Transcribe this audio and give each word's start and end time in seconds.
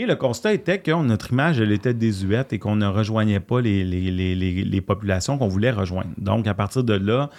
Et 0.00 0.06
le 0.06 0.14
constat 0.14 0.52
était 0.52 0.78
que 0.78 0.92
notre 0.92 1.32
image, 1.32 1.60
elle 1.60 1.72
était 1.72 1.92
désuète 1.92 2.52
et 2.52 2.60
qu'on 2.60 2.76
ne 2.76 2.86
rejoignait 2.86 3.40
pas 3.40 3.60
les, 3.60 3.82
les, 3.82 4.12
les, 4.12 4.36
les 4.36 4.80
populations 4.80 5.38
qu'on 5.38 5.48
voulait 5.48 5.72
rejoindre. 5.72 6.10
Donc, 6.18 6.46
à 6.46 6.54
partir 6.54 6.84
de 6.84 6.94
là, 6.94 7.30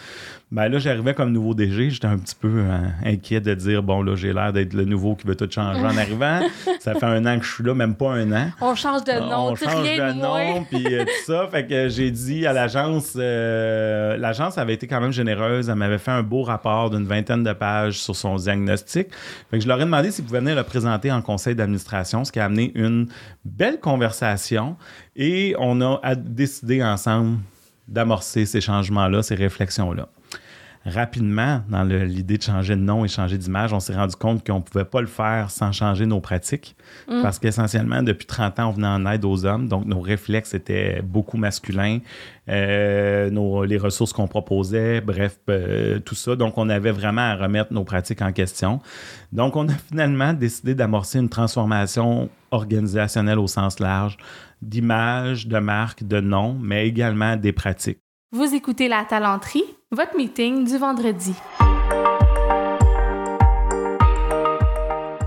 ben 0.52 0.68
là, 0.68 0.80
j'arrivais 0.80 1.14
comme 1.14 1.32
nouveau 1.32 1.54
DG, 1.54 1.92
j'étais 1.92 2.08
un 2.08 2.18
petit 2.18 2.34
peu 2.34 2.52
euh, 2.52 2.80
inquiet 3.06 3.40
de 3.40 3.54
dire 3.54 3.84
bon 3.84 4.02
là, 4.02 4.16
j'ai 4.16 4.34
l'air 4.34 4.52
d'être 4.52 4.74
le 4.74 4.84
nouveau 4.84 5.16
qui 5.16 5.28
veut 5.28 5.36
tout 5.36 5.48
changer 5.50 5.80
en 5.80 5.96
arrivant. 5.96 6.40
ça 6.80 6.96
fait 6.96 7.06
un 7.06 7.24
an 7.28 7.38
que 7.38 7.46
je 7.46 7.54
suis 7.54 7.64
là, 7.64 7.76
même 7.76 7.94
pas 7.94 8.14
un 8.14 8.32
an. 8.32 8.50
On 8.60 8.74
change 8.74 9.04
de 9.04 9.12
nom, 9.12 9.52
on 9.52 9.56
change 9.56 9.84
de 9.84 10.14
nom, 10.14 10.64
puis 10.64 10.84
euh, 10.88 11.04
tout 11.04 11.32
ça. 11.32 11.48
Fait 11.52 11.68
que 11.68 11.88
j'ai 11.90 12.10
dit 12.10 12.48
à 12.48 12.54
l'agence, 12.54 13.14
euh, 13.16 14.18
l'agence 14.18 14.58
avait 14.58 14.74
été 14.74 14.88
quand 14.88 15.00
même 15.00 15.12
généreuse, 15.12 15.70
elle 15.70 15.76
m'avait 15.76 16.00
fait 16.00 16.10
un 16.10 16.24
beau 16.24 16.42
rapport 16.42 16.90
d'une 16.90 17.06
vingtaine 17.06 17.44
de 17.44 17.54
pages 17.54 18.00
sur 18.00 18.16
son 18.16 18.38
diagnostic. 18.38 19.10
Fait 19.52 19.60
que 19.60 19.64
je 19.64 19.68
leur 19.68 19.80
ai 19.80 19.86
demandé 19.86 20.10
s'ils 20.10 20.26
pouvaient 20.26 20.40
venir 20.40 20.56
le 20.56 20.64
présenter 20.64 21.12
en 21.12 21.22
conseil 21.22 21.54
d'administration, 21.54 22.26
ce 22.26 22.32
une 22.58 23.08
belle 23.46 23.80
conversation 23.80 24.78
et 25.16 25.56
on 25.60 25.82
a 25.82 26.16
décidé 26.16 26.84
ensemble 26.84 27.40
d'amorcer 27.88 28.46
ces 28.46 28.62
changements-là, 28.62 29.24
ces 29.24 29.36
réflexions-là 29.36 30.10
rapidement, 30.86 31.62
dans 31.70 31.84
l'idée 31.84 32.38
de 32.38 32.44
changer 32.44 32.76
de 32.76 32.82
nom 32.82 33.04
et 33.04 33.08
changer 33.08 33.38
d'image, 33.38 33.74
on 33.74 33.80
s'est 33.80 33.96
rendu 33.96 34.16
compte 34.16 34.46
qu'on 34.46 34.56
ne 34.58 34.62
pouvait 34.62 34.86
pas 34.86 35.02
le 35.02 35.08
faire 35.08 35.52
sans 35.52 35.72
changer 35.72 36.06
nos 36.06 36.22
pratiques. 36.22 36.76
Mm. 37.08 37.22
Parce 37.22 37.40
qu'essentiellement, 37.40 38.02
depuis 38.02 38.26
30 38.26 38.60
ans, 38.60 38.70
on 38.70 38.72
venait 38.72 38.88
en 38.88 39.06
aide 39.06 39.26
aux 39.26 39.46
hommes. 39.46 39.68
Donc, 39.68 39.86
nos 39.86 40.02
réflexes 40.02 40.54
étaient 40.54 41.02
beaucoup 41.02 41.38
masculins. 41.38 42.00
Euh, 42.48 43.30
nos, 43.30 43.64
les 43.66 43.78
ressources 43.78 44.14
qu'on 44.14 44.28
proposait, 44.28 45.02
bref, 45.02 45.38
euh, 45.50 46.00
tout 46.00 46.16
ça. 46.16 46.36
Donc, 46.36 46.58
on 46.58 46.70
avait 46.70 46.92
vraiment 46.92 47.22
à 47.22 47.36
remettre 47.36 47.74
nos 47.74 47.84
pratiques 47.84 48.22
en 48.22 48.32
question. 48.32 48.80
Donc, 49.32 49.56
on 49.56 49.68
a 49.68 49.74
finalement 49.90 50.34
décidé 50.34 50.76
d'amorcer 50.76 51.20
une 51.20 51.30
transformation 51.30 52.30
organisationnelle 52.52 53.38
au 53.38 53.48
sens 53.48 53.80
large 53.80 54.18
d'image, 54.62 55.48
de 55.48 55.58
marque, 55.60 56.04
de 56.04 56.20
nom, 56.20 56.58
mais 56.60 56.88
également 56.88 57.36
des 57.38 57.54
pratiques. 57.54 58.00
Vous 58.32 58.54
écoutez 58.54 58.88
La 58.88 59.06
Talenterie, 59.06 59.64
votre 59.90 60.16
meeting 60.16 60.64
du 60.64 60.78
vendredi. 60.78 61.34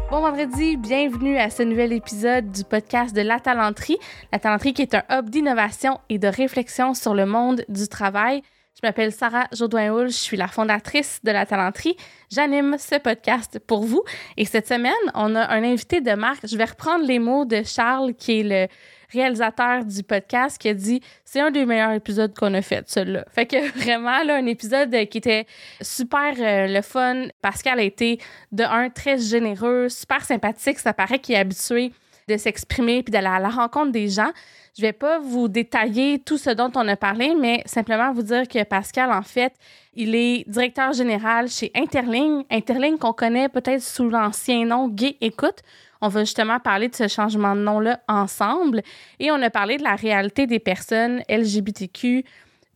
Bon 0.09 0.21
vendredi, 0.21 0.77
bienvenue 0.77 1.37
à 1.37 1.51
ce 1.51 1.65
nouvel 1.65 1.93
épisode 1.93 2.53
du 2.53 2.63
podcast 2.63 3.13
de 3.13 3.23
La 3.23 3.41
Talenterie. 3.41 3.99
La 4.31 4.39
Talenterie 4.39 4.73
qui 4.73 4.83
est 4.83 4.95
un 4.95 5.03
hub 5.11 5.31
d'innovation 5.31 5.99
et 6.11 6.21
de 6.21 6.29
réflexion 6.29 6.95
sur 6.95 7.13
le 7.15 7.27
monde 7.27 7.65
du 7.69 7.89
travail. 7.89 8.41
Je 8.81 8.87
m'appelle 8.87 9.11
Sarah 9.11 9.49
Jodoin-Houl, 9.53 10.07
je 10.07 10.15
suis 10.15 10.37
la 10.37 10.47
fondatrice 10.47 11.19
de 11.25 11.33
La 11.33 11.45
Talenterie. 11.45 11.97
J'anime 12.31 12.77
ce 12.79 13.01
podcast 13.01 13.59
pour 13.59 13.83
vous. 13.83 14.05
Et 14.37 14.45
cette 14.45 14.69
semaine, 14.69 14.93
on 15.15 15.35
a 15.35 15.53
un 15.53 15.65
invité 15.65 16.01
de 16.01 16.13
marque. 16.13 16.47
Je 16.47 16.57
vais 16.57 16.67
reprendre 16.67 17.05
les 17.05 17.19
mots 17.19 17.47
de 17.47 17.65
Charles, 17.65 18.15
qui 18.15 18.41
est 18.41 18.45
le 18.45 18.69
réalisateur 19.13 19.85
du 19.85 20.03
podcast, 20.03 20.59
qui 20.61 20.69
a 20.69 20.75
dit 20.75 21.01
c'est 21.25 21.41
un 21.41 21.51
des 21.51 21.65
meilleurs 21.65 21.93
épisodes 21.93 22.35
qu'on 22.37 22.55
a 22.55 22.63
fait, 22.63 22.89
celui-là. 22.89 23.25
Fait 23.31 23.47
que 23.47 23.71
vraiment, 23.79 24.23
là, 24.23 24.37
un 24.37 24.47
épisode 24.47 24.91
qui 25.09 25.19
était 25.19 25.47
super 25.81 26.35
euh, 26.39 26.67
le 26.67 26.83
fun. 26.83 27.27
Pascal 27.41 27.79
a 27.79 27.83
été, 27.83 28.19
de 28.51 28.65
un, 28.65 28.91
très 28.91 29.19
généreux, 29.19 29.89
super 29.89 30.25
sympathique. 30.25 30.79
Ça 30.79 30.93
paraît 30.93 31.19
qu'il 31.19 31.35
est 31.35 31.39
habitué 31.39 31.93
de 32.29 32.37
s'exprimer 32.37 33.03
puis 33.03 33.11
d'aller 33.11 33.29
à 33.29 33.41
la 33.41 33.49
rencontre 33.49 33.93
des 33.93 34.09
gens. 34.09 34.31
Je 34.77 34.83
vais 34.83 34.93
pas 34.93 35.19
vous 35.19 35.49
détailler 35.49 36.19
tout 36.19 36.39
ce 36.39 36.49
dont 36.49 36.71
on 36.77 36.89
a 36.89 36.97
parlé, 36.97 37.35
mais 37.39 37.63
simplement 37.67 38.13
vous 38.13 38.23
dire 38.23 38.49
que 38.49 38.63
Pascal, 38.65 39.13
en 39.13 39.23
fait, 39.23 39.53
il 39.95 40.15
est 40.15 40.49
directeur 40.49 40.93
général 40.95 41.49
chez 41.49 41.71
Interling. 41.75 42.45
Interling 42.51 42.97
qu'on 42.97 43.13
connaît 43.13 43.51
peut-être 43.51 43.83
sous 43.83 44.09
l'ancien 44.09 44.65
nom 44.65 44.89
Gay 44.89 45.17
Écoute. 45.21 45.61
On 46.03 46.09
va 46.09 46.25
justement 46.25 46.59
parler 46.59 46.89
de 46.89 46.97
ce 46.97 47.07
changement 47.07 47.55
de 47.55 47.61
nom-là 47.61 48.01
ensemble. 48.09 48.83
Et 49.21 49.31
on 49.31 49.41
a 49.41 49.51
parlé 49.51 49.77
de 49.77 49.85
la 49.85 49.95
réalité 49.95 50.49
des 50.49 50.59
personnes 50.59 51.23
LGBTQ 51.29 52.25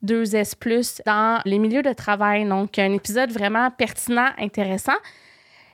2S, 0.05 1.03
dans 1.05 1.41
les 1.45 1.59
milieux 1.59 1.83
de 1.83 1.93
travail. 1.93 2.49
Donc, 2.49 2.79
un 2.79 2.93
épisode 2.93 3.33
vraiment 3.33 3.71
pertinent, 3.73 4.29
intéressant. 4.39 4.97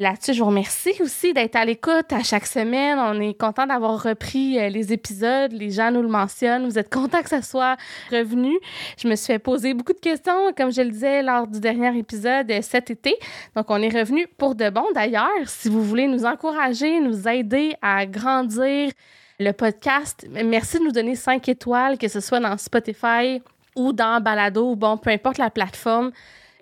Là-dessus, 0.02 0.32
je 0.32 0.40
vous 0.40 0.48
remercie 0.48 1.00
aussi 1.00 1.32
d'être 1.32 1.54
à 1.54 1.64
l'écoute 1.64 2.12
à 2.12 2.24
chaque 2.24 2.46
semaine. 2.46 2.98
On 2.98 3.20
est 3.20 3.38
content 3.38 3.68
d'avoir 3.68 4.02
repris 4.02 4.58
euh, 4.58 4.68
les 4.68 4.92
épisodes. 4.92 5.52
Les 5.52 5.70
gens 5.70 5.92
nous 5.92 6.02
le 6.02 6.08
mentionnent. 6.08 6.64
Vous 6.64 6.76
êtes 6.76 6.92
content 6.92 7.22
que 7.22 7.28
ça 7.28 7.40
soit 7.40 7.76
revenu. 8.10 8.52
Je 8.98 9.06
me 9.06 9.14
suis 9.14 9.28
fait 9.28 9.38
poser 9.38 9.74
beaucoup 9.74 9.92
de 9.92 10.00
questions, 10.00 10.52
comme 10.56 10.72
je 10.72 10.82
le 10.82 10.90
disais 10.90 11.22
lors 11.22 11.46
du 11.46 11.60
dernier 11.60 11.96
épisode 11.96 12.50
euh, 12.50 12.58
cet 12.62 12.90
été. 12.90 13.14
Donc, 13.54 13.66
on 13.68 13.80
est 13.80 13.96
revenu 13.96 14.26
pour 14.26 14.56
de 14.56 14.70
bon. 14.70 14.86
D'ailleurs, 14.92 15.46
si 15.46 15.68
vous 15.68 15.84
voulez 15.84 16.08
nous 16.08 16.24
encourager, 16.24 16.98
nous 16.98 17.28
aider 17.28 17.76
à 17.80 18.04
grandir 18.04 18.90
le 19.38 19.52
podcast, 19.52 20.26
merci 20.28 20.80
de 20.80 20.82
nous 20.82 20.90
donner 20.90 21.14
cinq 21.14 21.48
étoiles, 21.48 21.96
que 21.96 22.08
ce 22.08 22.18
soit 22.18 22.40
dans 22.40 22.58
Spotify 22.58 23.40
ou 23.76 23.92
dans 23.92 24.20
Balado, 24.20 24.74
bon, 24.74 24.96
peu 24.96 25.10
importe 25.10 25.38
la 25.38 25.50
plateforme 25.50 26.10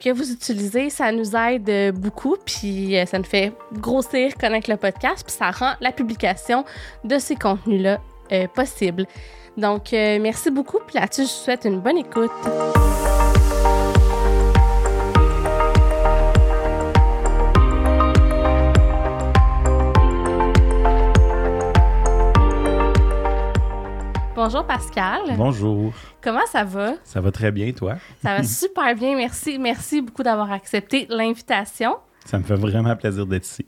que 0.00 0.10
vous 0.10 0.32
utilisez, 0.32 0.90
ça 0.90 1.12
nous 1.12 1.36
aide 1.36 1.94
beaucoup, 1.94 2.36
puis 2.44 2.96
euh, 2.96 3.04
ça 3.04 3.18
nous 3.18 3.24
fait 3.24 3.52
grossir, 3.74 4.34
connaître 4.34 4.70
le 4.70 4.76
podcast, 4.76 5.22
puis 5.24 5.36
ça 5.36 5.50
rend 5.50 5.72
la 5.80 5.92
publication 5.92 6.64
de 7.04 7.18
ces 7.18 7.36
contenus-là 7.36 8.00
euh, 8.32 8.46
possible. 8.48 9.06
Donc, 9.56 9.92
euh, 9.92 10.18
merci 10.20 10.50
beaucoup, 10.50 10.78
puis 10.86 10.98
là-dessus, 10.98 11.22
je 11.22 11.26
vous 11.26 11.44
souhaite 11.44 11.64
une 11.66 11.80
bonne 11.80 11.98
écoute. 11.98 12.30
Bonjour 24.42 24.64
Pascal. 24.64 25.20
Bonjour. 25.36 25.92
Comment 26.22 26.46
ça 26.46 26.64
va? 26.64 26.94
Ça 27.04 27.20
va 27.20 27.30
très 27.30 27.52
bien, 27.52 27.72
toi? 27.72 27.96
Ça 28.22 28.36
va 28.36 28.42
super 28.42 28.94
bien, 28.94 29.14
merci. 29.14 29.58
Merci 29.58 30.00
beaucoup 30.00 30.22
d'avoir 30.22 30.50
accepté 30.50 31.06
l'invitation. 31.10 31.98
Ça 32.24 32.38
me 32.38 32.44
fait 32.44 32.54
vraiment 32.54 32.96
plaisir 32.96 33.26
d'être 33.26 33.44
ici. 33.44 33.66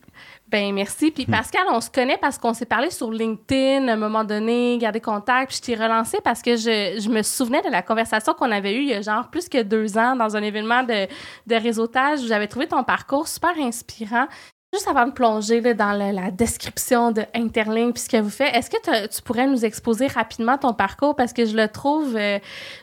Ben 0.49 0.73
merci. 0.73 1.11
Puis 1.11 1.27
Pascal, 1.27 1.63
on 1.71 1.81
se 1.83 1.91
connaît 1.91 2.17
parce 2.17 2.39
qu'on 2.39 2.55
s'est 2.55 2.65
parlé 2.65 2.91
sur 2.91 3.11
LinkedIn 3.11 3.87
à 3.87 3.93
un 3.93 3.97
moment 3.97 4.25
donné, 4.25 4.79
gardé 4.79 5.01
contact. 5.01 5.51
Puis 5.51 5.59
je 5.59 5.63
t'ai 5.63 5.75
relancé 5.75 6.17
parce 6.25 6.41
que 6.41 6.57
je, 6.57 6.99
je, 6.99 7.09
me 7.11 7.23
souvenais 7.23 7.61
de 7.61 7.71
la 7.71 7.83
conversation 7.83 8.33
qu'on 8.33 8.51
avait 8.51 8.75
eue 8.75 8.83
il 8.83 8.89
y 8.89 8.95
a 8.95 9.03
genre 9.03 9.29
plus 9.29 9.51
que 9.51 9.63
deux 9.63 9.99
ans 9.99 10.17
dans 10.17 10.37
un 10.37 10.43
événement 10.43 10.85
de, 10.85 11.07
de 11.47 11.55
réseautage. 11.55 12.21
J'avais 12.27 12.49
trouvé 12.49 12.67
ton 12.67 12.83
parcours 12.83 13.29
super 13.29 13.53
inspirant. 13.59 14.27
Juste 14.73 14.89
avant 14.89 15.07
de 15.07 15.13
plonger 15.13 15.61
dans 15.75 15.93
la, 15.93 16.31
description 16.31 17.13
de 17.13 17.23
Interlink 17.35 17.95
puis 17.95 18.05
ce 18.05 18.09
que 18.09 18.17
vous 18.17 18.31
faites, 18.31 18.55
est-ce 18.55 18.71
que 18.71 19.07
tu 19.07 19.23
pourrais 19.23 19.47
nous 19.47 19.67
exposer 19.67 20.07
rapidement 20.07 20.57
ton 20.57 20.73
parcours? 20.73 21.15
Parce 21.15 21.35
que 21.35 21.45
je 21.45 21.55
le 21.55 21.69
trouve, 21.69 22.17
euh, 22.17 22.39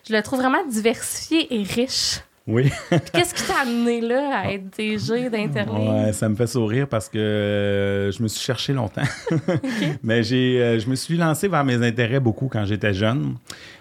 je 0.07 0.13
le 0.13 0.21
trouve 0.21 0.39
vraiment 0.39 0.63
diversifié 0.67 1.47
et 1.51 1.63
riche. 1.63 2.19
Oui. 2.49 2.71
Qu'est-ce 3.13 3.33
qui 3.33 3.43
t'a 3.43 3.61
amené 3.61 4.01
là 4.01 4.39
à 4.39 4.51
être 4.51 4.75
DG 4.75 5.29
d'Interlink? 5.29 5.89
Ouais, 5.89 6.13
ça 6.13 6.27
me 6.29 6.35
fait 6.35 6.47
sourire 6.47 6.87
parce 6.87 7.07
que 7.07 7.17
euh, 7.17 8.11
je 8.11 8.23
me 8.23 8.27
suis 8.27 8.43
cherché 8.43 8.73
longtemps. 8.73 9.03
Mais 10.03 10.23
j'ai, 10.23 10.59
euh, 10.59 10.79
je 10.79 10.89
me 10.89 10.95
suis 10.95 11.15
lancé 11.15 11.47
vers 11.47 11.63
mes 11.63 11.83
intérêts 11.85 12.19
beaucoup 12.19 12.47
quand 12.47 12.65
j'étais 12.65 12.93
jeune. 12.93 13.35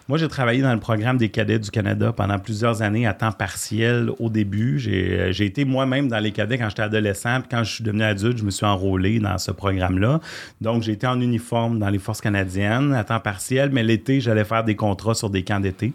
Moi, 0.08 0.16
j'ai 0.16 0.28
travaillé 0.28 0.62
dans 0.62 0.72
le 0.72 0.80
programme 0.80 1.18
des 1.18 1.28
cadets 1.28 1.58
du 1.58 1.70
Canada 1.70 2.14
pendant 2.14 2.38
plusieurs 2.38 2.80
années 2.80 3.06
à 3.06 3.12
temps 3.12 3.30
partiel 3.30 4.10
au 4.18 4.30
début. 4.30 4.78
J'ai 4.78 5.20
euh, 5.20 5.44
été 5.44 5.66
moi-même 5.66 6.08
dans 6.08 6.18
les 6.18 6.32
cadets 6.32 6.56
quand 6.56 6.70
j'étais 6.70 6.80
adolescent. 6.80 7.40
Puis 7.40 7.48
quand 7.50 7.62
je 7.62 7.74
suis 7.74 7.84
devenu 7.84 8.04
adulte, 8.04 8.38
je 8.38 8.44
me 8.44 8.50
suis 8.50 8.64
enrôlé 8.64 9.20
dans 9.20 9.36
ce 9.36 9.50
programme-là. 9.50 10.20
Donc, 10.62 10.82
j'ai 10.82 10.92
été 10.92 11.06
en 11.06 11.20
uniforme 11.20 11.78
dans 11.78 11.90
les 11.90 11.98
forces 11.98 12.22
canadiennes 12.22 12.94
à 12.94 13.04
temps 13.04 13.20
partiel, 13.20 13.68
mais 13.70 13.82
l'été, 13.82 14.22
j'allais 14.22 14.44
faire 14.44 14.64
des 14.64 14.76
contrats 14.76 15.12
sur 15.12 15.28
des 15.28 15.42
camps 15.42 15.60
d'été. 15.60 15.92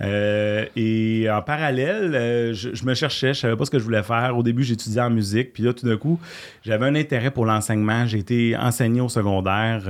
Euh, 0.00 0.64
et 0.76 1.28
en 1.30 1.42
parallèle, 1.42 2.14
euh, 2.14 2.54
je, 2.54 2.84
me 2.84 2.94
cherchais, 2.94 3.34
je 3.34 3.40
savais 3.40 3.56
pas 3.56 3.64
ce 3.64 3.70
que 3.70 3.78
je 3.78 3.84
voulais 3.84 4.02
faire. 4.02 4.36
Au 4.36 4.42
début, 4.42 4.62
j'étudiais 4.62 5.00
en 5.00 5.10
musique, 5.10 5.52
puis 5.52 5.62
là, 5.62 5.72
tout 5.72 5.86
d'un 5.86 5.96
coup, 5.96 6.20
j'avais 6.64 6.86
un 6.86 6.94
intérêt 6.94 7.30
pour 7.30 7.46
l'enseignement. 7.46 8.06
J'ai 8.06 8.18
été 8.18 8.56
enseigné 8.56 9.00
au 9.00 9.08
secondaire 9.08 9.82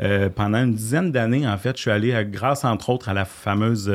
euh, 0.00 0.28
pendant 0.34 0.58
une 0.58 0.74
dizaine 0.74 1.12
d'années. 1.12 1.46
En 1.46 1.58
fait, 1.58 1.76
je 1.76 1.82
suis 1.82 1.90
allé, 1.90 2.26
grâce 2.30 2.64
entre 2.64 2.90
autres 2.90 3.08
à 3.08 3.14
la 3.14 3.24
fameuse 3.24 3.92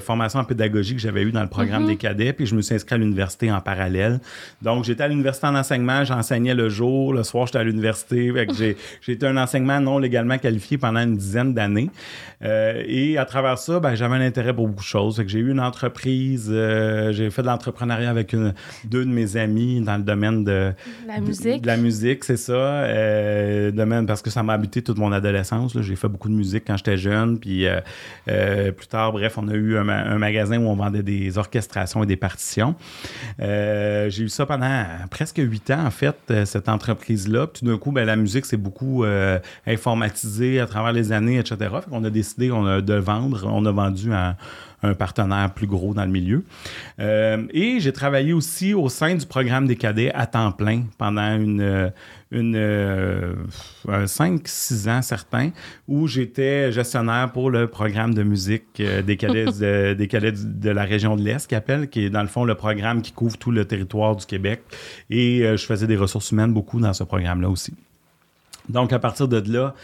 formation 0.00 0.40
en 0.40 0.44
pédagogie 0.44 0.94
que 0.94 1.00
j'avais 1.00 1.22
eue 1.22 1.32
dans 1.32 1.42
le 1.42 1.48
programme 1.48 1.84
mm-hmm. 1.84 1.86
des 1.86 1.96
cadets, 1.96 2.32
puis 2.32 2.46
je 2.46 2.54
me 2.54 2.62
suis 2.62 2.74
inscrit 2.74 2.94
à 2.94 2.98
l'université 2.98 3.50
en 3.50 3.60
parallèle. 3.60 4.20
Donc, 4.60 4.84
j'étais 4.84 5.04
à 5.04 5.08
l'université 5.08 5.46
en 5.46 5.54
enseignement, 5.54 6.04
j'enseignais 6.04 6.54
le 6.54 6.68
jour, 6.68 7.12
le 7.12 7.22
soir, 7.22 7.46
j'étais 7.46 7.58
à 7.58 7.64
l'université. 7.64 8.32
J'ai 8.52 8.76
été 9.12 9.26
un 9.26 9.36
enseignement 9.36 9.80
non 9.80 9.98
légalement 9.98 10.38
qualifié 10.38 10.78
pendant 10.78 11.00
une 11.00 11.16
dizaine 11.16 11.54
d'années. 11.54 11.90
et 12.42 13.16
à 13.18 13.24
travers 13.24 13.58
ça, 13.58 13.80
ben, 13.80 13.94
j'avais 14.02 14.16
un 14.16 14.26
intérêt 14.26 14.52
pour 14.52 14.66
beaucoup 14.66 14.82
de 14.82 14.86
choses. 14.86 15.16
que 15.16 15.28
j'ai 15.28 15.38
eu 15.38 15.50
une 15.50 15.60
entreprise, 15.60 16.48
euh, 16.50 17.12
j'ai 17.12 17.30
fait 17.30 17.42
de 17.42 17.46
l'entrepreneuriat 17.46 18.10
avec 18.10 18.32
une, 18.32 18.52
deux 18.84 19.04
de 19.04 19.10
mes 19.10 19.36
amis 19.36 19.80
dans 19.80 19.96
le 19.96 20.02
domaine 20.02 20.42
de 20.42 20.72
la 21.06 21.20
musique. 21.20 21.62
De, 21.62 21.66
la 21.68 21.76
musique, 21.76 22.24
c'est 22.24 22.36
ça. 22.36 22.52
Euh, 22.52 23.70
domaine 23.70 24.06
parce 24.06 24.20
que 24.20 24.30
ça 24.30 24.42
m'a 24.42 24.54
habité 24.54 24.82
toute 24.82 24.98
mon 24.98 25.12
adolescence. 25.12 25.80
J'ai 25.80 25.94
fait 25.94 26.08
beaucoup 26.08 26.28
de 26.28 26.34
musique 26.34 26.64
quand 26.66 26.76
j'étais 26.76 26.96
jeune. 26.96 27.38
Puis 27.38 27.66
plus 28.26 28.86
tard, 28.88 29.12
bref, 29.12 29.38
on 29.38 29.46
a 29.46 29.54
eu 29.54 29.76
un, 29.76 29.84
magasin 30.18 30.58
où 30.58 30.66
on 30.66 30.74
vendait 30.74 31.02
des 31.02 31.38
orchestrations 31.38 32.02
et 32.02 32.06
des 32.06 32.16
partitions. 32.16 32.74
j'ai 33.38 34.22
eu 34.22 34.28
ça 34.28 34.46
pendant 34.46 34.84
presque 35.10 35.38
huit 35.38 35.70
ans, 35.70 35.86
en 35.86 35.90
fait, 35.90 36.16
cette 36.44 36.68
entreprise-là. 36.68 37.46
Puis 37.46 37.60
tout 37.60 37.70
d'un 37.70 37.78
coup, 37.78 37.92
ben, 37.92 38.04
la 38.04 38.16
musique, 38.16 38.46
c'est 38.46 38.56
beaucoup 38.56 39.04
informatisé 39.64 40.58
à 40.58 40.66
travers 40.66 40.92
les 40.92 41.12
années, 41.12 41.38
etc. 41.38 41.56
Fait 41.60 41.90
qu'on 41.90 42.02
a 42.02 42.10
décidé 42.10 42.50
on 42.50 42.66
a, 42.66 42.80
de 42.80 42.94
vendre. 42.94 43.46
On 43.46 43.64
a 43.64 43.70
vendu 43.70 43.91
à 44.12 44.36
un 44.82 44.94
partenaire 44.94 45.52
plus 45.54 45.66
gros 45.66 45.94
dans 45.94 46.04
le 46.04 46.10
milieu. 46.10 46.44
Euh, 46.98 47.46
et 47.52 47.78
j'ai 47.80 47.92
travaillé 47.92 48.32
aussi 48.32 48.74
au 48.74 48.88
sein 48.88 49.14
du 49.14 49.26
programme 49.26 49.66
des 49.66 49.76
cadets 49.76 50.12
à 50.12 50.26
temps 50.26 50.50
plein 50.52 50.82
pendant 50.98 51.36
une, 51.36 51.92
une, 52.32 52.56
5-6 53.86 54.90
ans 54.90 55.02
certains, 55.02 55.50
où 55.86 56.08
j'étais 56.08 56.72
gestionnaire 56.72 57.30
pour 57.32 57.50
le 57.50 57.68
programme 57.68 58.14
de 58.14 58.22
musique 58.22 58.80
euh, 58.80 59.02
des 59.02 59.16
cadets, 59.16 59.44
de, 59.44 59.94
des 59.98 60.08
cadets 60.08 60.32
de 60.32 60.70
la 60.70 60.82
région 60.84 61.16
de 61.16 61.22
l'Est, 61.22 61.46
qui 61.46 61.54
appelle, 61.54 61.88
qui 61.88 62.06
est 62.06 62.10
dans 62.10 62.22
le 62.22 62.28
fond 62.28 62.44
le 62.44 62.54
programme 62.54 63.02
qui 63.02 63.12
couvre 63.12 63.38
tout 63.38 63.52
le 63.52 63.64
territoire 63.64 64.16
du 64.16 64.26
Québec. 64.26 64.62
Et 65.10 65.42
euh, 65.42 65.56
je 65.56 65.64
faisais 65.64 65.86
des 65.86 65.96
ressources 65.96 66.32
humaines 66.32 66.52
beaucoup 66.52 66.80
dans 66.80 66.92
ce 66.92 67.04
programme-là 67.04 67.48
aussi. 67.48 67.72
Donc, 68.68 68.92
à 68.92 68.98
partir 68.98 69.28
de 69.28 69.42
là, 69.52 69.74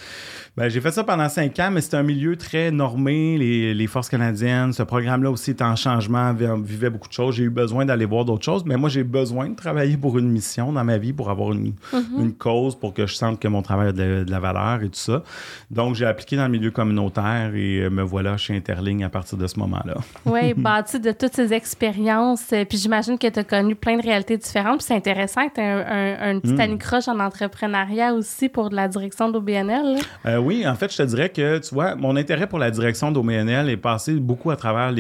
ben, 0.59 0.69
j'ai 0.69 0.81
fait 0.81 0.91
ça 0.91 1.05
pendant 1.05 1.29
cinq 1.29 1.57
ans, 1.61 1.71
mais 1.71 1.81
c'était 1.81 1.99
un 1.99 2.03
milieu 2.03 2.35
très 2.35 2.73
normé, 2.73 3.39
les, 3.39 3.87
forces 3.87 4.09
canadiennes. 4.09 4.73
Ce 4.73 4.83
programme-là 4.83 5.31
aussi 5.31 5.53
était 5.53 5.63
en 5.63 5.77
changement, 5.77 6.35
vivait 6.35 6.91
beaucoup 6.91 7.07
de 7.07 7.13
choses. 7.13 7.37
J'ai 7.37 7.45
eu 7.45 7.51
besoin 7.51 7.85
d'aller 7.85 8.07
voir 8.07 8.25
d'autres 8.25 8.45
choses, 8.45 8.65
mais 8.67 8.77
moi, 8.77 8.89
j'ai 8.89 9.05
besoin 9.05 9.51
de 9.51 9.55
travailler 9.55 9.97
pour 9.97 10.19
une 10.19 10.29
mission 10.29 10.73
dans 10.73 10.83
ma 10.83 10.99
vie, 10.99 11.13
pour 11.13 11.31
avoir 11.31 11.53
une, 11.53 11.75
mhm. 11.93 12.33
cause, 12.33 12.75
pour 12.75 12.93
que 12.93 13.07
je 13.07 13.15
sente 13.15 13.39
que 13.39 13.47
mon 13.47 13.63
travail 13.63 13.91
a 13.91 13.93
de, 13.93 14.27
la 14.29 14.41
valeur 14.41 14.83
et 14.83 14.89
tout 14.89 14.99
ça. 14.99 15.23
Donc, 15.71 15.95
j'ai 15.95 16.07
appliqué 16.07 16.35
dans 16.35 16.47
le 16.47 16.51
milieu 16.51 16.73
communautaire 16.73 17.53
et 17.55 17.83
euh, 17.83 17.89
me 17.89 18.03
voilà 18.03 18.37
chez 18.37 18.57
Interling 18.57 19.05
à 19.05 19.11
partir 19.11 19.39
de 19.39 19.47
ce 19.47 19.61
moment-là. 19.61 19.95
oui, 20.27 20.55
bâti 20.57 20.99
de 20.99 21.13
toutes 21.13 21.35
ces 21.35 21.53
expériences. 21.53 22.53
Euh, 22.53 22.65
puis 22.65 22.79
j'imagine 22.79 23.17
que 23.17 23.29
tu 23.29 23.39
as 23.39 23.45
connu 23.45 23.77
plein 23.77 23.97
de 23.97 24.03
réalités 24.03 24.37
différentes. 24.37 24.79
Puis 24.79 24.87
c'est 24.89 24.97
intéressant 24.97 25.49
que 25.49 25.55
tu 25.55 25.61
aies 25.61 25.65
un, 25.65 26.37
un, 26.37 26.41
petit 26.41 26.55
mm. 26.55 26.61
anicroche 26.61 27.07
en 27.07 27.21
entrepreneuriat 27.21 28.13
aussi 28.13 28.49
pour 28.49 28.68
de 28.71 28.77
la 28.77 28.89
direction 28.89 29.31
d'OBNL. 29.31 29.99
Euh, 30.27 30.39
oui, 30.39 30.67
en 30.67 30.75
fait, 30.75 30.93
je 30.93 30.99
te 30.99 31.03
dirais 31.03 31.29
que, 31.29 31.59
tu 31.59 31.75
vois, 31.75 31.95
mon 31.95 32.17
intérêt 32.17 32.47
pour 32.47 32.59
la 32.59 32.71
direction 32.71 33.11
d'OMNL 33.11 33.69
est 33.69 33.77
passé 33.77 34.15
beaucoup 34.15 34.51
à 34.51 34.57
travers 34.57 34.93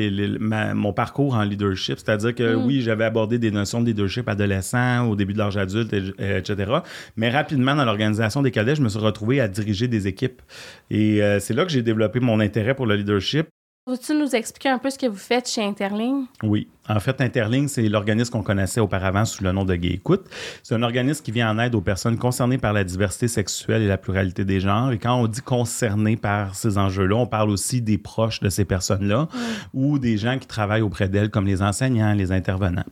mon 0.75 0.93
parcours 0.93 1.35
en 1.35 1.43
leadership. 1.43 1.99
C'est-à-dire 1.99 2.35
que, 2.35 2.55
mm. 2.55 2.67
oui, 2.67 2.81
j'avais 2.81 3.05
abordé 3.05 3.39
des 3.39 3.51
notions 3.51 3.81
de 3.81 3.87
leadership 3.87 4.29
adolescent, 4.29 5.07
au 5.09 5.17
début 5.17 5.33
de 5.33 5.39
l'âge 5.39 5.57
adulte, 5.57 5.93
etc. 5.93 6.73
Mais 7.17 7.31
rapidement, 7.31 7.75
dans 7.75 7.85
l'organisation 7.85 8.43
des 8.43 8.51
cadets, 8.51 8.75
je 8.75 8.83
me 8.83 8.89
suis 8.89 8.99
retrouvé 8.99 9.41
à 9.41 9.49
diriger 9.49 9.89
des 9.89 10.07
équipes. 10.07 10.43
Et 10.91 11.23
euh, 11.23 11.41
c'est 11.41 11.55
là 11.55 11.65
que 11.65 11.71
j'ai 11.71 11.83
développé 11.83 12.21
mon 12.21 12.41
intérêt 12.41 12.75
pour 12.75 12.87
le 12.87 12.97
leadership. 12.97 13.49
Peux-tu 13.87 14.15
nous 14.15 14.35
expliquer 14.35 14.69
un 14.69 14.79
peu 14.79 14.91
ce 14.91 14.99
que 14.99 15.07
vous 15.07 15.17
faites 15.17 15.49
chez 15.49 15.65
Interling? 15.65 16.27
Oui. 16.43 16.69
En 16.89 17.01
fait, 17.01 17.21
Interling, 17.21 17.69
c'est 17.69 17.87
l'organisme 17.89 18.33
qu'on 18.33 18.43
connaissait 18.43 18.81
auparavant 18.81 19.27
sous 19.27 19.45
le 19.45 19.53
nom 19.53 19.67
de 19.67 19.75
Gay 19.75 19.89
Écoute. 19.89 20.25
C'est 20.63 20.75
un 20.75 20.83
organisme 20.83 21.23
qui 21.23 21.33
vient 21.33 21.51
en 21.51 21.59
aide 21.59 21.75
aux 21.75 21.83
personnes 21.83 22.17
concernées 22.17 22.57
par 22.57 22.73
la 22.73 22.83
diversité 22.83 23.29
sexuelle 23.29 23.83
et 23.83 23.89
la 23.89 23.99
pluralité 23.99 24.47
des 24.47 24.61
genres. 24.61 24.91
Et 24.93 24.99
quand 24.99 25.15
on 25.15 25.27
dit 25.27 25.43
concerné 25.43 26.17
par 26.17 26.55
ces 26.55 26.79
enjeux-là, 26.79 27.17
on 27.17 27.27
parle 27.27 27.51
aussi 27.51 27.83
des 27.83 27.99
proches 27.99 28.41
de 28.41 28.49
ces 28.49 28.65
personnes-là 28.65 29.29
ou 29.75 29.99
des 29.99 30.17
gens 30.17 30.39
qui 30.39 30.47
travaillent 30.47 30.81
auprès 30.81 31.09
d'elles, 31.09 31.29
comme 31.31 31.47
les 31.47 31.61
enseignants, 31.61 32.15
les 32.15 32.33
intervenants. 32.33 32.85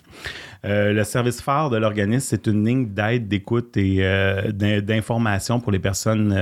Euh, 0.64 0.92
le 0.92 1.04
service 1.04 1.40
phare 1.40 1.70
de 1.70 1.76
l'organisme, 1.76 2.26
c'est 2.28 2.46
une 2.46 2.66
ligne 2.66 2.88
d'aide, 2.88 3.28
d'écoute 3.28 3.76
et 3.76 3.98
euh, 4.00 4.50
d'information 4.52 5.60
pour 5.60 5.70
les 5.70 5.78
personnes 5.78 6.34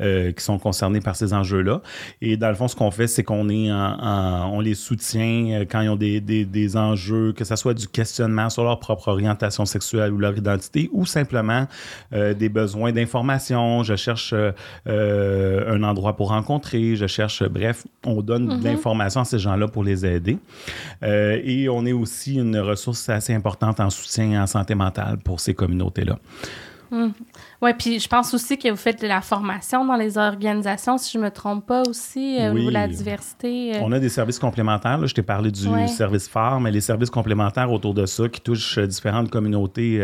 euh, 0.00 0.32
qui 0.32 0.42
sont 0.42 0.58
concernées 0.58 1.00
par 1.00 1.14
ces 1.16 1.32
enjeux-là. 1.32 1.80
Et 2.20 2.36
dans 2.36 2.48
le 2.48 2.54
fond, 2.54 2.68
ce 2.68 2.76
qu'on 2.76 2.90
fait, 2.90 3.06
c'est 3.06 3.22
qu'on 3.22 3.48
est 3.48 3.70
on 3.70 4.60
les 4.60 4.74
soutient 4.74 5.64
quand 5.70 5.80
ils 5.80 5.88
ont 5.88 5.96
des, 5.96 6.20
des, 6.20 6.44
des 6.44 6.76
enjeux 6.76 6.89
que 6.94 7.44
ce 7.44 7.56
soit 7.56 7.74
du 7.74 7.88
questionnement 7.88 8.50
sur 8.50 8.64
leur 8.64 8.78
propre 8.80 9.08
orientation 9.08 9.64
sexuelle 9.66 10.12
ou 10.12 10.18
leur 10.18 10.36
identité, 10.36 10.88
ou 10.92 11.06
simplement 11.06 11.66
euh, 12.12 12.34
des 12.34 12.48
besoins 12.48 12.92
d'information. 12.92 13.82
Je 13.82 13.96
cherche 13.96 14.32
euh, 14.32 14.52
euh, 14.86 15.74
un 15.74 15.82
endroit 15.82 16.16
pour 16.16 16.28
rencontrer, 16.28 16.96
je 16.96 17.06
cherche, 17.06 17.42
bref, 17.44 17.86
on 18.04 18.22
donne 18.22 18.46
de 18.48 18.54
mm-hmm. 18.54 18.64
l'information 18.64 19.20
à 19.22 19.24
ces 19.24 19.38
gens-là 19.38 19.68
pour 19.68 19.84
les 19.84 20.04
aider. 20.06 20.38
et 21.02 21.68
on 21.68 21.86
est 21.86 21.92
aussi 21.92 22.34
une 22.36 22.58
ressource 22.58 23.08
assez 23.08 23.34
importante 23.34 23.80
en 23.80 23.90
soutien 23.90 24.42
en 24.42 24.46
santé 24.46 24.74
mentale 24.74 25.18
pour 25.18 25.40
ces 25.40 25.54
communautés-là. 25.54 26.18
Mm. 26.90 27.10
Oui, 27.62 27.72
puis 27.78 28.00
je 28.00 28.08
pense 28.08 28.32
aussi 28.32 28.56
que 28.56 28.70
vous 28.70 28.76
faites 28.76 29.02
de 29.02 29.06
la 29.06 29.20
formation 29.20 29.84
dans 29.84 29.96
les 29.96 30.16
organisations, 30.16 30.96
si 30.96 31.12
je 31.12 31.18
ne 31.18 31.24
me 31.24 31.30
trompe 31.30 31.66
pas 31.66 31.82
aussi, 31.86 32.38
euh, 32.40 32.52
oui. 32.52 32.70
la 32.70 32.88
diversité. 32.88 33.76
Euh. 33.76 33.80
On 33.82 33.92
a 33.92 33.98
des 33.98 34.08
services 34.08 34.38
complémentaires. 34.38 35.06
Je 35.06 35.14
t'ai 35.14 35.22
parlé 35.22 35.50
du 35.50 35.66
service 35.88 36.26
phare, 36.26 36.58
mais 36.58 36.70
les 36.70 36.80
services 36.80 37.10
complémentaires 37.10 37.70
autour 37.70 37.92
de 37.92 38.06
ça 38.06 38.30
qui 38.30 38.40
touchent 38.40 38.78
euh, 38.78 38.86
différentes 38.86 39.30
communautés 39.30 40.00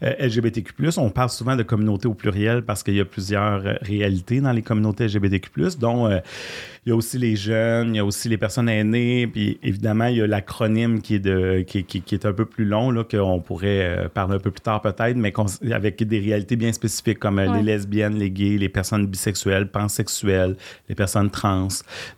LGBTQ. 0.00 0.72
On 0.96 1.10
parle 1.10 1.28
souvent 1.28 1.54
de 1.54 1.62
communautés 1.62 2.08
au 2.08 2.14
pluriel 2.14 2.62
parce 2.62 2.82
qu'il 2.82 2.94
y 2.94 3.00
a 3.00 3.04
plusieurs 3.04 3.62
réalités 3.82 4.40
dans 4.40 4.52
les 4.52 4.62
communautés 4.62 5.06
LGBTQ, 5.06 5.76
dont 5.78 6.08
il 6.08 6.90
y 6.90 6.92
a 6.92 6.96
aussi 6.96 7.18
les 7.18 7.36
jeunes, 7.36 7.94
il 7.94 7.98
y 7.98 8.00
a 8.00 8.04
aussi 8.04 8.28
les 8.28 8.38
personnes 8.38 8.68
aînées, 8.68 9.26
puis 9.26 9.58
évidemment, 9.62 10.06
il 10.06 10.16
y 10.16 10.22
a 10.22 10.26
l'acronyme 10.26 11.00
qui, 11.02 11.16
est 11.16 11.18
de, 11.18 11.64
qui, 11.66 11.84
qui, 11.84 12.14
est 12.14 12.24
un 12.24 12.32
peu 12.32 12.44
plus 12.44 12.64
long, 12.64 13.04
qu'on 13.04 13.40
pourrait 13.40 14.08
parler 14.14 14.36
un 14.36 14.38
peu 14.38 14.50
plus 14.50 14.60
tard 14.60 14.80
peut-être, 14.80 15.16
mais 15.16 15.32
avec 15.72 16.02
des 16.02 16.18
réalités 16.20 16.56
bien 16.56 16.72
spécifiques 16.72 16.85
spécifiques 16.88 17.18
comme 17.18 17.38
euh, 17.38 17.56
les 17.56 17.62
lesbiennes, 17.62 18.14
les 18.14 18.30
gays, 18.30 18.58
les 18.58 18.68
personnes 18.68 19.06
bisexuelles, 19.06 19.68
pansexuelles, 19.70 20.56
les 20.88 20.94
personnes 20.94 21.30
trans. 21.30 21.68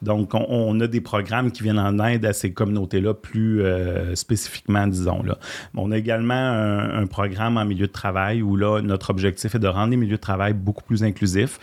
Donc, 0.03 0.35
on, 0.35 0.79
a 0.81 0.87
des 0.87 1.01
programmes 1.01 1.51
qui 1.51 1.63
viennent 1.63 1.79
en 1.79 1.99
aide 2.05 2.25
à 2.25 2.33
ces 2.33 2.53
communautés-là 2.53 3.15
plus 3.15 3.63
euh, 3.63 4.15
spécifiquement, 4.15 4.87
disons. 4.87 5.23
Là. 5.23 5.39
On 5.75 5.93
a 5.93 5.99
également 5.99 6.35
un, 6.35 7.07
programme 7.07 7.57
en 7.57 7.65
milieu 7.65 7.87
de 7.87 7.93
travail 7.93 8.43
où 8.43 8.57
là, 8.57 8.81
notre 8.83 9.11
objectif 9.11 9.55
est 9.55 9.59
de 9.59 9.67
rendre 9.67 9.91
les 9.91 9.97
milieux 9.97 10.17
de 10.17 10.21
travail 10.21 10.53
beaucoup 10.53 10.85
plus 10.85 11.03
inclusifs 11.03 11.59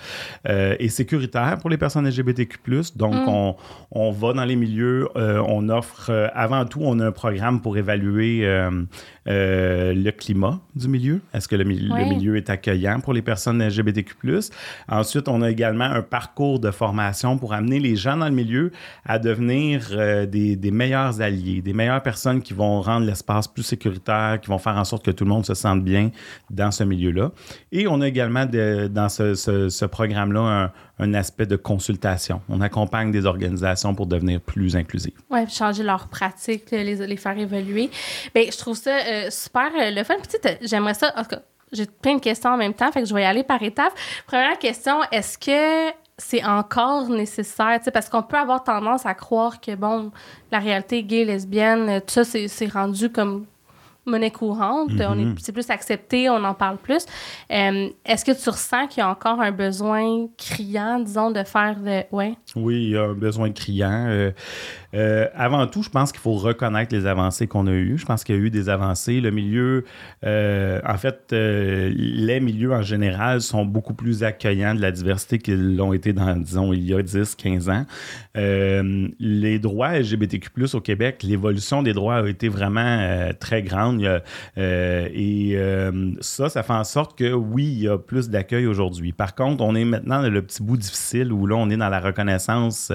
euh, 0.50 0.76
et 0.80 0.90
sécuritaires 0.90 1.58
pour 1.60 1.70
les 1.70 1.78
personnes 1.78 2.08
LGBTQ+. 2.08 2.60
Donc, 2.96 3.14
mm. 3.14 3.28
on, 3.28 3.56
on, 3.92 4.12
va 4.12 4.34
dans 4.34 4.46
les 4.46 4.56
milieux, 4.56 5.08
on 5.16 5.70
offre, 5.70 6.12
avant 6.34 6.66
tout, 6.66 6.80
on 6.82 7.00
a 7.00 7.08
un 7.08 7.12
programme 7.12 7.62
pour 7.62 7.78
évaluer 7.78 8.46
le 9.26 10.12
climat 10.12 10.60
du 10.76 10.88
milieu. 10.88 11.22
Est-ce 11.34 11.48
que 11.48 11.56
le, 11.56 11.64
le 11.64 12.10
milieu 12.10 12.38
est 12.38 12.50
accueillant? 12.50 12.96
pour 13.06 13.14
les 13.14 13.22
personnes 13.22 13.66
LGBTQ. 13.66 14.16
Ensuite, 14.90 15.28
on 15.28 15.42
a 15.42 15.50
également 15.50 15.86
un 15.86 16.02
parcours 16.02 16.60
de 16.60 16.72
formation 16.72 17.38
pour 17.38 17.54
amener 17.54 17.80
les 17.80 17.96
gens 17.96 18.18
dans 18.18 18.28
le 18.28 18.34
milieu 18.34 18.72
à 19.06 19.20
devenir 19.20 19.88
euh, 19.92 20.26
des, 20.26 20.72
meilleurs 20.72 21.22
alliés, 21.22 21.62
des 21.62 21.74
meilleures 21.74 22.02
personnes 22.02 22.42
qui 22.42 22.54
vont 22.54 22.82
rendre 22.82 23.06
l'espace 23.06 23.48
plus 23.48 23.64
sécuritaire, 23.64 24.40
qui 24.42 24.50
vont 24.50 24.58
faire 24.58 24.78
en 24.78 24.84
sorte 24.84 25.06
que 25.06 25.12
tout 25.12 25.24
le 25.24 25.30
monde 25.30 25.46
se 25.46 25.54
sente 25.54 25.84
bien 25.84 26.12
dans 26.50 26.72
ce 26.72 26.84
milieu-là. 26.84 27.32
Et 27.72 27.88
on 27.88 28.02
a 28.02 28.08
également 28.08 28.46
dans 28.46 29.10
ce, 29.10 29.86
programme-là 29.86 30.42
un, 30.42 30.72
aspect 31.14 31.46
de 31.46 31.56
consultation. 31.56 32.42
On 32.50 32.62
accompagne 32.62 33.12
des 33.12 33.26
organisations 33.26 33.94
pour 33.94 34.08
devenir 34.08 34.40
plus 34.40 34.76
inclusives. 34.76 35.20
Oui, 35.30 35.48
changer 35.50 35.84
leurs 35.84 36.08
pratiques, 36.08 36.72
les, 36.72 36.96
les 36.96 37.18
faire 37.18 37.38
évoluer. 37.38 37.90
Bien, 38.34 38.46
je 38.52 38.58
trouve 38.58 38.78
ça 38.78 38.92
euh, 38.92 39.30
super 39.30 39.72
euh, 39.80 39.92
le 39.92 40.04
fun. 40.04 40.16
J'aimerais 40.62 40.94
ça, 40.94 41.12
en 41.16 41.24
tout 41.24 41.30
cas, 41.30 41.42
j'ai 41.72 41.86
plein 41.86 42.16
de 42.16 42.22
questions 42.22 42.52
en 42.52 42.58
même 42.58 42.74
temps, 42.74 42.92
fait 42.92 43.02
que 43.02 43.08
je 43.08 43.14
vais 43.14 43.24
y 43.24 43.26
aller 43.26 43.44
par 43.44 43.62
étapes. 43.62 43.94
Première 44.28 44.58
question, 44.58 45.02
est-ce 45.12 45.38
que 45.38 45.94
c'est 46.18 46.46
encore 46.46 47.10
nécessaire, 47.10 47.80
parce 47.94 48.08
qu'on 48.08 48.24
peut 48.24 48.38
avoir 48.38 48.64
tendance 48.64 49.06
à 49.06 49.14
croire 49.14 49.60
que, 49.60 49.76
bon, 49.76 50.12
la 50.52 50.60
réalité 50.60 51.04
gay, 51.04 51.26
lesbienne, 51.26 52.00
tout 52.02 52.24
ça, 52.24 52.24
c'est 52.24 52.72
rendu 52.72 53.10
comme 53.10 53.46
monnaie 54.06 54.32
courante, 54.32 54.92
on 54.92 55.20
est, 55.20 55.26
mm-hmm. 55.26 55.40
c'est 55.40 55.52
plus 55.52 55.70
accepté, 55.70 56.30
on 56.30 56.44
en 56.44 56.54
parle 56.54 56.78
plus. 56.78 57.06
Euh, 57.52 57.90
est-ce 58.06 58.26
que 58.26 58.32
tu 58.32 58.50
ressens 58.50 58.88
qu'il 58.88 59.00
y 59.00 59.04
a 59.04 59.10
encore 59.10 59.42
un 59.42 59.52
besoin 59.52 60.28
criant, 60.38 61.00
disons, 61.00 61.32
de 61.32 61.44
faire 61.44 61.78
de... 61.80 62.04
Ouais? 62.12 62.36
Oui, 62.56 62.76
il 62.76 62.90
y 62.92 62.98
a 62.98 63.04
un 63.04 63.14
besoin 63.14 63.52
criant. 63.52 64.06
Euh, 64.08 64.32
Euh, 64.96 65.28
avant 65.36 65.68
tout, 65.68 65.84
je 65.84 65.90
pense 65.90 66.12
qu'il 66.12 66.22
faut 66.22 66.34
reconnaître 66.34 66.96
les 66.96 67.06
avancées 67.06 67.48
qu'on 67.48 67.68
a 67.68 67.72
eues. 67.72 67.98
Je 67.98 68.06
pense 68.06 68.24
qu'il 68.24 68.36
y 68.36 68.38
a 68.38 68.42
eu 68.42 68.50
des 68.50 68.70
avancées. 68.70 69.20
Le 69.20 69.32
milieu, 69.32 69.84
euh, 70.26 70.80
en 70.88 70.98
fait, 70.98 71.32
euh, 71.34 71.92
les 71.96 72.40
milieux 72.40 72.74
en 72.74 72.82
général 72.82 73.42
sont 73.42 73.66
beaucoup 73.66 73.94
plus 73.94 74.24
accueillants 74.24 74.76
de 74.76 74.82
la 74.82 74.92
diversité 74.92 75.40
qu'ils 75.40 75.76
l'ont 75.76 75.94
été 75.94 76.14
dans, 76.14 76.36
disons, 76.38 76.72
il 76.74 76.86
y 76.86 76.94
a 76.94 77.02
10, 77.02 77.36
15 77.36 77.70
ans. 77.70 77.86
les 78.36 79.60
droits 79.60 80.00
LGBTQ, 80.00 80.52
au 80.74 80.82
Québec, 80.82 81.24
l'évolution 81.24 81.84
des 81.84 81.94
droits 81.94 82.18
a 82.18 82.28
été 82.28 82.50
vraiment 82.50 83.30
très 83.40 83.62
grande. 83.62 84.22
et 84.58 85.58
ça, 86.22 86.50
ça 86.50 86.64
fait 86.64 86.74
en 86.74 86.84
sorte 86.84 87.18
que 87.18 87.34
oui, 87.34 87.66
il 87.66 87.82
y 87.84 87.88
a 87.88 87.98
plus 87.98 88.30
d'accueil 88.30 88.68
aujourd'hui. 88.68 89.12
Par 89.12 89.36
contre, 89.36 89.64
on 89.64 89.76
est 89.76 89.86
maintenant 89.86 90.22
dans 90.22 90.30
le 90.30 90.42
petit 90.42 90.64
bout 90.64 90.78
difficile 90.78 91.32
où 91.32 91.48
là, 91.48 91.56
on 91.56 91.70
est 91.70 91.78
dans 91.78 91.90
la 91.90 92.00
reconnaissance 92.00 92.92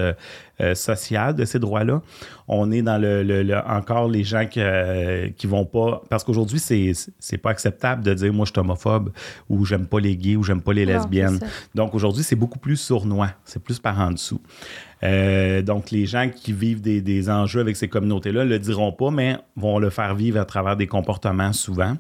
euh, 0.60 0.74
sociale 0.74 1.34
de 1.34 1.44
ces 1.44 1.58
droits-là. 1.58 2.02
On 2.48 2.70
est 2.70 2.82
dans 2.82 3.00
le, 3.00 3.54
encore 3.66 4.08
les 4.08 4.24
gens 4.24 4.46
qui, 4.46 4.60
euh, 4.60 5.28
qui 5.36 5.46
vont 5.46 5.64
pas. 5.64 6.02
Parce 6.08 6.24
qu'aujourd'hui, 6.24 6.58
c'est, 6.58 6.92
c'est 7.18 7.38
pas 7.38 7.50
acceptable 7.50 8.02
de 8.04 8.12
dire 8.14 8.32
moi 8.32 8.44
je 8.44 8.52
suis 8.52 8.60
homophobe 8.60 9.10
ou 9.48 9.64
j'aime 9.64 9.86
pas 9.86 10.00
les 10.00 10.16
gays 10.16 10.36
ou 10.36 10.42
j'aime 10.42 10.60
pas 10.60 10.72
les 10.72 10.84
lesbiennes. 10.84 11.40
Donc 11.74 11.94
aujourd'hui, 11.94 12.22
c'est 12.22 12.36
beaucoup 12.36 12.58
plus 12.58 12.76
sournois. 12.76 13.30
C'est 13.44 13.62
plus 13.62 13.78
par 13.78 13.98
en 13.98 14.10
dessous. 14.10 14.40
Euh, 15.02 15.62
donc, 15.62 15.90
les 15.90 16.06
gens 16.06 16.28
qui 16.28 16.52
vivent 16.52 16.80
des, 16.80 17.00
des 17.00 17.30
enjeux 17.30 17.60
avec 17.60 17.76
ces 17.76 17.88
communautés-là 17.88 18.44
ne 18.44 18.50
le 18.50 18.58
diront 18.58 18.92
pas, 18.92 19.10
mais 19.10 19.36
vont 19.56 19.78
le 19.78 19.90
faire 19.90 20.14
vivre 20.14 20.40
à 20.40 20.44
travers 20.44 20.76
des 20.76 20.86
comportements 20.86 21.52
souvent. 21.52 21.96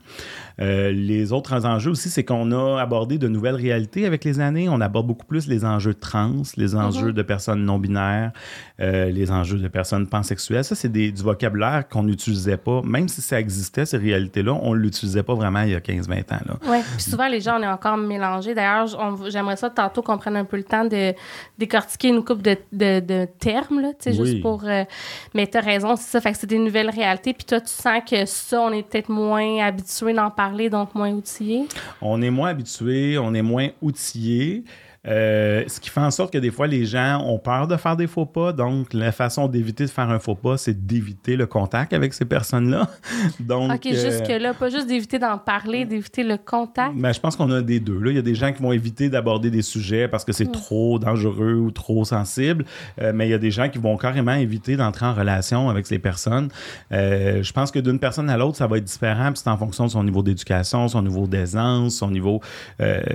Euh, 0.60 0.90
les 0.92 1.32
autres 1.32 1.64
enjeux 1.64 1.92
aussi, 1.92 2.10
c'est 2.10 2.24
qu'on 2.24 2.52
a 2.52 2.80
abordé 2.80 3.16
de 3.16 3.28
nouvelles 3.28 3.54
réalités 3.54 4.04
avec 4.04 4.24
les 4.24 4.40
années. 4.40 4.68
On 4.68 4.80
aborde 4.80 5.06
beaucoup 5.06 5.24
plus 5.24 5.48
les 5.48 5.64
enjeux 5.64 5.94
trans, 5.94 6.42
les 6.56 6.74
enjeux 6.74 7.08
mhm. 7.08 7.12
de 7.12 7.22
personnes 7.22 7.64
non-binaires, 7.64 8.32
euh, 8.80 9.10
les 9.10 9.30
enjeux 9.30 9.58
de 9.58 9.68
personnes 9.68 10.06
pansexuelles. 10.06 10.64
Ça, 10.64 10.74
c'est 10.74 10.90
du 10.90 11.22
vocabulaire 11.22 11.88
qu'on 11.88 12.02
n'utilisait 12.02 12.58
pas. 12.58 12.82
Même 12.82 13.08
si 13.08 13.22
ça 13.22 13.40
existait, 13.40 13.86
ces 13.86 13.96
réalités-là, 13.96 14.52
on 14.52 14.74
ne 14.74 14.80
l'utilisait 14.80 15.22
pas 15.22 15.34
vraiment 15.34 15.62
il 15.62 15.70
y 15.70 15.74
a 15.74 15.80
15-20 15.80 16.34
ans. 16.34 16.58
Oui, 16.68 16.78
puis 16.96 17.02
souvent, 17.02 17.28
les 17.28 17.40
gens, 17.40 17.58
on 17.58 17.62
est 17.62 17.68
encore 17.68 17.96
mélangés. 17.96 18.54
D'ailleurs, 18.54 18.86
j'aimerais 19.28 19.56
ça 19.56 19.70
tantôt 19.70 20.02
qu'on 20.02 20.18
prenne 20.18 20.36
un 20.36 20.44
peu 20.44 20.58
le 20.58 20.64
temps 20.64 20.84
de 20.84 21.14
décortiquer 21.58 22.08
une 22.08 22.22
coupe 22.22 22.42
de, 22.42 22.56
de, 22.72 22.89
termes, 23.38 23.80
là, 23.80 23.92
juste 24.04 24.42
pour... 24.42 24.64
Euh, 24.64 24.84
mais 25.34 25.46
tu 25.46 25.56
as 25.56 25.60
raison, 25.60 25.94
c'est 25.96 26.10
ça. 26.10 26.20
Fait 26.20 26.32
que 26.32 26.38
c'est 26.38 26.46
des 26.46 26.58
nouvelles 26.58 26.90
réalités. 26.90 27.32
Puis 27.32 27.44
toi, 27.44 27.60
tu 27.60 27.68
sens 27.68 28.00
que 28.08 28.24
ça, 28.26 28.60
on 28.60 28.72
est 28.72 28.82
peut-être 28.82 29.08
moins 29.08 29.64
habitué 29.64 30.12
d'en 30.12 30.30
parler 30.30 30.68
donc 30.68 30.94
moins 30.94 31.10
outillé? 31.10 31.66
On 32.00 32.20
est 32.22 32.30
moins 32.30 32.50
habitué, 32.50 33.18
on 33.18 33.34
est 33.34 33.42
moins 33.42 33.68
outillé. 33.80 34.64
Euh, 35.06 35.64
ce 35.66 35.80
qui 35.80 35.88
fait 35.88 36.00
en 36.00 36.10
sorte 36.10 36.30
que 36.30 36.38
des 36.38 36.50
fois, 36.50 36.66
les 36.66 36.84
gens 36.84 37.24
ont 37.24 37.38
peur 37.38 37.66
de 37.66 37.76
faire 37.76 37.96
des 37.96 38.06
faux 38.06 38.26
pas. 38.26 38.52
Donc, 38.52 38.92
la 38.92 39.12
façon 39.12 39.48
d'éviter 39.48 39.84
de 39.84 39.90
faire 39.90 40.10
un 40.10 40.18
faux 40.18 40.34
pas, 40.34 40.58
c'est 40.58 40.86
d'éviter 40.86 41.36
le 41.36 41.46
contact 41.46 41.94
avec 41.94 42.12
ces 42.12 42.26
personnes-là. 42.26 42.88
donc, 43.40 43.72
OK, 43.72 43.88
jusque-là, 43.88 44.52
pas 44.52 44.68
juste 44.68 44.86
d'éviter 44.86 45.18
d'en 45.18 45.38
parler, 45.38 45.86
d'éviter 45.86 46.22
le 46.22 46.36
contact. 46.36 46.94
Ben, 46.96 47.12
je 47.12 47.20
pense 47.20 47.36
qu'on 47.36 47.50
a 47.50 47.62
des 47.62 47.80
deux. 47.80 47.98
Là. 47.98 48.10
Il 48.10 48.16
y 48.16 48.18
a 48.18 48.22
des 48.22 48.34
gens 48.34 48.52
qui 48.52 48.62
vont 48.62 48.72
éviter 48.72 49.08
d'aborder 49.08 49.50
des 49.50 49.62
sujets 49.62 50.06
parce 50.06 50.24
que 50.24 50.32
c'est 50.32 50.48
hmm. 50.48 50.52
trop 50.52 50.98
dangereux 50.98 51.54
ou 51.54 51.70
trop 51.70 52.04
sensible. 52.04 52.66
Euh, 53.00 53.12
mais 53.14 53.26
il 53.26 53.30
y 53.30 53.34
a 53.34 53.38
des 53.38 53.50
gens 53.50 53.70
qui 53.70 53.78
vont 53.78 53.96
carrément 53.96 54.34
éviter 54.34 54.76
d'entrer 54.76 55.06
en 55.06 55.14
relation 55.14 55.70
avec 55.70 55.86
ces 55.86 55.98
personnes. 55.98 56.48
Euh, 56.92 57.42
je 57.42 57.52
pense 57.52 57.70
que 57.70 57.78
d'une 57.78 57.98
personne 57.98 58.28
à 58.28 58.36
l'autre, 58.36 58.58
ça 58.58 58.66
va 58.66 58.76
être 58.76 58.84
différent. 58.84 59.32
Puis 59.32 59.40
c'est 59.42 59.50
en 59.50 59.56
fonction 59.56 59.86
de 59.86 59.90
son 59.90 60.04
niveau 60.04 60.22
d'éducation, 60.22 60.88
son 60.88 61.02
niveau 61.02 61.26
d'aisance, 61.26 61.94
son 61.94 62.10
niveau. 62.10 62.40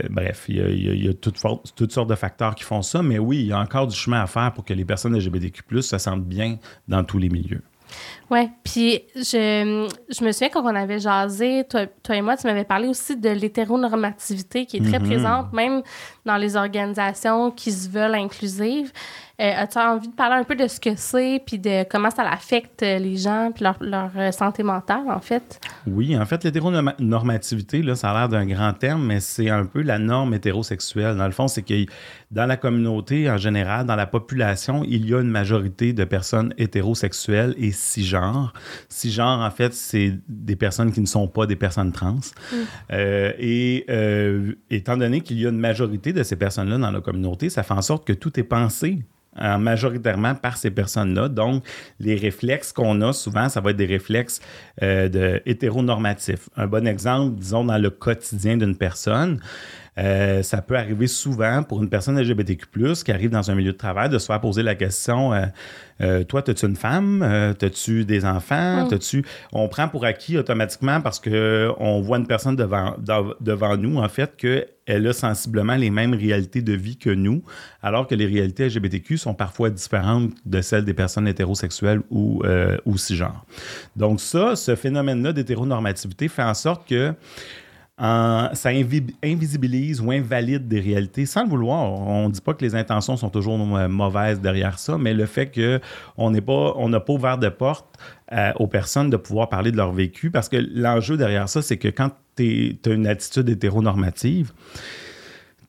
bref, 0.10 0.46
il 0.48 0.56
y 0.56 0.62
a, 0.62 0.70
il 0.70 1.06
y 1.06 1.10
a 1.10 1.14
toute, 1.14 1.38
toutes 1.76 1.92
sortes 1.92 2.10
de 2.10 2.16
facteurs 2.16 2.56
qui 2.56 2.64
font 2.64 2.82
ça, 2.82 3.02
mais 3.04 3.20
oui, 3.20 3.40
il 3.40 3.48
y 3.48 3.52
a 3.52 3.60
encore 3.60 3.88
du 3.88 3.96
chemin 3.96 4.22
à 4.22 4.28
faire 4.28 4.54
pour 4.54 4.64
que 4.66 4.74
les 4.74 4.86
personnes 4.86 5.16
LGBTQ 5.18 5.82
se 5.82 5.98
sentent 5.98 6.26
bien 6.26 6.58
dans 6.88 7.04
tous 7.04 7.18
les 7.18 7.30
milieux. 7.30 7.62
Oui, 8.32 8.50
puis 8.64 9.02
je, 9.16 9.88
je, 10.10 10.24
me 10.24 10.32
souviens 10.32 10.50
quand 10.50 10.64
on 10.64 10.76
avait 10.76 11.00
jasé, 11.00 11.64
toi, 11.70 11.86
toi 12.02 12.16
et 12.16 12.22
moi, 12.22 12.36
tu 12.36 12.48
m'avais 12.48 12.64
parlé 12.64 12.88
aussi 12.88 13.16
de 13.16 13.30
l'hétéronormativité 13.30 14.66
qui 14.66 14.78
est 14.78 14.80
très 14.80 14.98
mm-hmm. 14.98 15.06
présente, 15.06 15.54
même 15.54 15.84
dans 16.26 16.38
les 16.38 16.56
organisations 16.56 17.52
qui 17.52 17.72
se 17.72 17.88
veulent 17.88 18.16
inclusives. 18.16 18.92
Euh, 19.42 19.52
as-tu 19.54 19.78
envie 19.78 20.08
de 20.08 20.14
parler 20.14 20.36
un 20.36 20.46
peu 20.46 20.56
de 20.56 20.66
ce 20.66 20.80
que 20.80 20.96
c'est, 20.96 21.42
puis 21.46 21.60
de 21.60 21.84
comment 21.90 22.10
ça 22.10 22.24
affecte 22.24 22.82
les 22.82 23.18
gens, 23.18 23.52
puis 23.54 23.66
leur, 23.66 23.76
leur, 23.82 24.10
euh, 24.16 24.32
santé 24.32 24.64
mentale, 24.64 25.04
en 25.10 25.20
fait? 25.20 25.60
Oui, 25.86 26.18
en 26.18 26.26
fait, 26.26 26.46
l'hétéronormativité, 26.46 27.82
là, 27.82 27.96
ça 27.96 28.12
a 28.12 28.20
l'air 28.20 28.30
d'un 28.30 28.46
grand 28.46 28.72
terme, 28.72 29.06
mais 29.06 29.20
c'est 29.20 29.50
un 29.50 29.66
peu 29.66 29.82
la 29.82 30.00
norme 30.00 30.34
hétérosexuelle. 30.34 31.18
Dans 31.18 31.26
le 31.26 31.34
fond, 31.34 31.50
c'est 31.50 31.64
que 31.64 31.86
dans 32.32 32.46
la 32.46 32.56
communauté 32.56 33.30
en 33.30 33.38
général, 33.38 33.86
dans 33.86 33.98
la 33.98 34.08
population, 34.08 34.84
il 34.86 35.06
y 35.06 35.14
a 35.14 35.20
une 35.20 35.30
majorité 35.30 35.92
de 35.92 36.06
personnes 36.06 36.54
hétérosexuelles 36.58 37.56
et 37.58 37.72
cisgenres. 37.72 38.15
Cisgenres, 38.90 39.42
en 39.42 39.52
fait, 39.52 39.74
c'est 39.74 40.14
des 40.28 40.56
personnes 40.56 40.92
qui 40.92 41.02
ne 41.02 41.06
sont 41.06 41.28
pas 41.28 41.46
des 41.46 41.56
personnes 41.56 41.92
trans. 41.92 42.16
Mm. 42.16 42.56
Euh, 42.92 43.32
et 43.40 43.86
étant 44.70 44.98
donné 44.98 45.22
qu'il 45.22 45.40
y 45.40 45.46
a 45.46 45.50
une 45.50 45.60
majorité 45.60 46.14
de 46.14 46.24
ces 46.24 46.36
personnes-là 46.36 46.78
dans 46.78 46.92
la 46.92 47.02
communauté, 47.02 47.50
ça 47.50 47.64
fait 47.64 47.74
en 47.74 47.82
sorte 47.82 48.06
que 48.06 48.14
tout 48.14 48.40
est 48.40 48.44
pensé 48.44 49.00
euh, 49.38 49.58
majoritairement 49.58 50.34
par 50.34 50.56
ces 50.56 50.72
personnes-là. 50.72 51.28
Donc, 51.28 51.66
les 52.00 52.16
réflexes 52.16 52.72
qu'on 52.72 53.02
a 53.02 53.12
souvent, 53.12 53.50
ça 53.50 53.60
va 53.60 53.72
être 53.72 53.76
des 53.76 53.86
réflexes 53.86 54.40
euh, 54.82 55.10
de 55.10 55.42
hétéronormatifs. 55.46 56.48
Un 56.56 56.68
bon 56.68 56.88
exemple, 56.88 57.36
disons, 57.36 57.66
dans 57.66 57.78
le 57.78 57.90
quotidien 57.90 58.56
d'une 58.56 58.78
personne, 58.78 59.42
euh, 59.98 60.44
ça 60.44 60.62
peut 60.62 60.76
arriver 60.76 61.08
souvent 61.08 61.64
pour 61.64 61.82
une 61.82 61.90
personne 61.90 62.20
LGBTQ, 62.20 62.94
qui 63.06 63.12
arrive 63.12 63.30
dans 63.30 63.50
un 63.50 63.56
milieu 63.56 63.72
de 63.72 63.78
travail, 63.78 64.10
de 64.10 64.18
se 64.18 64.26
faire 64.26 64.42
poser 64.42 64.62
la 64.62 64.76
question 64.76 65.34
euh, 65.34 65.46
euh, 66.02 66.24
Toi, 66.26 66.44
as-tu 66.48 66.66
une 66.66 66.76
femme? 66.76 67.22
As-tu 67.22 68.04
des 68.04 68.26
enfants? 68.26 68.86
Mm. 68.86 69.00
tu 69.00 69.26
On 69.54 69.70
prend 69.70 69.88
pour 69.88 70.04
acquis 70.04 70.38
automatiquement 70.38 71.00
parce 71.00 71.20
qu'on 71.20 72.02
voit 72.02 72.18
une 72.18 72.28
personne 72.28 72.58
devant, 72.58 72.96
devant 73.40 73.78
nous, 73.78 73.98
en 73.98 74.10
fait, 74.10 74.36
qu'elle 74.36 75.08
a 75.08 75.14
sensiblement 75.14 75.76
les 75.76 75.90
mêmes 75.90 76.14
réalités 76.14 76.62
de 76.62 76.74
vie 76.74 76.98
que 76.98 77.10
nous, 77.10 77.44
alors 77.82 78.06
que 78.06 78.16
les 78.16 78.26
réalités 78.26 78.68
LGBTQ 78.68 79.18
sont 79.18 79.34
parfois 79.34 79.70
différentes 79.70 80.32
de 80.46 80.62
celles 80.62 80.84
des 80.84 80.94
personnes 80.94 81.28
hétérosexuelles 81.28 82.02
ou, 82.10 82.44
ou 82.86 82.98
cisgenres. 82.98 83.46
Donc, 83.96 84.20
ça, 84.20 84.58
ce 84.58 84.76
phénomène-là 84.76 85.32
d'hétéronormativité 85.32 86.28
fait 86.28 86.44
en 86.44 86.54
sorte 86.54 86.90
que 86.90 87.14
ça 87.98 88.70
invisibilise 89.24 90.02
ou 90.02 90.12
invalide 90.12 90.68
des 90.68 90.80
réalités 90.80 91.26
sans 91.26 91.44
le 91.44 91.50
vouloir. 91.50 91.92
On 91.94 92.28
ne 92.28 92.34
dit 92.34 92.42
pas 92.42 92.54
que 92.54 92.64
les 92.64 92.76
intentions 92.76 93.16
sont 93.16 93.30
toujours 93.30 93.58
mauvaises 93.58 94.42
derrière 94.42 94.80
ça, 94.80 94.98
mais 94.98 95.14
le 95.14 95.26
fait 95.26 95.52
qu'on 95.52 96.30
n'a 96.30 96.42
pas, 96.42 96.74
on 96.76 96.92
pas 96.92 97.14
ouvert 97.14 97.38
de 97.38 97.50
porte 97.50 97.88
euh, 98.34 98.52
aux 98.58 98.68
personnes 98.68 99.10
de 99.10 99.18
pouvoir 99.18 99.50
parler 99.50 99.72
de 99.72 99.78
leur 99.78 99.94
vécu, 99.94 100.30
parce 100.30 100.50
que 100.50 100.58
l'enjeu 100.58 101.16
derrière 101.16 101.48
ça, 101.48 101.62
c'est 101.62 101.78
que 101.78 101.88
quand 101.88 102.12
tu 102.36 102.78
as 102.86 102.90
une 102.90 103.08
attitude 103.08 103.48
hétéronormative, 103.48 104.52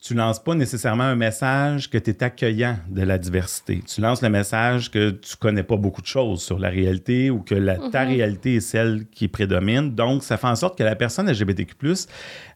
tu 0.01 0.13
lances 0.13 0.41
pas 0.43 0.53
nécessairement 0.53 1.03
un 1.03 1.15
message 1.15 1.89
que 1.89 1.97
tu 1.97 2.11
es 2.11 2.23
accueillant 2.23 2.77
de 2.89 3.01
la 3.01 3.17
diversité. 3.17 3.81
Tu 3.87 4.01
lances 4.01 4.21
le 4.21 4.29
message 4.29 4.91
que 4.91 5.11
tu 5.11 5.35
connais 5.35 5.63
pas 5.63 5.75
beaucoup 5.75 6.01
de 6.01 6.07
choses 6.07 6.41
sur 6.41 6.59
la 6.59 6.69
réalité 6.69 7.29
ou 7.29 7.39
que 7.39 7.55
la, 7.55 7.77
ta 7.89 8.05
mhm. 8.05 8.11
réalité 8.11 8.55
est 8.55 8.61
celle 8.61 9.07
qui 9.11 9.27
prédomine. 9.27 9.95
Donc, 9.95 10.23
ça 10.23 10.37
fait 10.37 10.47
en 10.47 10.55
sorte 10.55 10.77
que 10.77 10.83
la 10.83 10.95
personne 10.95 11.29
LGBTQ+, 11.29 11.75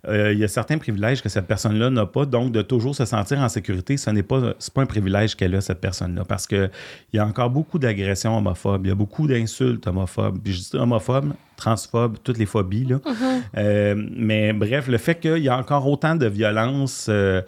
euh, 0.08 0.34
il 0.34 0.40
y 0.40 0.44
a 0.44 0.48
certains 0.48 0.78
privilèges 0.78 1.22
que 1.22 1.30
cette 1.30 1.48
personne-là 1.48 1.90
n'a 1.90 2.06
pas. 2.06 2.26
Donc, 2.26 2.52
de 2.52 2.62
toujours 2.62 2.96
se 2.96 3.06
sentir 3.06 3.40
en 3.40 3.50
sécurité, 3.50 3.98
ce 3.98 4.10
n'est 4.10 4.24
pas, 4.24 4.54
pas 4.74 4.82
un 4.82 4.86
privilège 4.86 5.36
qu'elle 5.36 5.56
a, 5.56 5.62
cette 5.62 5.82
personne-là. 5.82 6.24
Parce 6.26 6.48
qu'il 6.48 6.70
y 7.14 7.20
a 7.20 7.26
encore 7.26 7.50
beaucoup 7.50 7.80
d'agressions 7.80 8.38
homophobes, 8.38 8.86
il 8.86 8.90
y 8.90 8.92
a 8.92 8.96
beaucoup 8.96 9.28
d'insultes 9.28 9.88
homophobes. 9.88 10.40
Puis 10.44 10.54
je 10.54 10.60
dis 10.60 10.78
homophobe, 10.78 11.34
transphobe, 11.62 12.18
toutes 12.24 12.38
les 12.38 12.46
phobies. 12.46 12.86
Là. 12.86 12.98
Mm-hmm. 12.98 13.42
Euh, 13.58 13.96
mais 14.16 14.54
bref, 14.54 14.88
le 14.88 14.98
fait 14.98 15.20
qu'il 15.20 15.44
y 15.44 15.50
a 15.50 15.58
encore 15.58 15.88
autant 15.88 16.16
de 16.16 16.26
violence, 16.26 17.08
euh, 17.10 17.42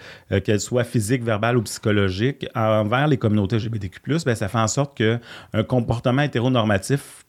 qu'elle 0.43 0.59
soit 0.59 0.83
physique, 0.83 1.23
verbale 1.23 1.57
ou 1.57 1.63
psychologique, 1.63 2.45
envers 2.55 3.07
les 3.07 3.17
communautés 3.17 3.57
LGBTQ, 3.57 3.99
ben, 4.25 4.35
ça 4.35 4.47
fait 4.47 4.59
en 4.59 4.67
sorte 4.67 4.95
qu'un 4.95 5.19
comportement 5.67 6.21
hétéronormatif 6.21 7.25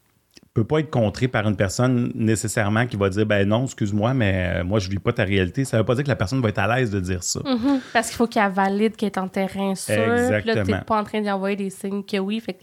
peut 0.55 0.65
pas 0.65 0.79
être 0.79 0.91
contré 0.91 1.27
par 1.27 1.49
une 1.49 1.57
personne 1.57 2.13
nécessairement 2.15 2.87
qui 2.87 2.97
va 2.97 3.09
dire 3.09 3.27
ben 3.27 3.47
non, 3.47 3.65
excuse-moi, 3.65 4.15
mais 4.15 4.61
euh, 4.61 4.65
moi 4.65 4.79
je 4.79 4.89
vis 4.89 5.01
pas 5.01 5.13
ta 5.13 5.25
réalité. 5.25 5.65
Ça 5.65 5.79
veut 5.79 5.85
pas 5.85 5.97
dire 5.97 6.05
que 6.05 6.09
la 6.09 6.17
personne 6.17 6.41
va 6.41 6.49
être 6.49 6.61
à 6.61 6.77
l'aise 6.77 6.93
de 6.93 7.01
dire 7.01 7.25
ça. 7.25 7.41
Mm-hmm. 7.41 7.81
Parce 7.93 8.09
qu'il 8.09 8.17
faut 8.17 8.29
qu'elle 8.29 8.53
valide 8.53 8.95
qu'elle 8.95 9.09
est 9.09 9.19
en 9.19 9.27
terrain 9.27 9.75
sûr. 9.75 9.95
Exactement. 9.95 10.55
Là, 10.55 10.65
t'es 10.65 10.85
pas 10.85 11.01
en 11.01 11.03
train 11.03 11.21
d'y 11.21 11.31
envoyer 11.31 11.57
des 11.57 11.71
signes 11.71 12.05
que 12.05 12.19
oui. 12.19 12.39
Fait 12.39 12.57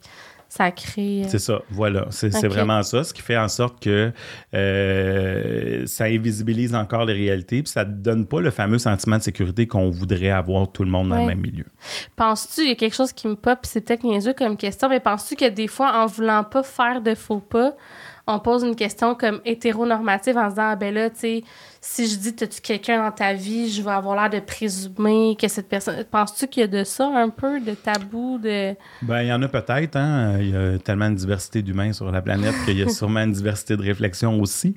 ça 0.52 0.70
crée. 0.70 1.22
Euh, 1.24 1.28
c'est 1.30 1.40
ça, 1.40 1.62
voilà. 1.70 2.08
C'est 2.10 2.46
vraiment 2.46 2.84
ça, 2.84 3.06
ce 3.06 3.14
qui 3.14 3.22
fait 3.22 3.38
en 3.38 3.48
sorte 3.48 3.82
que 3.82 4.12
euh, 4.54 5.86
ça 5.86 6.04
invisibilise 6.04 6.76
encore 6.76 7.06
les 7.06 7.14
réalités, 7.14 7.64
puis 7.64 7.72
ça 7.72 7.86
ne 7.86 7.94
donne 7.94 8.26
pas 8.26 8.42
le 8.42 8.52
fameux 8.52 8.78
sentiment 8.78 9.18
de 9.18 9.24
sécurité 9.24 9.66
qu'on 9.66 9.90
voudrait 9.90 10.30
avoir 10.30 10.70
tout 10.70 10.84
le 10.84 10.90
monde 10.90 11.08
dans 11.08 11.22
le 11.22 11.26
même 11.26 11.40
milieu. 11.40 11.64
Penses-tu, 12.18 12.64
il 12.64 12.68
y 12.68 12.72
a 12.72 12.76
quelque 12.76 12.96
chose 12.96 13.14
qui 13.14 13.30
me 13.30 13.38
pop, 13.38 13.60
c'est 13.64 13.80
peut-être 13.80 14.04
niaiseux 14.04 14.34
comme 14.34 14.58
question, 14.58 14.90
mais 14.90 15.00
penses-tu 15.00 15.38
que 15.38 15.48
des 15.48 15.68
fois, 15.68 15.94
en 16.04 16.06
voulant 16.06 16.44
pas 16.44 16.64
faire 16.64 17.02
de 17.02 17.16
faux 17.16 17.40
pas, 17.40 17.74
on 18.28 18.40
pose 18.40 18.64
une 18.64 18.76
question 18.76 19.16
comme 19.16 19.40
hétéronormative 19.46 20.38
en 20.38 20.50
se 20.50 20.56
disant, 20.56 20.72
ah, 20.72 20.76
ben 20.76 20.94
là, 20.94 21.10
tu 21.10 21.20
sais, 21.20 21.44
si 21.84 22.08
je 22.08 22.16
dis, 22.16 22.36
as-tu 22.44 22.62
quelqu'un 22.62 23.04
dans 23.04 23.12
ta 23.12 23.34
vie, 23.34 23.72
je 23.72 23.82
vais 23.82 23.90
avoir 23.90 24.16
l'air 24.16 24.30
de 24.30 24.46
présumer 24.46 25.36
que 25.36 25.48
cette 25.48 25.68
personne. 25.68 26.04
Penses-tu 26.12 26.48
qu'il 26.48 26.62
y 26.62 26.64
a 26.64 26.68
de 26.68 26.84
ça 26.84 27.08
un 27.08 27.30
peu, 27.30 27.60
de 27.60 27.74
tabou, 27.74 28.38
de. 28.38 28.76
Ben, 29.02 29.24
il 29.24 29.30
y 29.30 29.34
en 29.34 29.42
a 29.42 29.48
peut-être, 29.48 29.96
hein. 29.96 30.38
Il 30.40 30.52
y 30.52 30.56
a 30.56 30.78
tellement 30.78 31.10
de 31.10 31.16
diversité 31.16 31.64
d'humains 31.64 31.92
sur 31.92 32.12
la 32.12 32.22
planète 32.22 32.54
qu'il 32.66 32.78
y 32.78 32.84
a 32.84 32.88
sûrement 32.90 33.22
une 33.22 33.32
diversité 33.32 33.76
de 33.76 33.82
réflexion 33.82 34.40
aussi. 34.40 34.76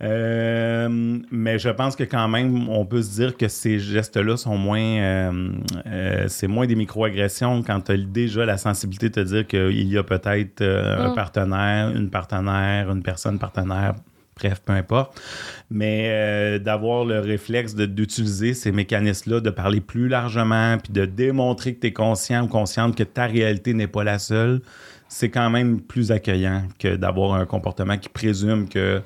Euh, 0.00 1.18
mais 1.32 1.58
je 1.58 1.70
pense 1.70 1.96
que 1.96 2.04
quand 2.04 2.28
même, 2.28 2.68
on 2.68 2.86
peut 2.86 3.02
se 3.02 3.16
dire 3.16 3.36
que 3.36 3.48
ces 3.48 3.80
gestes-là 3.80 4.36
sont 4.36 4.56
moins. 4.56 4.78
Euh, 4.78 5.48
euh, 5.86 6.26
c'est 6.28 6.46
moins 6.46 6.66
des 6.66 6.76
microagressions 6.76 7.64
quand 7.64 7.80
tu 7.80 7.92
as 7.92 7.96
déjà 7.96 8.46
la 8.46 8.58
sensibilité 8.58 9.08
de 9.08 9.14
te 9.14 9.20
dire 9.20 9.46
qu'il 9.48 9.92
y 9.92 9.98
a 9.98 10.04
peut-être 10.04 10.62
un 10.62 11.10
mm. 11.10 11.14
partenaire, 11.16 11.90
une 11.90 12.10
partenaire, 12.10 12.92
une 12.92 13.02
personne 13.02 13.40
partenaire 13.40 13.94
bref, 14.36 14.60
peu 14.64 14.72
importe. 14.72 15.20
Mais 15.70 16.08
euh, 16.08 16.58
d'avoir 16.58 17.04
le 17.04 17.20
réflexe 17.20 17.74
d'utiliser 17.74 18.54
ces 18.54 18.72
mécanismes-là, 18.72 19.40
de 19.40 19.50
parler 19.50 19.80
plus 19.80 20.08
largement, 20.08 20.78
puis 20.78 20.92
de 20.92 21.04
démontrer 21.04 21.74
que 21.74 21.80
tu 21.80 21.86
es 21.88 21.92
conscient 21.92 22.44
ou 22.44 22.48
consciente 22.48 22.96
que 22.96 23.04
ta 23.04 23.26
réalité 23.26 23.74
n'est 23.74 23.86
pas 23.86 24.04
la 24.04 24.18
seule, 24.18 24.60
c'est 25.08 25.30
quand 25.30 25.50
même 25.50 25.80
plus 25.80 26.10
accueillant 26.10 26.64
que 26.78 26.96
d'avoir 26.96 27.34
un 27.34 27.46
comportement 27.46 27.96
qui 27.98 28.08
présume 28.08 28.68
que 28.68 29.00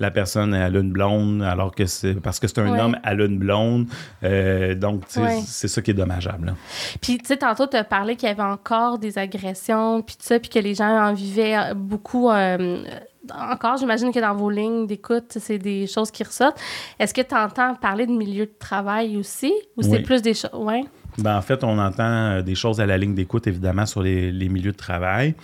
la 0.00 0.10
personne 0.10 0.52
a 0.52 0.68
une 0.68 0.90
blonde 0.90 1.42
alors 1.42 1.74
que 1.74 1.86
c'est 1.86 2.14
parce 2.14 2.40
que 2.40 2.48
c'est 2.48 2.58
un 2.58 2.78
homme 2.78 2.98
à 3.04 3.14
une 3.14 3.38
blonde. 3.38 3.86
Euh, 4.24 4.74
donc 4.74 5.04
c'est 5.08 5.68
ça 5.68 5.82
qui 5.82 5.92
est 5.92 5.94
dommageable 5.94 6.54
puis 7.00 7.18
tu 7.18 7.26
sais 7.26 7.36
tantôt 7.36 7.66
tu 7.66 7.76
as 7.76 7.84
parlé 7.84 8.16
qu'il 8.16 8.28
y 8.28 8.32
avait 8.32 8.42
encore 8.42 8.98
des 8.98 9.18
agressions 9.18 10.02
puis 10.02 10.16
tout 10.16 10.24
ça 10.24 10.38
puis 10.40 10.50
que 10.50 10.58
les 10.58 10.74
gens 10.74 10.88
en 10.88 11.14
vivaient 11.14 11.74
beaucoup 11.74 12.28
euh, 12.28 12.84
encore, 13.32 13.76
j'imagine 13.76 14.12
que 14.12 14.20
dans 14.20 14.34
vos 14.34 14.50
lignes 14.50 14.86
d'écoute, 14.86 15.38
c'est 15.40 15.58
des 15.58 15.86
choses 15.86 16.10
qui 16.10 16.24
ressortent. 16.24 16.58
Est-ce 16.98 17.14
que 17.14 17.22
tu 17.22 17.34
entends 17.34 17.74
parler 17.74 18.06
de 18.06 18.12
milieu 18.12 18.46
de 18.46 18.54
travail 18.58 19.16
aussi 19.16 19.52
ou 19.76 19.82
c'est 19.82 20.00
plus 20.00 20.22
des 20.22 20.34
choses. 20.34 20.50
Ouais? 20.54 20.84
Ben, 21.18 21.36
en 21.36 21.42
fait, 21.42 21.62
on 21.64 21.78
entend 21.78 22.02
euh, 22.02 22.42
des 22.42 22.54
choses 22.54 22.80
à 22.80 22.86
la 22.86 22.98
ligne 22.98 23.14
d'écoute, 23.14 23.46
évidemment, 23.46 23.86
sur 23.86 24.02
les, 24.02 24.32
milieux 24.48 24.72
de 24.72 24.76
travail. 24.76 25.34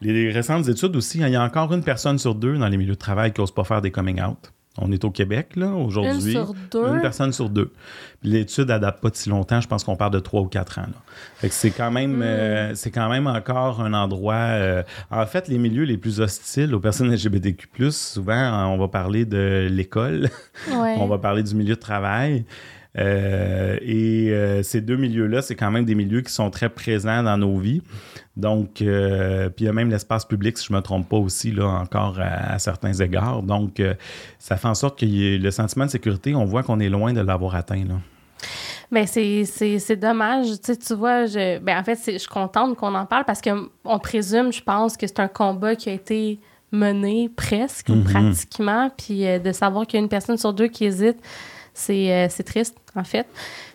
Les 0.00 0.30
récentes 0.30 0.68
études 0.68 0.94
aussi, 0.96 1.18
il 1.18 1.28
y 1.28 1.36
a 1.36 1.42
encore 1.42 1.72
une 1.72 1.82
personne 1.82 2.18
sur 2.18 2.34
deux 2.34 2.58
dans 2.58 2.68
les 2.68 2.76
milieux 2.76 2.94
de 2.94 2.98
travail 2.98 3.32
qui 3.32 3.40
n'ose 3.40 3.52
pas 3.52 3.64
faire 3.64 3.80
des 3.80 3.90
coming 3.90 4.20
out. 4.20 4.52
On 4.78 4.92
est 4.92 5.04
au 5.04 5.10
Québec, 5.10 5.56
là, 5.56 5.68
aujourd'hui. 5.68 6.32
Une 6.34 6.44
sur 6.44 6.54
deux. 6.70 6.86
Une 6.86 7.00
personne 7.00 7.32
sur 7.32 7.48
deux. 7.48 7.72
L'étude 8.22 8.68
n'adapte 8.68 9.02
pas 9.02 9.10
de 9.10 9.16
si 9.16 9.28
longtemps. 9.28 9.60
Je 9.60 9.68
pense 9.68 9.84
qu'on 9.84 9.96
parle 9.96 10.12
de 10.12 10.18
trois 10.18 10.42
ou 10.42 10.46
quatre 10.46 10.78
ans. 10.78 10.86
C'est 11.48 11.70
quand 11.70 11.90
même, 11.90 12.18
hmm. 12.18 12.22
euh, 12.22 12.74
c'est 12.74 12.90
quand 12.90 13.08
même 13.08 13.26
encore 13.26 13.80
un 13.80 13.94
endroit. 13.94 14.34
Euh, 14.34 14.82
en 15.10 15.26
fait, 15.26 15.48
les 15.48 15.58
milieux 15.58 15.84
les 15.84 15.96
plus 15.96 16.20
hostiles 16.20 16.74
aux 16.74 16.80
personnes 16.80 17.12
LGBTQ+, 17.12 17.90
souvent, 17.90 18.72
on 18.72 18.76
va 18.76 18.88
parler 18.88 19.24
de 19.24 19.68
l'école. 19.70 20.28
on 20.70 21.06
va 21.06 21.18
parler 21.18 21.42
du 21.42 21.54
milieu 21.54 21.74
de 21.74 21.80
travail. 21.80 22.44
Euh, 22.98 23.78
et 23.82 24.30
euh, 24.30 24.62
ces 24.62 24.80
deux 24.80 24.96
milieux-là, 24.96 25.42
c'est 25.42 25.54
quand 25.54 25.70
même 25.70 25.84
des 25.84 25.94
milieux 25.94 26.22
qui 26.22 26.32
sont 26.32 26.50
très 26.50 26.68
présents 26.68 27.22
dans 27.22 27.36
nos 27.36 27.58
vies. 27.58 27.82
Donc, 28.36 28.82
euh, 28.82 29.48
puis 29.48 29.64
il 29.64 29.66
y 29.66 29.70
a 29.70 29.72
même 29.72 29.90
l'espace 29.90 30.24
public, 30.24 30.58
si 30.58 30.66
je 30.66 30.72
ne 30.72 30.78
me 30.78 30.82
trompe 30.82 31.08
pas 31.08 31.16
aussi, 31.16 31.52
là, 31.52 31.66
encore 31.66 32.18
à, 32.20 32.58
certains 32.58 32.92
égards. 32.92 33.42
Donc, 33.42 33.82
ça 34.38 34.56
fait 34.56 34.68
en 34.68 34.74
sorte 34.74 34.98
que 34.98 35.06
le 35.06 35.50
sentiment 35.50 35.86
de 35.86 35.90
sécurité, 35.90 36.34
on 36.34 36.44
voit 36.44 36.62
qu'on 36.62 36.80
est 36.80 36.88
loin 36.88 37.12
de 37.12 37.20
l'avoir 37.20 37.54
atteint. 37.54 37.84
Là. 37.84 37.94
Mais 38.90 39.06
c'est 39.06 39.96
dommage. 39.96 40.46
Tu, 40.46 40.58
sais, 40.62 40.76
tu 40.76 40.94
vois, 40.94 41.26
je, 41.26 41.58
ben 41.58 41.78
en 41.78 41.84
fait, 41.84 41.98
je 42.06 42.18
suis 42.18 42.28
contente 42.28 42.76
qu'on 42.76 42.94
en 42.94 43.06
parle 43.06 43.24
parce 43.24 43.40
qu'on 43.40 43.98
présume, 43.98 44.52
je 44.52 44.62
pense, 44.62 44.96
que 44.96 45.06
c'est 45.06 45.20
un 45.20 45.28
combat 45.28 45.74
qui 45.74 45.88
a 45.88 45.92
été 45.92 46.38
mené 46.72 47.30
presque, 47.34 47.88
mm-hmm. 47.88 48.02
pratiquement. 48.04 48.90
Puis 48.96 49.24
de 49.40 49.52
savoir 49.52 49.86
qu'il 49.86 49.98
y 49.98 50.00
a 50.00 50.04
une 50.04 50.10
personne 50.10 50.36
sur 50.36 50.52
deux 50.52 50.68
qui 50.68 50.84
hésite, 50.84 51.18
c'est 51.76 52.42
triste 52.44 52.76
en 52.94 53.04
fait. 53.04 53.26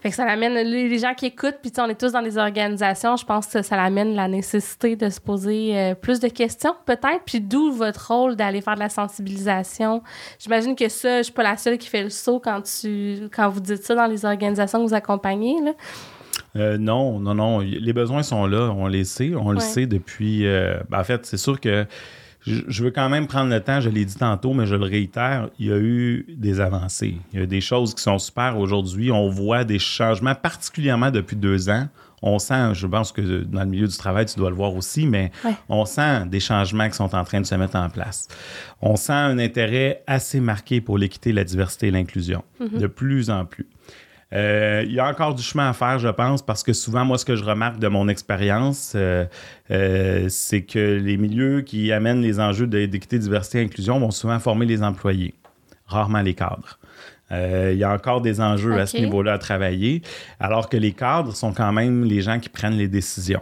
Fait 0.01 0.10
que 0.10 0.15
ça 0.15 0.25
l'amène, 0.25 0.53
les 0.53 0.98
gens 0.98 1.13
qui 1.13 1.27
écoutent, 1.27 1.58
puis 1.62 1.72
on 1.77 1.88
est 1.88 2.00
tous 2.00 2.12
dans 2.12 2.22
des 2.22 2.38
organisations, 2.38 3.15
je 3.15 3.25
pense 3.25 3.48
que 3.48 3.62
ça 3.62 3.75
l'amène 3.75 4.15
la 4.15 4.27
nécessité 4.27 4.96
de 4.96 5.10
se 5.10 5.20
poser 5.20 5.77
euh, 5.77 5.96
plus 5.96 6.20
de 6.20 6.27
questions, 6.27 6.74
peut-être, 6.86 7.22
puis 7.25 7.39
d'où 7.39 7.72
votre 7.72 8.12
rôle 8.12 8.36
d'aller 8.36 8.62
faire 8.62 8.75
de 8.75 8.79
la 8.79 8.89
sensibilisation. 8.89 10.01
J'imagine 10.39 10.75
que 10.75 10.89
ça, 10.89 11.20
je 11.20 11.24
suis 11.24 11.34
pas 11.34 11.43
la 11.43 11.58
seule 11.58 11.77
qui 11.77 11.88
fait 11.88 12.03
le 12.03 12.10
saut 12.10 12.39
quand, 12.39 12.62
tu, 12.62 13.29
quand 13.34 13.50
vous 13.50 13.60
dites 13.60 13.84
ça 13.84 13.93
dans 13.93 14.08
les 14.08 14.25
organisations 14.25 14.84
que 14.84 14.88
vous 14.88 14.96
accompagnez, 14.96 15.62
là. 15.62 15.72
Euh, 16.58 16.77
non, 16.77 17.20
non, 17.20 17.34
non. 17.34 17.60
Les 17.60 17.93
besoins 17.93 18.24
sont 18.24 18.46
là, 18.46 18.74
on 18.75 18.88
les 18.88 19.05
sait. 19.05 19.34
On 19.36 19.51
le 19.51 19.60
sait 19.60 19.86
depuis. 19.86 20.46
Euh, 20.46 20.79
ben, 20.89 21.00
en 21.00 21.03
fait, 21.03 21.25
c'est 21.25 21.38
sûr 21.38 21.62
que 21.62 21.86
je, 22.45 22.83
veux 22.83 22.91
quand 22.91 23.10
même 23.10 23.27
prendre 23.27 23.51
le 23.51 23.62
temps, 23.62 23.81
je 23.81 23.89
l'ai 23.89 24.05
dit 24.05 24.15
tantôt, 24.15 24.53
mais 24.53 24.65
je 24.65 24.75
le 24.75 24.86
réitère, 24.86 25.50
il 25.60 25.67
y 25.67 25.71
a 25.71 25.77
eu 25.77 26.25
des 26.29 26.60
avancées. 26.60 27.17
Il 27.33 27.39
y 27.39 27.43
a 27.43 27.45
des 27.45 27.62
choses 27.62 27.93
qui 27.93 28.01
sont 28.01 28.17
super 28.17 28.57
aujourd'hui. 28.57 29.12
On 29.12 29.29
voit 29.29 29.63
des 29.63 29.79
changements, 29.79 30.33
particulièrement 30.33 31.12
depuis 31.12 31.36
deux 31.36 31.69
ans. 31.69 31.88
On 32.24 32.38
sent, 32.38 32.74
je 32.74 32.86
pense 32.86 33.12
que 33.12 33.43
dans 33.43 33.62
le 33.62 33.69
milieu 33.69 33.88
du 33.88 33.98
travail, 33.98 34.25
tu 34.25 34.38
dois 34.38 34.50
le 34.50 34.55
voir 34.55 34.75
aussi, 34.75 35.07
mais 35.07 35.31
on 35.69 35.86
sent 35.86 36.25
des 36.27 36.39
changements 36.39 36.88
qui 36.88 36.95
sont 36.95 37.15
en 37.15 37.24
train 37.24 37.41
de 37.41 37.48
se 37.48 37.55
mettre 37.55 37.75
en 37.75 37.89
place. 37.89 38.27
On 38.79 38.95
sent 38.95 39.13
un 39.13 39.39
intérêt 39.39 40.03
assez 40.05 40.39
marqué 40.39 40.81
pour 40.81 41.00
l'équité, 41.00 41.33
la 41.33 41.43
diversité 41.43 41.88
et 41.88 41.91
l'inclusion, 41.91 42.43
mm-hmm. 42.62 42.77
de 42.77 42.88
plus 42.88 43.31
en 43.31 43.45
plus. 43.45 43.67
Euh, 44.33 44.83
il 44.85 44.93
y 44.93 45.00
a 45.00 45.07
encore 45.07 45.35
du 45.35 45.43
chemin 45.43 45.69
à 45.69 45.73
faire, 45.73 46.00
je 46.00 46.07
pense, 46.07 46.41
parce 46.41 46.63
que 46.63 46.73
souvent, 46.73 47.03
moi, 47.03 47.17
ce 47.17 47.25
que 47.25 47.35
je 47.35 47.43
remarque 47.43 47.79
de 47.79 47.88
mon 47.88 48.07
expérience, 48.07 48.93
euh, 48.95 49.25
euh, 49.71 50.27
c'est 50.29 50.61
que 50.61 50.79
les 50.79 51.17
milieux 51.17 51.61
qui 51.61 51.91
amènent 51.91 52.21
les 52.21 52.39
enjeux 52.39 52.67
d'équité, 52.67 53.19
diversité 53.19 53.59
et 53.59 53.63
inclusion 53.63 54.00
vont 54.00 54.11
souvent 54.11 54.39
former 54.39 54.65
les 54.65 54.83
employés, 54.83 55.33
rarement 55.85 56.21
les 56.21 56.33
cadres. 56.33 56.79
il 57.31 57.77
y 57.77 57.83
a 57.83 57.93
encore 57.93 58.21
des 58.21 58.41
enjeux 58.41 58.77
à 58.77 58.85
ce 58.85 58.97
niveau-là 58.97 59.33
à 59.33 59.38
travailler, 59.38 60.01
alors 60.39 60.69
que 60.69 60.77
les 60.77 60.91
cadres 60.91 61.33
sont 61.33 61.53
quand 61.53 61.71
même 61.71 62.03
les 62.03 62.21
gens 62.21 62.39
qui 62.39 62.50
prennent 62.50 62.77
les 62.77 62.89
décisions. 62.89 63.41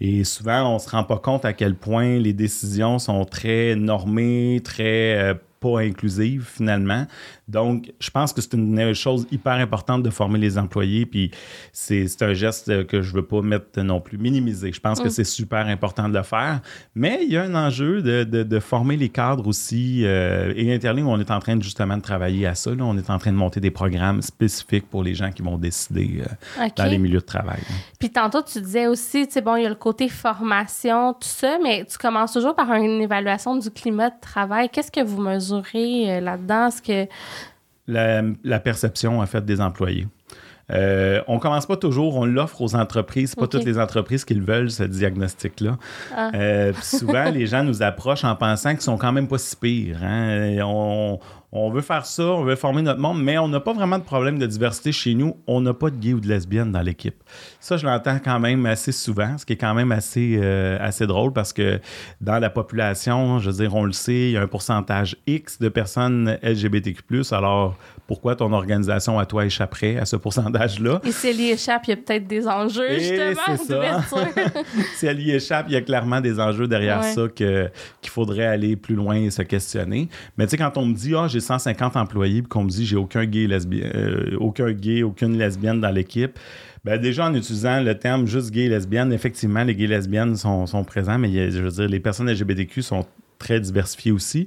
Et 0.00 0.24
souvent, 0.24 0.70
on 0.70 0.74
ne 0.74 0.78
se 0.78 0.88
rend 0.88 1.04
pas 1.04 1.18
compte 1.18 1.44
à 1.44 1.52
quel 1.52 1.74
point 1.74 2.18
les 2.18 2.32
décisions 2.32 2.98
sont 2.98 3.24
très 3.26 3.74
normées, 3.74 4.60
très 4.64 5.36
pas 5.60 5.80
inclusives 5.80 6.46
finalement. 6.46 7.06
Donc, 7.48 7.92
je 8.00 8.10
pense 8.10 8.32
que 8.32 8.40
c'est 8.40 8.54
une 8.54 8.92
chose 8.94 9.26
hyper 9.30 9.54
importante 9.54 10.02
de 10.02 10.10
former 10.10 10.38
les 10.38 10.58
employés, 10.58 11.06
puis 11.06 11.30
c'est 11.72 12.22
un 12.22 12.34
geste 12.34 12.86
que 12.86 13.02
je 13.02 13.12
veux 13.12 13.24
pas 13.24 13.40
mettre 13.40 13.80
non 13.82 14.00
plus 14.00 14.18
minimiser. 14.18 14.72
Je 14.72 14.80
pense 14.80 15.00
que 15.00 15.06
mm. 15.06 15.10
c'est 15.10 15.24
super 15.24 15.66
important 15.66 16.08
de 16.08 16.16
le 16.16 16.24
faire, 16.24 16.60
mais 16.94 17.20
il 17.22 17.32
y 17.32 17.36
a 17.36 17.42
un 17.42 17.54
enjeu 17.54 18.02
de, 18.02 18.24
de, 18.24 18.60
former 18.60 18.96
les 18.96 19.08
cadres 19.08 19.46
aussi. 19.46 20.02
Euh, 20.04 20.52
et 20.56 20.74
Interling, 20.74 21.06
on 21.06 21.20
est 21.20 21.30
en 21.30 21.38
train 21.38 21.60
justement 21.60 21.96
de 21.96 22.02
travailler 22.02 22.46
à 22.46 22.54
ça. 22.54 22.70
On 22.78 22.98
est 22.98 23.10
en 23.10 23.18
train 23.18 23.32
de 23.32 23.36
monter 23.36 23.60
des 23.60 23.70
programmes 23.70 24.22
spécifiques 24.22 24.88
pour 24.90 25.02
les 25.02 25.14
gens 25.14 25.30
qui 25.30 25.42
vont 25.42 25.56
décider 25.56 26.22
euh, 26.58 26.68
dans 26.76 26.84
les 26.86 26.98
milieux 26.98 27.20
de 27.20 27.24
travail. 27.24 27.60
Puis 27.98 28.10
tantôt, 28.10 28.42
tu 28.42 28.60
disais 28.60 28.86
aussi, 28.88 29.26
tu 29.26 29.34
sais, 29.34 29.40
bon, 29.40 29.56
il 29.56 29.62
y 29.62 29.66
a 29.66 29.68
le 29.68 29.74
côté 29.76 30.08
formation, 30.08 31.12
tout 31.12 31.28
ça, 31.28 31.58
mais 31.62 31.84
tu 31.84 31.96
commences 31.96 32.32
toujours 32.32 32.54
par 32.56 32.72
une 32.72 33.00
évaluation 33.00 33.56
du 33.56 33.70
climat 33.70 34.10
de 34.10 34.20
travail. 34.20 34.68
Qu'est-ce 34.70 34.90
que 34.90 35.02
vous 35.02 35.20
mesurez 35.20 36.16
euh, 36.16 36.20
là-dedans? 36.20 36.70
ce 36.70 36.82
que 36.82 37.06
la, 37.86 38.60
perception 38.60 39.20
en 39.20 39.26
fait 39.26 39.44
des 39.44 39.60
employés. 39.60 40.06
Euh, 40.72 41.22
on 41.28 41.38
commence 41.38 41.66
pas 41.66 41.76
toujours, 41.76 42.16
on 42.16 42.24
l'offre 42.24 42.60
aux 42.60 42.74
entreprises. 42.74 43.34
Pas 43.34 43.46
toutes 43.46 43.64
les 43.64 43.78
entreprises 43.78 44.24
qui 44.24 44.34
le 44.34 44.44
veulent, 44.44 44.70
ce 44.70 44.82
diagnostic-là. 44.82 45.78
Ah. 46.14 46.30
Euh, 46.34 46.72
souvent, 46.82 47.30
les 47.30 47.46
gens 47.46 47.62
nous 47.62 47.82
approchent 47.82 48.24
en 48.24 48.34
pensant 48.34 48.70
qu'ils 48.70 48.80
sont 48.80 48.98
quand 48.98 49.12
même 49.12 49.28
pas 49.28 49.38
si 49.38 49.56
pires. 49.56 50.02
Hein. 50.02 50.58
On, 50.62 51.18
on 51.52 51.70
veut 51.70 51.80
faire 51.80 52.04
ça, 52.04 52.24
on 52.24 52.44
veut 52.44 52.56
former 52.56 52.82
notre 52.82 53.00
monde, 53.00 53.22
mais 53.22 53.38
on 53.38 53.48
n'a 53.48 53.60
pas 53.60 53.72
vraiment 53.72 53.98
de 53.98 54.04
problème 54.04 54.38
de 54.38 54.46
diversité 54.46 54.92
chez 54.92 55.14
nous. 55.14 55.36
On 55.46 55.60
n'a 55.60 55.72
pas 55.72 55.90
de 55.90 55.96
gay 55.96 56.12
ou 56.12 56.20
de 56.20 56.28
lesbienne 56.28 56.72
dans 56.72 56.82
l'équipe. 56.82 57.16
Ça, 57.60 57.76
je 57.76 57.86
l'entends 57.86 58.18
quand 58.22 58.40
même 58.40 58.66
assez 58.66 58.92
souvent, 58.92 59.38
ce 59.38 59.46
qui 59.46 59.54
est 59.54 59.56
quand 59.56 59.74
même 59.74 59.92
assez, 59.92 60.38
euh, 60.40 60.76
assez 60.80 61.06
drôle 61.06 61.32
parce 61.32 61.52
que 61.52 61.80
dans 62.20 62.38
la 62.38 62.50
population, 62.50 63.38
je 63.38 63.50
veux 63.50 63.56
dire, 63.56 63.74
on 63.74 63.84
le 63.84 63.92
sait, 63.92 64.12
il 64.12 64.30
y 64.32 64.36
a 64.36 64.42
un 64.42 64.46
pourcentage 64.48 65.16
X 65.26 65.58
de 65.58 65.68
personnes 65.68 66.38
LGBTQ. 66.42 67.22
Alors, 67.30 67.76
pourquoi 68.06 68.36
ton 68.36 68.52
organisation 68.52 69.18
à 69.18 69.26
toi 69.26 69.44
échapperait 69.44 69.96
à 69.96 70.04
ce 70.04 70.16
pourcentage-là? 70.16 71.00
Et 71.04 71.12
si 71.12 71.28
elle 71.28 71.40
y 71.40 71.50
échappe, 71.50 71.82
il 71.86 71.90
y 71.90 71.92
a 71.92 71.96
peut-être 71.96 72.26
des 72.26 72.46
enjeux, 72.46 72.98
justement, 72.98 74.00
si 74.96 75.06
elle 75.06 75.20
y 75.20 75.32
échappe, 75.32 75.66
il 75.68 75.72
y 75.72 75.76
a 75.76 75.80
clairement 75.80 76.20
des 76.20 76.38
enjeux 76.38 76.68
derrière 76.68 77.02
ça 77.02 77.22
qu'il 77.34 77.70
faudrait 78.10 78.46
aller 78.46 78.76
plus 78.76 78.94
loin 78.94 79.16
et 79.16 79.30
se 79.30 79.42
questionner. 79.42 80.08
Mais 80.36 80.46
tu 80.46 80.52
sais, 80.52 80.56
quand 80.56 80.76
on 80.76 80.86
me 80.86 80.94
dit, 80.94 81.14
ah, 81.16 81.26
j'ai 81.28 81.40
150 81.40 81.96
employés, 81.96 82.42
puis 82.42 82.48
qu'on 82.48 82.64
me 82.64 82.70
dit, 82.70 82.86
j'ai 82.86 82.96
aucun 82.96 83.24
gay, 83.24 83.48
euh, 83.50 84.36
aucun 84.38 84.72
gay, 84.72 85.02
aucune 85.02 85.36
lesbienne 85.36 85.80
dans 85.80 85.90
l'équipe, 85.90 86.38
ben 86.84 87.00
déjà, 87.00 87.26
en 87.26 87.34
utilisant 87.34 87.80
le 87.80 87.98
terme 87.98 88.26
juste 88.26 88.52
gay 88.52 88.68
lesbienne, 88.68 89.12
effectivement, 89.12 89.64
les 89.64 89.74
gays 89.74 89.88
lesbiennes 89.88 90.36
sont, 90.36 90.66
sont 90.66 90.84
présents, 90.84 91.18
mais 91.18 91.50
je 91.50 91.60
veux 91.60 91.70
dire, 91.70 91.88
les 91.88 91.98
personnes 91.98 92.30
LGBTQ 92.30 92.82
sont 92.82 93.04
très 93.38 93.60
diversifié 93.60 94.12
aussi. 94.12 94.46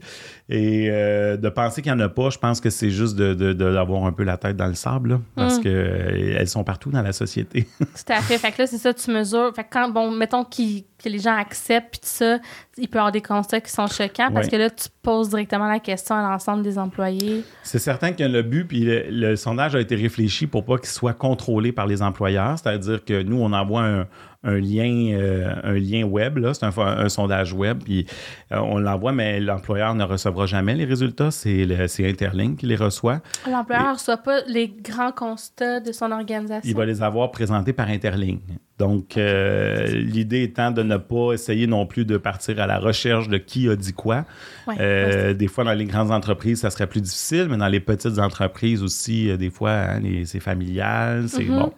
Et 0.49 0.87
euh, 0.89 1.37
de 1.37 1.47
penser 1.49 1.81
qu'il 1.81 1.93
n'y 1.93 2.01
en 2.01 2.03
a 2.03 2.09
pas, 2.09 2.29
je 2.31 2.39
pense 2.39 2.59
que 2.59 2.69
c'est 2.69 2.89
juste 2.89 3.15
de, 3.15 3.53
d'avoir 3.53 4.05
un 4.05 4.11
peu 4.11 4.23
la 4.23 4.37
tête 4.37 4.57
dans 4.57 4.67
le 4.67 4.73
sable, 4.73 5.19
parce 5.35 5.59
mm. 5.59 5.61
qu'elles 5.61 6.47
sont 6.47 6.63
partout 6.63 6.89
dans 6.89 7.03
la 7.03 7.13
société. 7.13 7.67
tout 7.79 7.85
à 8.13 8.21
fait. 8.21 8.37
Fait 8.37 8.51
que 8.51 8.63
là, 8.63 8.67
c'est 8.67 8.77
ça, 8.77 8.93
tu 8.93 9.11
mesures. 9.11 9.51
Fait 9.55 9.63
que 9.63 9.69
quand, 9.71 9.89
bon, 9.89 10.09
mettons 10.11 10.43
que 10.43 11.09
les 11.09 11.19
gens 11.19 11.35
acceptent, 11.35 11.91
puis 11.91 11.99
tout 11.99 12.07
ça, 12.07 12.39
il 12.77 12.87
peut 12.87 12.97
y 12.97 12.99
avoir 12.99 13.11
des 13.11 13.21
constats 13.21 13.61
qui 13.61 13.71
sont 13.71 13.87
choquants 13.87 14.31
parce 14.33 14.47
que 14.47 14.55
là, 14.55 14.69
tu 14.69 14.87
poses 15.01 15.29
directement 15.29 15.67
la 15.67 15.79
question 15.79 16.15
à 16.15 16.21
l'ensemble 16.21 16.63
des 16.63 16.77
employés. 16.77 17.43
C'est 17.63 17.79
certain 17.79 18.11
que 18.11 18.23
le 18.23 18.41
but, 18.41 18.65
puis 18.65 18.81
le, 18.81 19.05
le 19.09 19.35
sondage 19.35 19.75
a 19.75 19.79
été 19.79 19.95
réfléchi 19.95 20.47
pour 20.47 20.65
pas 20.65 20.77
qu'il 20.77 20.89
soit 20.89 21.13
contrôlé 21.13 21.71
par 21.71 21.87
les 21.87 22.01
employeurs, 22.01 22.57
c'est-à-dire 22.57 23.05
que 23.05 23.21
nous, 23.21 23.37
on 23.37 23.53
envoie 23.53 23.83
un, 23.83 24.07
un 24.43 24.57
lien, 24.57 25.11
euh, 25.13 25.53
un 25.63 25.73
lien 25.73 26.03
web, 26.03 26.37
là, 26.37 26.53
c'est 26.53 26.65
un, 26.65 27.09
sondage 27.09 27.51
web, 27.53 27.79
puis 27.83 28.05
euh, 28.53 28.57
on 28.59 28.77
l'envoie, 28.79 29.11
mais 29.11 29.39
l'employeur 29.41 29.93
ne 29.95 30.03
recevra 30.05 30.45
jamais 30.45 30.75
les 30.75 30.85
résultats, 30.85 31.29
c'est 31.31 31.67
Interlink 31.99 32.59
qui 32.59 32.65
les 32.65 32.77
reçoit. 32.77 33.19
L'employeur 33.49 33.89
ne 33.89 33.93
reçoit 33.93 34.17
pas 34.17 34.39
les 34.47 34.69
grands 34.69 35.11
constats 35.11 35.81
de 35.81 35.91
son 35.91 36.11
organisation. 36.11 36.61
Il 36.69 36.75
va 36.75 36.85
les 36.85 37.01
avoir 37.03 37.31
présentés 37.31 37.73
par 37.73 37.89
Interlink. 37.89 38.41
Donc, 38.77 39.17
euh, 39.17 39.87
l'idée 39.87 40.43
étant 40.43 40.71
de 40.71 40.83
ne 40.83 40.95
pas 40.95 41.33
essayer 41.33 41.67
non 41.67 41.85
plus 41.85 42.05
de 42.05 42.15
partir 42.15 42.61
à 42.61 42.65
la 42.67 42.79
recherche 42.79 43.27
de 43.27 43.37
qui 43.37 43.67
a 43.67 43.75
dit 43.75 43.91
quoi. 43.91 44.23
Ouais, 44.67 44.75
Euh, 44.79 45.33
des 45.33 45.47
fois, 45.47 45.65
dans 45.65 45.73
les 45.73 45.83
grandes 45.83 46.11
entreprises, 46.11 46.61
ça 46.61 46.69
serait 46.69 46.87
plus 46.87 47.01
difficile, 47.01 47.47
mais 47.49 47.57
dans 47.57 47.67
les 47.67 47.81
petites 47.81 48.19
entreprises 48.19 48.81
aussi, 48.81 49.29
euh, 49.29 49.35
des 49.35 49.49
fois, 49.49 49.71
hein, 49.71 49.99
les- 49.99 50.23
c'est 50.25 50.39
familial, 50.39 51.27
c'est 51.27 51.43
Mhm. 51.43 51.57
bon. 51.57 51.73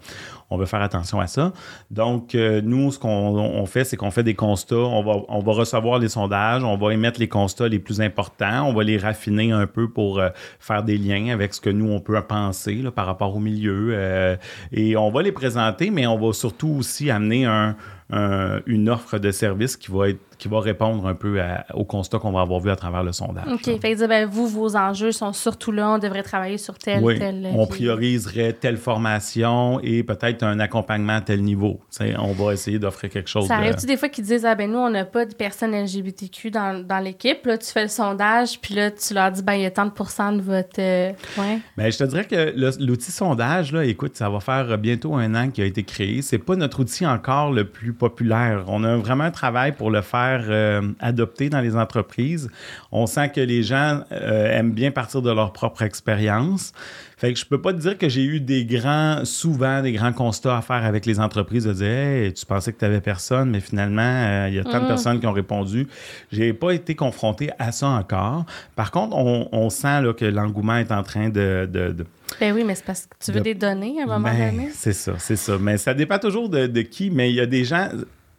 On 0.52 0.58
veut 0.58 0.66
faire 0.68 0.82
attention 0.82 1.20
à 1.20 1.28
ça. 1.28 1.54
Donc, 1.90 2.36
euh, 2.36 2.62
nous, 2.64 2.92
ce 2.92 3.00
qu'on 3.00 3.10
on 3.10 3.66
fait, 3.66 3.84
c'est 3.86 3.98
qu'on 3.98 4.12
fait 4.12 4.22
des 4.24 4.36
constats. 4.36 4.76
On 4.76 5.02
va, 5.42 5.52
recevoir 5.54 5.98
les 5.98 6.10
sondages, 6.10 6.64
on 6.64 6.78
va 6.78 6.94
émettre 6.94 7.20
les 7.20 7.28
constats 7.30 7.68
les 7.70 7.80
plus 7.80 8.02
importants, 8.02 8.68
on 8.68 8.74
va 8.74 8.84
les 8.84 8.98
raffiner 8.98 9.52
un 9.52 9.66
peu 9.66 9.90
pour 9.90 10.20
euh, 10.20 10.30
faire 10.60 10.84
des 10.84 10.98
liens 10.98 11.30
avec 11.34 11.54
ce 11.54 11.62
que 11.62 11.70
nous, 11.70 11.90
on 11.90 12.00
peut 12.00 12.22
penser 12.22 12.76
là, 12.76 12.92
par 12.92 13.06
rapport 13.06 13.36
au 13.36 13.40
milieu. 13.40 13.90
euh, 13.94 14.36
et 14.72 14.96
on 14.98 15.10
va 15.10 15.22
les 15.24 15.32
présenter, 15.32 15.90
mais 15.90 16.06
on 16.06 16.20
va 16.20 16.34
surtout 16.34 16.76
aussi 16.80 17.10
amener 17.10 17.46
un, 17.46 17.76
un- 18.12 18.60
une 18.66 18.90
offre 18.90 19.18
de 19.18 19.32
service 19.32 19.78
qui 19.78 19.90
va, 19.92 20.10
être, 20.10 20.20
qui 20.42 20.48
va 20.48 20.60
répondre 20.60 21.06
un 21.06 21.14
peu 21.14 21.40
à- 21.40 21.66
au 21.76 21.86
constat 21.86 22.18
qu'on 22.18 22.32
va 22.32 22.42
avoir 22.42 22.60
vu 22.60 22.72
à 22.72 22.76
travers 22.76 23.04
le 23.04 23.12
sondage. 23.12 23.44
OK. 23.52 23.64
Fait 23.80 23.94
que 23.96 24.08
ben, 24.08 24.26
vous, 24.28 24.48
vos 24.48 24.76
enjeux 24.76 25.12
sont 25.12 25.34
surtout 25.34 25.72
là, 25.72 25.92
on 25.92 25.98
devrait 26.00 26.24
travailler 26.24 26.58
sur 26.58 26.78
tel, 26.80 27.04
Oui, 27.04 27.20
tel. 27.20 27.48
on 27.54 27.64
euh, 27.64 27.66
prioriserait 27.68 28.54
telle 28.54 28.78
formation 28.78 29.80
et 29.84 30.02
peut-être 30.04 30.42
un 30.44 30.60
accompagnement 30.60 31.14
à 31.18 31.22
tel 31.22 31.42
niveau. 31.44 31.80
T'sais, 31.92 32.16
on 32.18 32.32
va 32.34 32.54
essayer 32.54 32.80
d'offrir 32.80 33.10
quelque 33.12 33.30
chose. 33.30 33.48
Ça 33.48 33.58
de- 33.58 33.62
arrive-tu 33.62 33.86
des 33.86 33.98
fois 33.98 34.10
qu'ils 34.10 34.24
disent 34.24 34.46
Ah 34.46 34.56
ben 34.56 34.72
nous, 34.72 34.80
on 34.80 34.90
n'a 34.90 35.06
pas 35.06 35.26
de 35.26 35.34
personnes 35.36 35.74
LGBTQ 35.76 36.50
dans, 36.52 36.84
dans 36.86 37.00
l'équipe. 37.00 37.46
Là, 37.46 37.58
tu 37.60 37.68
fais 37.72 37.84
le 37.84 37.88
sondage, 37.90 38.60
puis 38.60 38.74
là, 38.74 38.90
tu 38.90 39.14
leur 39.14 39.32
dis 39.32 39.44
ben 39.44 39.54
il 39.54 39.62
y 39.62 39.66
a 39.66 39.72
tant 39.72 39.86
de 39.86 39.92
pourcents 39.92 40.32
de 40.32 40.42
votre. 40.42 40.80
euh, 40.80 41.12
ouais. 41.38 41.60
Ben, 41.78 41.92
je 41.92 41.98
te 42.00 42.04
dirais 42.06 42.26
que 42.26 42.54
l'outil 42.84 43.12
sondage, 43.12 43.72
là, 43.74 43.86
écoute, 43.86 44.16
ça 44.16 44.30
va 44.30 44.40
faire 44.40 44.78
bientôt 44.78 45.14
un 45.16 45.36
an 45.36 45.50
qu'il 45.52 45.64
a 45.64 45.68
été 45.68 45.84
créé. 45.84 46.22
C'est 46.24 46.40
pas 46.40 46.56
notre 46.56 46.80
outil 46.80 47.06
encore 47.06 47.52
le 47.52 47.66
plus 47.66 47.94
populaire. 47.94 48.64
On 48.68 48.84
a 48.84 48.96
vraiment 48.98 49.26
un 49.26 49.32
travail 49.32 49.74
pour 49.74 49.92
le 49.92 50.02
faire 50.02 50.31
euh, 50.42 50.82
adopter 51.00 51.50
dans 51.50 51.60
les 51.62 51.76
entreprises. 51.76 52.50
On 52.92 53.06
sent 53.06 53.30
que 53.30 53.42
les 53.42 53.64
gens 53.64 54.02
euh, 54.12 54.58
aiment 54.58 54.72
bien 54.72 54.92
partir 54.92 55.22
de 55.22 55.32
leur 55.32 55.52
propre 55.54 55.82
expérience. 55.82 56.72
Fait 57.18 57.34
que 57.34 57.40
je 57.40 57.46
peux 57.46 57.62
pas 57.62 57.72
te 57.72 57.78
dire 57.78 57.98
que 58.00 58.10
j'ai 58.10 58.24
eu 58.24 58.40
des 58.40 58.66
grands, 58.66 59.26
souvent 59.26 59.82
des 59.84 59.92
grands 59.92 60.14
constats 60.14 60.58
à 60.58 60.62
faire 60.62 60.84
avec 60.86 61.06
les 61.06 61.20
entreprises 61.20 61.66
de 61.66 61.74
dire 61.74 61.88
Hey, 61.88 62.34
tu 62.34 62.46
pensais 62.48 62.74
que 62.74 62.80
tu 62.80 62.86
avais 62.86 63.02
personne, 63.02 63.52
mais 63.52 63.60
finalement, 63.60 64.02
euh, 64.02 64.48
il 64.50 64.56
y 64.56 64.60
a 64.60 64.64
tant 64.64 64.78
de 64.78 64.84
Mhm. 64.84 64.88
personnes 64.88 65.20
qui 65.20 65.28
ont 65.28 65.32
répondu. 65.32 65.88
J'ai 66.32 66.54
pas 66.54 66.72
été 66.72 66.96
confronté 66.96 67.52
à 67.60 67.72
ça 67.72 67.88
encore. 67.90 68.46
Par 68.76 68.90
contre, 68.90 69.16
on, 69.16 69.50
on 69.52 69.70
sent 69.70 70.02
là, 70.02 70.14
que 70.14 70.26
l'engouement 70.26 70.78
est 70.78 70.92
en 70.92 71.04
train 71.04 71.30
de- 71.30 71.70
de- 71.72 71.92
de 71.92 72.06
Ben 72.40 72.56
oui, 72.56 72.64
mais 72.66 72.74
c'est 72.76 72.86
parce 72.86 73.02
que 73.06 73.14
tu 73.24 73.32
veux 73.32 73.40
De- 73.40 73.44
des 73.44 73.54
données 73.56 74.00
à 74.00 74.04
un 74.04 74.08
moment 74.08 74.30
ben, 74.32 74.52
donné. 74.56 74.70
C'est 74.74 74.94
ça, 74.94 75.14
c'est 75.20 75.36
ça. 75.36 75.58
Mais 75.60 75.78
ça 75.78 75.94
dépend 75.94 76.18
toujours 76.18 76.50
de, 76.50 76.66
de 76.66 76.82
qui. 76.82 77.12
Mais 77.12 77.30
il 77.30 77.36
y 77.36 77.42
a 77.42 77.46
des 77.46 77.66
gens 77.66 77.90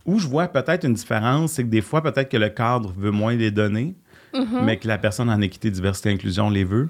où 0.07 0.19
je 0.19 0.27
vois 0.27 0.49
peut-être 0.49 0.85
une 0.85 0.95
différence, 0.95 1.53
c'est 1.53 1.65
que 1.65 1.69
des 1.69 1.81
fois, 1.81 2.03
peut-être 2.03 2.29
que 2.29 2.37
le 2.37 2.49
cadre 2.49 2.93
veut 2.97 3.11
moins 3.11 3.35
les 3.35 3.51
donner, 3.51 3.95
Mm-hmm. 4.35 4.63
mais 4.63 4.79
que 4.79 4.89
la 4.89 4.97
personne 4.97 5.29
en 5.29 5.41
équité, 5.41 5.71
diversité, 5.71 6.11
inclusion 6.11 6.49
les 6.49 6.65
veut. 6.65 6.89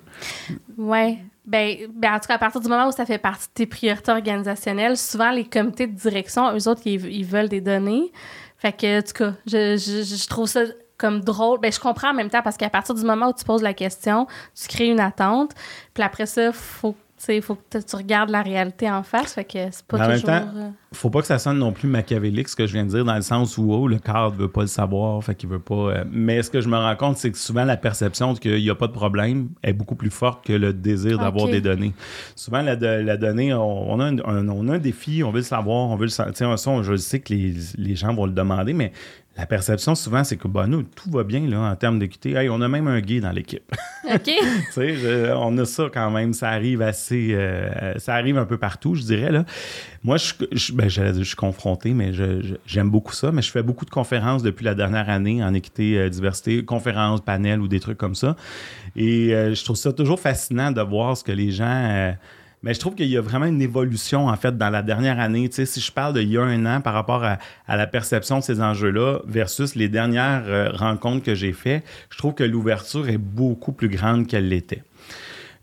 Ouais. 0.78 1.18
Ben, 1.44 1.76
ben, 1.92 2.14
en 2.14 2.20
tout 2.20 2.28
cas, 2.28 2.34
à 2.34 2.38
partir 2.38 2.60
du 2.60 2.68
moment 2.68 2.86
où 2.86 2.92
ça 2.92 3.04
fait 3.04 3.18
partie 3.18 3.48
de 3.48 3.52
tes 3.52 3.66
priorités 3.66 4.12
organisationnelles, 4.12 4.96
souvent 4.96 5.32
les 5.32 5.44
comités 5.44 5.88
de 5.88 5.96
direction, 5.96 6.54
eux 6.56 6.68
autres, 6.68 6.82
ils, 6.84 7.04
ils 7.06 7.24
veulent 7.24 7.48
des 7.48 7.60
données. 7.60 8.12
Fait 8.58 8.72
que, 8.72 9.00
en 9.00 9.02
tout 9.02 9.12
cas, 9.12 9.32
je, 9.46 9.76
je, 9.76 10.04
je 10.04 10.28
trouve 10.28 10.46
ça 10.46 10.60
comme 10.96 11.20
drôle. 11.20 11.58
Ben, 11.58 11.72
je 11.72 11.80
comprends 11.80 12.10
en 12.10 12.14
même 12.14 12.30
temps 12.30 12.42
parce 12.42 12.56
qu'à 12.56 12.70
partir 12.70 12.94
du 12.94 13.02
moment 13.02 13.30
où 13.30 13.32
tu 13.36 13.44
poses 13.44 13.62
la 13.62 13.74
question, 13.74 14.28
tu 14.54 14.68
crées 14.68 14.86
une 14.86 15.00
attente. 15.00 15.50
Puis 15.94 16.04
après 16.04 16.26
ça, 16.26 16.52
faut, 16.52 16.94
sais, 17.24 17.40
faut 17.40 17.54
que 17.56 17.78
tu 17.78 17.96
regardes 17.96 18.30
la 18.30 18.42
réalité 18.42 18.90
en 18.90 19.02
face. 19.02 19.34
Fait 19.34 19.44
que 19.44 19.58
c'est 19.70 19.86
pas 19.86 20.08
même 20.08 20.20
temps, 20.22 20.48
euh, 20.56 20.70
Faut 20.92 21.10
pas 21.10 21.20
que 21.20 21.26
ça 21.26 21.38
sonne 21.38 21.58
non 21.58 21.72
plus 21.72 21.88
machiavélique, 21.88 22.48
ce 22.48 22.56
que 22.56 22.66
je 22.66 22.72
viens 22.72 22.84
de 22.84 22.90
dire, 22.90 23.04
dans 23.04 23.14
le 23.14 23.22
sens 23.22 23.56
où 23.58 23.72
oh, 23.72 23.86
le 23.88 23.98
cadre 23.98 24.34
veut 24.36 24.48
pas 24.48 24.62
le 24.62 24.66
savoir, 24.66 25.22
fait 25.22 25.34
qu'il 25.34 25.48
veut 25.48 25.58
pas. 25.58 25.74
euh, 25.74 26.04
mais 26.10 26.42
ce 26.42 26.50
que 26.50 26.60
je 26.60 26.68
me 26.68 26.76
rends 26.76 26.96
compte, 26.96 27.16
c'est 27.16 27.30
que 27.30 27.38
souvent 27.38 27.64
la 27.64 27.76
perception 27.76 28.34
qu'il 28.34 28.56
n'y 28.56 28.70
a 28.70 28.74
pas 28.74 28.86
de 28.88 28.92
problème 28.92 29.48
est 29.62 29.72
beaucoup 29.72 29.94
plus 29.94 30.10
forte 30.10 30.44
que 30.44 30.52
le 30.52 30.72
désir 30.72 31.18
d'avoir 31.18 31.46
des 31.48 31.60
données. 31.60 31.92
Souvent, 32.36 32.62
la, 32.62 32.76
donnée, 32.76 33.54
on, 33.54 33.92
on 33.92 34.00
a 34.00 34.04
un, 34.04 34.18
un- 34.18 34.48
on 34.48 34.68
a 34.68 34.74
un 34.74 34.78
défi, 34.78 35.22
on 35.22 35.30
veut 35.30 35.38
le 35.38 35.44
savoir, 35.44 35.88
on 35.90 35.96
veut 35.96 36.04
le 36.06 36.10
sentir. 36.10 36.56
Je 36.82 36.96
sais 36.96 37.20
que 37.20 37.32
les, 37.32 37.54
les 37.76 37.94
gens 37.96 38.12
vont 38.14 38.26
le 38.26 38.32
demander, 38.32 38.72
mais 38.72 38.92
la 39.36 39.46
perception, 39.46 39.94
souvent, 39.94 40.24
c'est 40.24 40.36
que 40.36 40.46
bah, 40.46 40.66
nous, 40.66 40.82
tout 40.82 41.10
va 41.10 41.24
bien 41.24 41.40
là, 41.48 41.60
en 41.60 41.74
termes 41.74 41.98
d'équité. 41.98 42.32
Hey, 42.32 42.50
on 42.50 42.60
a 42.60 42.68
même 42.68 42.86
un 42.86 43.00
gay 43.00 43.20
dans 43.20 43.30
l'équipe. 43.32 43.62
OK. 44.14 44.20
Tu 44.24 44.32
sais, 44.72 44.94
je- 44.94 45.32
on 45.34 45.56
a 45.56 45.64
ça 45.64 45.84
quand 45.92 46.10
même. 46.10 46.34
Ça 46.34 46.50
arrive 46.50 46.82
assez. 46.82 47.30
euh, 47.32 47.94
ça 47.98 48.14
arrive 48.14 48.36
un 48.36 48.44
peu 48.44 48.58
partout, 48.58 48.94
je 48.94 49.02
dirais. 49.02 49.32
Là. 49.32 49.44
Moi, 50.04 50.18
je, 50.18 50.34
je, 50.52 50.72
ben, 50.74 50.88
je 50.90 51.22
suis 51.22 51.34
confronté, 51.36 51.94
mais 51.94 52.12
j'aime 52.66 52.90
beaucoup 52.90 53.14
ça. 53.14 53.32
Mais 53.32 53.40
je 53.40 53.50
fais 53.50 53.62
beaucoup 53.62 53.86
de 53.86 53.90
conférences 53.90 54.42
depuis 54.42 54.64
la 54.64 54.74
dernière 54.74 55.08
année 55.08 55.42
en 55.42 55.54
équité, 55.54 55.96
euh, 55.98 56.08
diversité, 56.10 56.62
conférences, 56.64 57.22
panels 57.22 57.60
ou 57.60 57.68
des 57.68 57.80
trucs 57.80 57.98
comme 57.98 58.14
ça. 58.14 58.36
Et 58.96 59.34
euh, 59.34 59.54
je 59.54 59.64
trouve 59.64 59.76
ça 59.76 59.92
toujours 59.94 60.20
fascinant 60.20 60.72
de 60.72 60.82
voir 60.82 61.16
ce 61.16 61.24
que 61.24 61.32
les 61.32 61.50
gens. 61.52 61.64
Mais 62.62 62.74
je 62.74 62.80
trouve 62.80 62.94
qu'il 62.94 63.08
y 63.08 63.16
a 63.16 63.20
vraiment 63.20 63.46
une 63.46 63.60
évolution, 63.60 64.28
en 64.28 64.36
fait, 64.36 64.56
dans 64.56 64.70
la 64.70 64.82
dernière 64.82 65.18
année. 65.18 65.48
Tu 65.48 65.56
sais, 65.56 65.66
si 65.66 65.80
je 65.80 65.90
parle 65.90 66.14
d'il 66.14 66.28
y 66.28 66.38
a 66.38 66.42
un 66.42 66.66
an 66.66 66.80
par 66.80 66.94
rapport 66.94 67.24
à, 67.24 67.38
à 67.66 67.76
la 67.76 67.86
perception 67.86 68.38
de 68.38 68.44
ces 68.44 68.60
enjeux-là 68.60 69.20
versus 69.26 69.74
les 69.74 69.88
dernières 69.88 70.44
euh, 70.46 70.70
rencontres 70.70 71.24
que 71.24 71.34
j'ai 71.34 71.52
faites, 71.52 71.84
je 72.10 72.18
trouve 72.18 72.34
que 72.34 72.44
l'ouverture 72.44 73.08
est 73.08 73.18
beaucoup 73.18 73.72
plus 73.72 73.88
grande 73.88 74.26
qu'elle 74.26 74.48
l'était. 74.48 74.82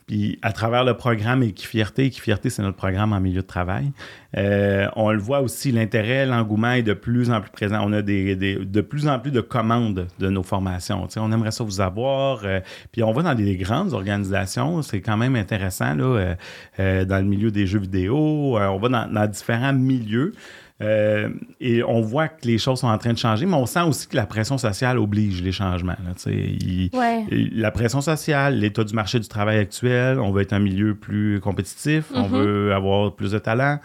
Puis 0.09 0.39
à 0.41 0.53
travers 0.53 0.83
le 0.83 0.97
programme 0.97 1.43
Équifierté, 1.43 2.05
Équifierté, 2.05 2.49
c'est 2.49 2.63
notre 2.63 2.77
programme 2.77 3.13
en 3.13 3.19
milieu 3.19 3.43
de 3.43 3.45
travail, 3.45 3.91
euh, 4.37 4.87
on 4.95 5.11
le 5.11 5.19
voit 5.19 5.41
aussi, 5.41 5.71
l'intérêt, 5.71 6.25
l'engouement 6.25 6.71
est 6.71 6.81
de 6.81 6.93
plus 6.93 7.29
en 7.29 7.41
plus 7.41 7.51
présent. 7.51 7.81
On 7.83 7.93
a 7.93 8.01
de 8.01 8.81
plus 8.81 9.07
en 9.07 9.19
plus 9.19 9.29
de 9.29 9.41
commandes 9.41 10.07
de 10.17 10.29
nos 10.29 10.41
formations. 10.41 11.05
Tu 11.05 11.13
sais, 11.13 11.19
on 11.19 11.31
aimerait 11.31 11.51
ça 11.51 11.63
vous 11.63 11.79
avoir. 11.79 12.41
euh, 12.43 12.59
puis 12.91 13.03
on 13.03 13.11
va 13.11 13.21
dans 13.21 13.35
des 13.35 13.55
grandes 13.55 13.93
organisations, 13.93 14.81
c'est 14.81 14.99
quand 14.99 15.15
même 15.15 15.35
intéressant, 15.35 15.93
là, 15.93 16.35
euh, 16.79 17.05
dans 17.05 17.17
le 17.17 17.29
milieu 17.29 17.51
des 17.51 17.67
jeux 17.67 17.77
vidéo. 17.77 18.57
on 18.57 18.79
va 18.79 18.89
dans 18.89 19.27
différents 19.27 19.73
milieux. 19.73 20.33
Euh, 20.81 21.29
et 21.59 21.83
on 21.83 21.99
voit 21.99 22.29
que 22.29 22.45
les 22.47 22.57
choses 22.57 22.79
sont 22.79 22.87
en 22.87 22.97
train 22.97 23.11
de 23.11 23.17
changer, 23.17 23.45
mais 23.45 23.55
on 23.55 23.65
sent 23.65 23.81
aussi 23.81 24.07
que 24.07 24.15
la 24.15 24.25
pression 24.25 24.57
sociale 24.57 24.97
oblige 24.97 25.41
les 25.41 25.51
changements. 25.51 25.95
là. 26.05 26.13
Il- 26.31 26.89
Ouais. 26.93 27.25
la 27.53 27.71
pression 27.71 27.99
sociale, 28.01 28.57
l'état 28.59 28.83
du 28.85 28.93
marché 28.93 29.19
du 29.19 29.27
travail 29.27 29.57
actuel, 29.59 30.19
on 30.19 30.31
veut 30.31 30.41
être 30.41 30.53
un 30.53 30.59
milieu 30.59 30.95
plus 30.95 31.39
compétitif, 31.41 32.05
on 32.13 32.29
Mhm. 32.29 32.29
veut 32.29 32.73
avoir 32.73 33.13
plus 33.13 33.31
de 33.31 33.39
talent. 33.39 33.79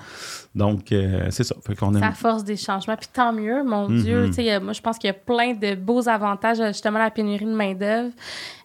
Donc, 0.54 0.92
euh, 0.92 1.26
c'est 1.30 1.42
ça. 1.42 1.56
Fait 1.66 1.74
qu'on 1.74 1.92
Ça 1.98 2.12
force 2.12 2.44
des 2.44 2.56
changements. 2.56 2.96
Puis 2.96 3.08
tant 3.12 3.32
mieux, 3.32 3.64
mon 3.64 3.88
Mhm. 3.88 4.02
Dieu. 4.02 4.26
Tu 4.26 4.34
sais, 4.34 4.50
a- 4.52 4.60
moi, 4.60 4.72
je 4.72 4.80
pense 4.80 4.98
qu'il 4.98 5.08
y 5.08 5.10
a 5.10 5.14
plein 5.14 5.52
de 5.52 5.74
beaux 5.74 6.08
avantages 6.08 6.60
à 6.60 6.68
justement 6.68 7.00
la 7.00 7.10
pénurie 7.10 7.44
de 7.44 7.50
main-d'œuvre 7.54 8.12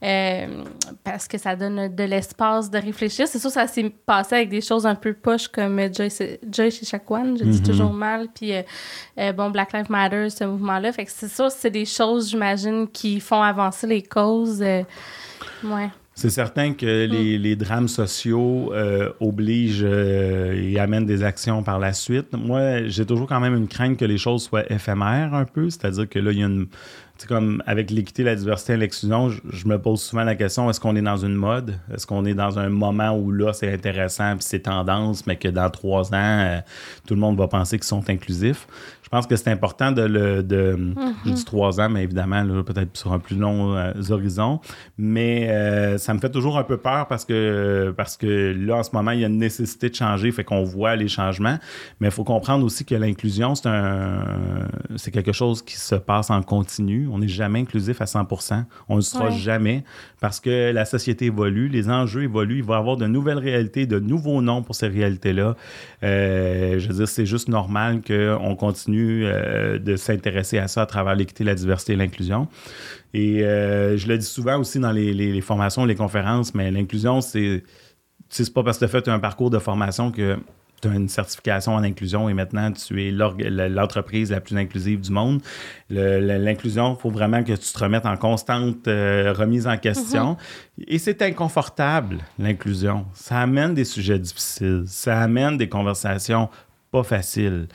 euh, 0.04 0.64
parce 1.04 1.28
que 1.28 1.38
ça 1.40 1.56
donne 1.56 1.94
de 1.96 2.04
l'espace 2.04 2.70
de 2.70 2.78
réfléchir. 2.78 3.28
C'est 3.28 3.40
sûr, 3.40 3.50
ça 3.50 3.66
s'est 3.66 3.90
passé 4.06 4.36
avec 4.36 4.50
des 4.50 4.62
choses 4.62 4.86
un 4.86 4.94
peu 4.96 5.14
poches 5.14 5.48
comme 5.48 5.80
Joy, 5.92 6.10
Joy 6.52 6.70
chez 6.72 6.86
Chacuan, 6.86 7.36
je 7.38 7.44
dis 7.44 7.60
Mhm. 7.60 7.66
toujours 7.66 7.94
mal. 7.94 8.28
Puis, 8.36 8.54
euh, 8.54 8.62
euh, 9.18 9.34
bon, 9.34 9.50
Black 9.50 9.74
Lives 9.74 9.90
Matter, 9.90 10.30
ce 10.30 10.44
mouvement-là. 10.44 10.92
Fait 10.92 11.06
que 11.06 11.12
c'est 11.12 11.28
sûr, 11.28 11.50
c'est 11.50 11.72
des 11.72 11.86
choses, 11.86 12.30
j'imagine, 12.30 12.88
qui 12.88 13.20
font 13.20 13.42
avancer 13.42 13.88
les 13.88 14.04
causes. 14.04 14.62
euh, 14.62 14.84
ouais. 15.64 15.90
C'est 16.20 16.30
certain 16.32 16.74
que 16.74 17.06
les, 17.06 17.38
les 17.38 17.56
drames 17.56 17.88
sociaux 17.88 18.74
euh, 18.74 19.10
obligent 19.22 19.86
euh, 19.86 20.52
et 20.54 20.78
amènent 20.78 21.06
des 21.06 21.24
actions 21.24 21.64
par 21.64 21.80
la 21.80 21.94
suite. 21.94 22.34
Moi, 22.34 22.88
j'ai 22.88 23.06
toujours 23.06 23.26
quand 23.26 23.40
même 23.40 23.56
une 23.56 23.70
crainte 23.70 23.96
que 23.96 24.04
les 24.04 24.18
choses 24.18 24.44
soient 24.44 24.70
éphémères 24.70 25.34
un 25.34 25.46
peu, 25.46 25.70
c'est-à-dire 25.70 26.10
que 26.10 26.20
là, 26.20 26.34
il 26.34 26.40
y 26.40 26.44
a 26.44 26.48
une... 26.48 26.68
C'est 27.18 27.28
comme 27.28 27.64
avec 27.66 27.90
l'équité, 27.90 28.24
la 28.24 28.36
diversité 28.36 28.74
et 28.74 28.78
l'exclusion, 28.78 29.30
je, 29.30 29.40
je 29.50 29.68
me 29.68 29.78
pose 29.78 30.02
souvent 30.02 30.24
la 30.26 30.36
question 30.36 30.70
est-ce 30.70 30.80
qu'on 30.82 30.96
est 30.98 31.02
dans 31.02 31.18
une 31.18 31.36
mode? 31.36 31.76
Est-ce 31.94 32.06
qu'on 32.06 32.26
est 32.26 32.34
dans 32.34 32.60
un 32.60 32.70
moment 32.70 33.12
où 33.12 33.32
là, 33.32 33.54
c'est 33.54 33.74
intéressant 33.74 34.36
puis 34.36 34.46
c'est 34.46 34.60
tendance, 34.60 35.26
mais 35.26 35.38
que 35.38 35.48
dans 35.48 35.70
trois 35.70 36.14
ans, 36.14 36.40
euh, 36.40 36.60
tout 37.08 37.16
le 37.16 37.20
monde 37.22 37.38
va 37.38 37.48
penser 37.48 37.78
qu'ils 37.78 37.88
sont 37.88 38.10
inclusifs? 38.10 38.68
Je 39.10 39.18
pense 39.18 39.26
que 39.26 39.36
c'est 39.36 39.50
important 39.50 39.92
de 39.92 40.04
le. 40.04 40.44
De, 40.44 40.78
Je 41.26 41.32
dis 41.32 41.44
trois 41.44 41.82
ans, 41.82 41.90
mais 41.90 42.04
évidemment, 42.04 42.46
peut-être 42.62 42.96
sur 42.96 43.12
un 43.12 43.18
plus 43.18 43.36
long 43.36 43.76
euh, 43.76 43.92
horizon. 44.12 44.60
Mais 45.00 45.50
euh, 45.50 45.98
ça 45.98 46.14
me 46.14 46.20
fait 46.20 46.30
toujours 46.30 46.60
un 46.60 46.64
peu 46.64 46.78
peur 46.78 47.08
parce 47.08 47.26
que, 47.26 47.92
parce 47.98 48.18
que 48.18 48.56
là, 48.56 48.78
en 48.78 48.84
ce 48.84 48.92
moment, 48.94 49.10
il 49.10 49.22
y 49.22 49.24
a 49.24 49.28
une 49.28 49.40
nécessité 49.40 49.90
de 49.90 49.96
changer, 49.96 50.32
fait 50.32 50.44
qu'on 50.44 50.64
voit 50.64 50.96
les 50.96 51.08
changements. 51.08 51.58
Mais 52.00 52.10
il 52.10 52.12
faut 52.12 52.24
comprendre 52.24 52.64
aussi 52.64 52.86
que 52.86 52.94
l'inclusion, 52.94 53.56
c'est 53.56 53.68
un, 53.68 54.22
c'est 54.96 55.10
quelque 55.10 55.32
chose 55.32 55.64
qui 55.64 55.76
se 55.76 55.96
passe 55.96 56.30
en 56.30 56.44
continu. 56.44 57.10
On 57.12 57.18
n'est 57.18 57.28
jamais 57.28 57.62
inclusif 57.62 58.02
à 58.02 58.06
100% 58.06 58.64
On 58.90 58.94
ne 58.94 58.98
le 59.00 59.02
sera 59.02 59.32
jamais 59.32 59.84
parce 60.22 60.40
que 60.40 60.72
la 60.72 60.86
société 60.86 61.26
évolue, 61.26 61.68
les 61.68 61.90
enjeux 61.90 62.24
évoluent. 62.24 62.58
Il 62.60 62.64
va 62.64 62.76
y 62.76 62.78
avoir 62.78 62.96
de 62.96 63.08
nouvelles 63.08 63.40
réalités, 63.40 63.88
de 63.88 63.98
nouveaux 63.98 64.44
noms 64.44 64.62
pour 64.62 64.76
ces 64.76 64.88
réalités-là. 64.88 65.56
Euh, 66.04 66.78
je 66.78 66.88
veux 66.88 66.94
dire, 66.94 67.08
c'est 67.08 67.26
juste 67.26 67.48
normal 67.48 68.02
qu'on 68.06 68.56
continue 68.56 68.99
euh, 69.00 69.80
de 69.80 69.96
s'intéresser 69.96 70.58
à 70.58 70.68
ça 70.68 70.84
à 70.84 70.86
travers 70.86 71.16
l'équité, 71.16 71.44
la 71.44 71.56
diversité 71.56 71.94
et 71.94 71.96
l'inclusion. 71.96 72.48
Et 73.14 73.44
euh, 73.44 73.98
je 73.98 74.08
le 74.08 74.18
dis 74.18 74.26
souvent 74.26 74.60
aussi 74.60 74.80
dans 74.80 74.92
les, 74.92 75.14
les 75.14 75.42
formations, 75.42 75.86
les 75.86 75.96
conférences, 75.96 76.54
mais 76.54 76.72
l'inclusion, 76.72 77.22
c'est 77.22 77.64
c'est 78.30 78.54
pas 78.54 78.64
parce 78.64 78.78
que 78.78 78.86
tu 78.86 78.96
as 78.96 79.02
fait 79.02 79.08
un 79.10 79.20
parcours 79.20 79.50
de 79.50 79.60
formation 79.60 80.12
que 80.12 80.38
tu 80.82 80.88
as 80.88 80.94
une 80.94 81.10
certification 81.10 81.74
en 81.74 81.84
inclusion 81.84 82.30
et 82.30 82.34
maintenant 82.34 82.72
tu 82.72 83.06
es 83.06 83.12
l'entreprise 83.12 84.32
la 84.32 84.40
plus 84.40 84.56
inclusive 84.56 85.02
du 85.02 85.12
monde. 85.12 85.42
L'inclusion, 85.90 86.96
il 86.98 87.02
faut 87.02 87.10
vraiment 87.10 87.44
que 87.44 87.54
tu 87.54 87.74
te 87.74 87.80
remettes 87.80 88.06
en 88.06 88.16
constante 88.16 88.88
euh, 88.88 89.34
remise 89.34 89.68
en 89.68 89.78
question. 89.78 90.34
Mm-hmm. 90.80 90.86
Et 90.88 90.98
c'est 91.00 91.22
inconfortable, 91.22 92.20
l'inclusion. 92.38 93.06
Ça 93.14 93.42
amène 93.42 93.74
des 93.74 93.86
sujets 93.86 94.20
difficiles, 94.20 94.84
ça 94.86 95.20
amène 95.20 95.58
des 95.58 95.68
conversations 95.68 96.50
pas 96.92 97.04
faciles. 97.04 97.68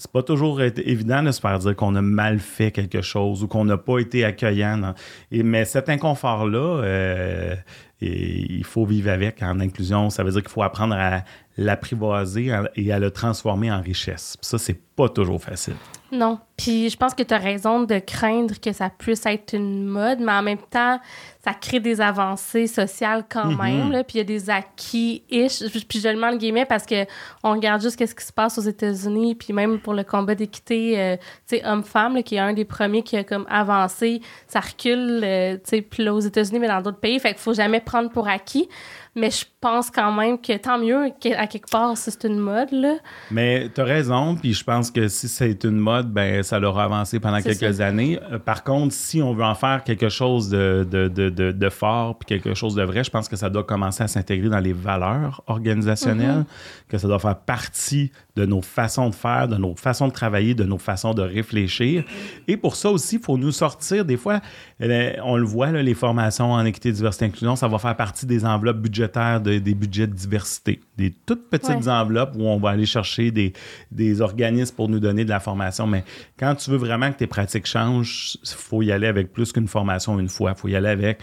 C'est 0.00 0.10
pas 0.10 0.22
toujours 0.22 0.62
évident 0.62 1.22
de 1.22 1.30
se 1.30 1.40
faire 1.42 1.58
dire 1.58 1.76
qu'on 1.76 1.94
a 1.94 2.00
mal 2.00 2.38
fait 2.38 2.70
quelque 2.70 3.02
chose 3.02 3.42
ou 3.42 3.48
qu'on 3.48 3.66
n'a 3.66 3.76
pas 3.76 3.98
été 3.98 4.24
accueillant. 4.24 4.94
Et, 5.30 5.42
mais 5.42 5.66
cet 5.66 5.90
inconfort-là, 5.90 6.82
euh, 6.82 7.54
il 8.00 8.64
faut 8.64 8.86
vivre 8.86 9.10
avec 9.10 9.42
en 9.42 9.60
inclusion. 9.60 10.08
Ça 10.08 10.24
veut 10.24 10.30
dire 10.30 10.40
qu'il 10.40 10.50
faut 10.50 10.62
apprendre 10.62 10.94
à 10.94 11.22
l'apprivoiser 11.58 12.50
et 12.76 12.92
à 12.92 12.98
le 12.98 13.10
transformer 13.10 13.70
en 13.70 13.82
richesse. 13.82 14.38
ça, 14.40 14.56
c'est 14.56 14.80
pas 14.96 15.10
toujours 15.10 15.42
facile. 15.42 15.74
Non. 16.12 16.38
Puis 16.56 16.90
je 16.90 16.96
pense 16.96 17.14
que 17.14 17.22
tu 17.22 17.32
as 17.32 17.38
raison 17.38 17.84
de 17.84 17.98
craindre 17.98 18.54
que 18.60 18.72
ça 18.72 18.90
puisse 18.90 19.24
être 19.24 19.54
une 19.54 19.86
mode, 19.86 20.20
mais 20.20 20.32
en 20.32 20.42
même 20.42 20.58
temps, 20.58 21.00
ça 21.42 21.54
crée 21.54 21.80
des 21.80 22.00
avancées 22.00 22.66
sociales 22.66 23.24
quand 23.28 23.52
mm-hmm. 23.52 23.90
même. 23.92 24.04
Puis 24.04 24.16
il 24.16 24.18
y 24.18 24.20
a 24.20 24.24
des 24.24 24.50
acquis-ish. 24.50 25.62
Puis 25.88 26.00
je 26.00 26.08
le 26.08 26.20
mets 26.20 26.32
le 26.32 26.36
guillemets 26.36 26.66
parce 26.66 26.84
que 26.84 27.06
on 27.42 27.52
regarde 27.52 27.80
juste 27.80 28.04
ce 28.04 28.14
qui 28.14 28.24
se 28.24 28.32
passe 28.32 28.58
aux 28.58 28.62
États-Unis, 28.62 29.36
puis 29.36 29.52
même 29.52 29.80
pour 29.80 29.94
le 29.94 30.04
combat 30.04 30.34
d'équité, 30.34 31.00
euh, 31.00 31.16
tu 31.48 31.56
sais, 31.56 31.66
homme-femme, 31.66 32.22
qui 32.22 32.34
est 32.34 32.40
un 32.40 32.52
des 32.52 32.66
premiers 32.66 33.02
qui 33.02 33.16
a 33.16 33.24
comme 33.24 33.46
avancé, 33.48 34.20
ça 34.46 34.60
recule, 34.60 35.22
euh, 35.24 35.54
tu 35.54 35.60
sais, 35.64 35.82
puis 35.82 36.04
là 36.04 36.12
aux 36.12 36.20
États-Unis, 36.20 36.58
mais 36.58 36.68
dans 36.68 36.82
d'autres 36.82 37.00
pays. 37.00 37.18
Fait 37.20 37.30
qu'il 37.30 37.38
faut 37.38 37.54
jamais 37.54 37.80
prendre 37.80 38.10
pour 38.10 38.28
acquis. 38.28 38.68
Mais 39.16 39.30
je 39.30 39.44
pense 39.60 39.90
quand 39.90 40.12
même 40.12 40.40
que 40.40 40.56
tant 40.56 40.78
mieux 40.78 41.10
qu'à 41.20 41.46
quelque 41.48 41.68
part, 41.68 41.96
c'est 41.96 42.24
une 42.24 42.38
mode. 42.38 42.70
Là. 42.70 42.94
Mais 43.32 43.68
tu 43.74 43.80
as 43.80 43.84
raison, 43.84 44.36
puis 44.36 44.54
je 44.54 44.62
pense 44.62 44.90
que 44.90 45.08
si 45.08 45.26
c'est 45.26 45.64
une 45.64 45.78
mode, 45.78 46.12
ben 46.12 46.44
ça 46.44 46.60
l'aura 46.60 46.84
avancé 46.84 47.18
pendant 47.18 47.40
quelques 47.40 47.80
années. 47.80 48.20
Euh, 48.30 48.38
par 48.38 48.62
contre, 48.62 48.94
si 48.94 49.20
on 49.20 49.34
veut 49.34 49.44
en 49.44 49.56
faire 49.56 49.82
quelque 49.82 50.08
chose 50.08 50.48
de, 50.48 50.86
de, 50.88 51.08
de, 51.08 51.28
de, 51.28 51.68
fort, 51.68 52.18
puis 52.18 52.26
quelque 52.26 52.54
chose 52.54 52.76
de 52.76 52.82
vrai, 52.84 53.02
je 53.02 53.10
pense 53.10 53.28
que 53.28 53.36
ça 53.36 53.50
doit 53.50 53.64
commencer 53.64 54.04
à 54.04 54.08
s'intégrer 54.08 54.48
dans 54.48 54.60
les 54.60 54.72
valeurs 54.72 55.42
organisationnelles, 55.48 56.42
mm-hmm. 56.42 56.90
que 56.90 56.98
ça 56.98 57.08
doit 57.08 57.18
faire 57.18 57.38
partie 57.38 58.12
de 58.40 58.46
nos 58.46 58.62
façons 58.62 59.10
de 59.10 59.14
faire, 59.14 59.48
de 59.48 59.56
nos 59.56 59.74
façons 59.76 60.08
de 60.08 60.12
travailler, 60.12 60.54
de 60.54 60.64
nos 60.64 60.78
façons 60.78 61.12
de 61.12 61.22
réfléchir. 61.22 62.04
Et 62.48 62.56
pour 62.56 62.74
ça 62.74 62.90
aussi, 62.90 63.16
il 63.16 63.22
faut 63.22 63.36
nous 63.36 63.52
sortir. 63.52 64.04
Des 64.04 64.16
fois, 64.16 64.40
on 64.80 65.36
le 65.36 65.44
voit, 65.44 65.70
les 65.70 65.94
formations 65.94 66.52
en 66.52 66.64
équité, 66.64 66.90
diversité, 66.90 67.26
inclusion, 67.26 67.56
ça 67.56 67.68
va 67.68 67.78
faire 67.78 67.96
partie 67.96 68.26
des 68.26 68.44
enveloppes 68.44 68.78
budgétaires, 68.78 69.40
des 69.40 69.74
budgets 69.74 70.06
de 70.06 70.14
diversité. 70.14 70.80
Des 70.96 71.10
toutes 71.10 71.48
petites 71.50 71.88
enveloppes 71.88 72.34
où 72.36 72.44
on 72.44 72.58
va 72.58 72.70
aller 72.70 72.86
chercher 72.86 73.30
des, 73.30 73.52
des 73.90 74.20
organismes 74.20 74.74
pour 74.74 74.88
nous 74.88 75.00
donner 75.00 75.24
de 75.24 75.30
la 75.30 75.40
formation. 75.40 75.86
Mais 75.86 76.04
quand 76.38 76.54
tu 76.54 76.70
veux 76.70 76.78
vraiment 76.78 77.10
que 77.12 77.18
tes 77.18 77.26
pratiques 77.26 77.66
changent, 77.66 78.38
il 78.42 78.48
faut 78.48 78.82
y 78.82 78.92
aller 78.92 79.06
avec 79.06 79.32
plus 79.32 79.52
qu'une 79.52 79.68
formation 79.68 80.18
une 80.18 80.28
fois. 80.28 80.52
Il 80.56 80.60
faut 80.60 80.68
y 80.68 80.76
aller 80.76 80.88
avec 80.88 81.20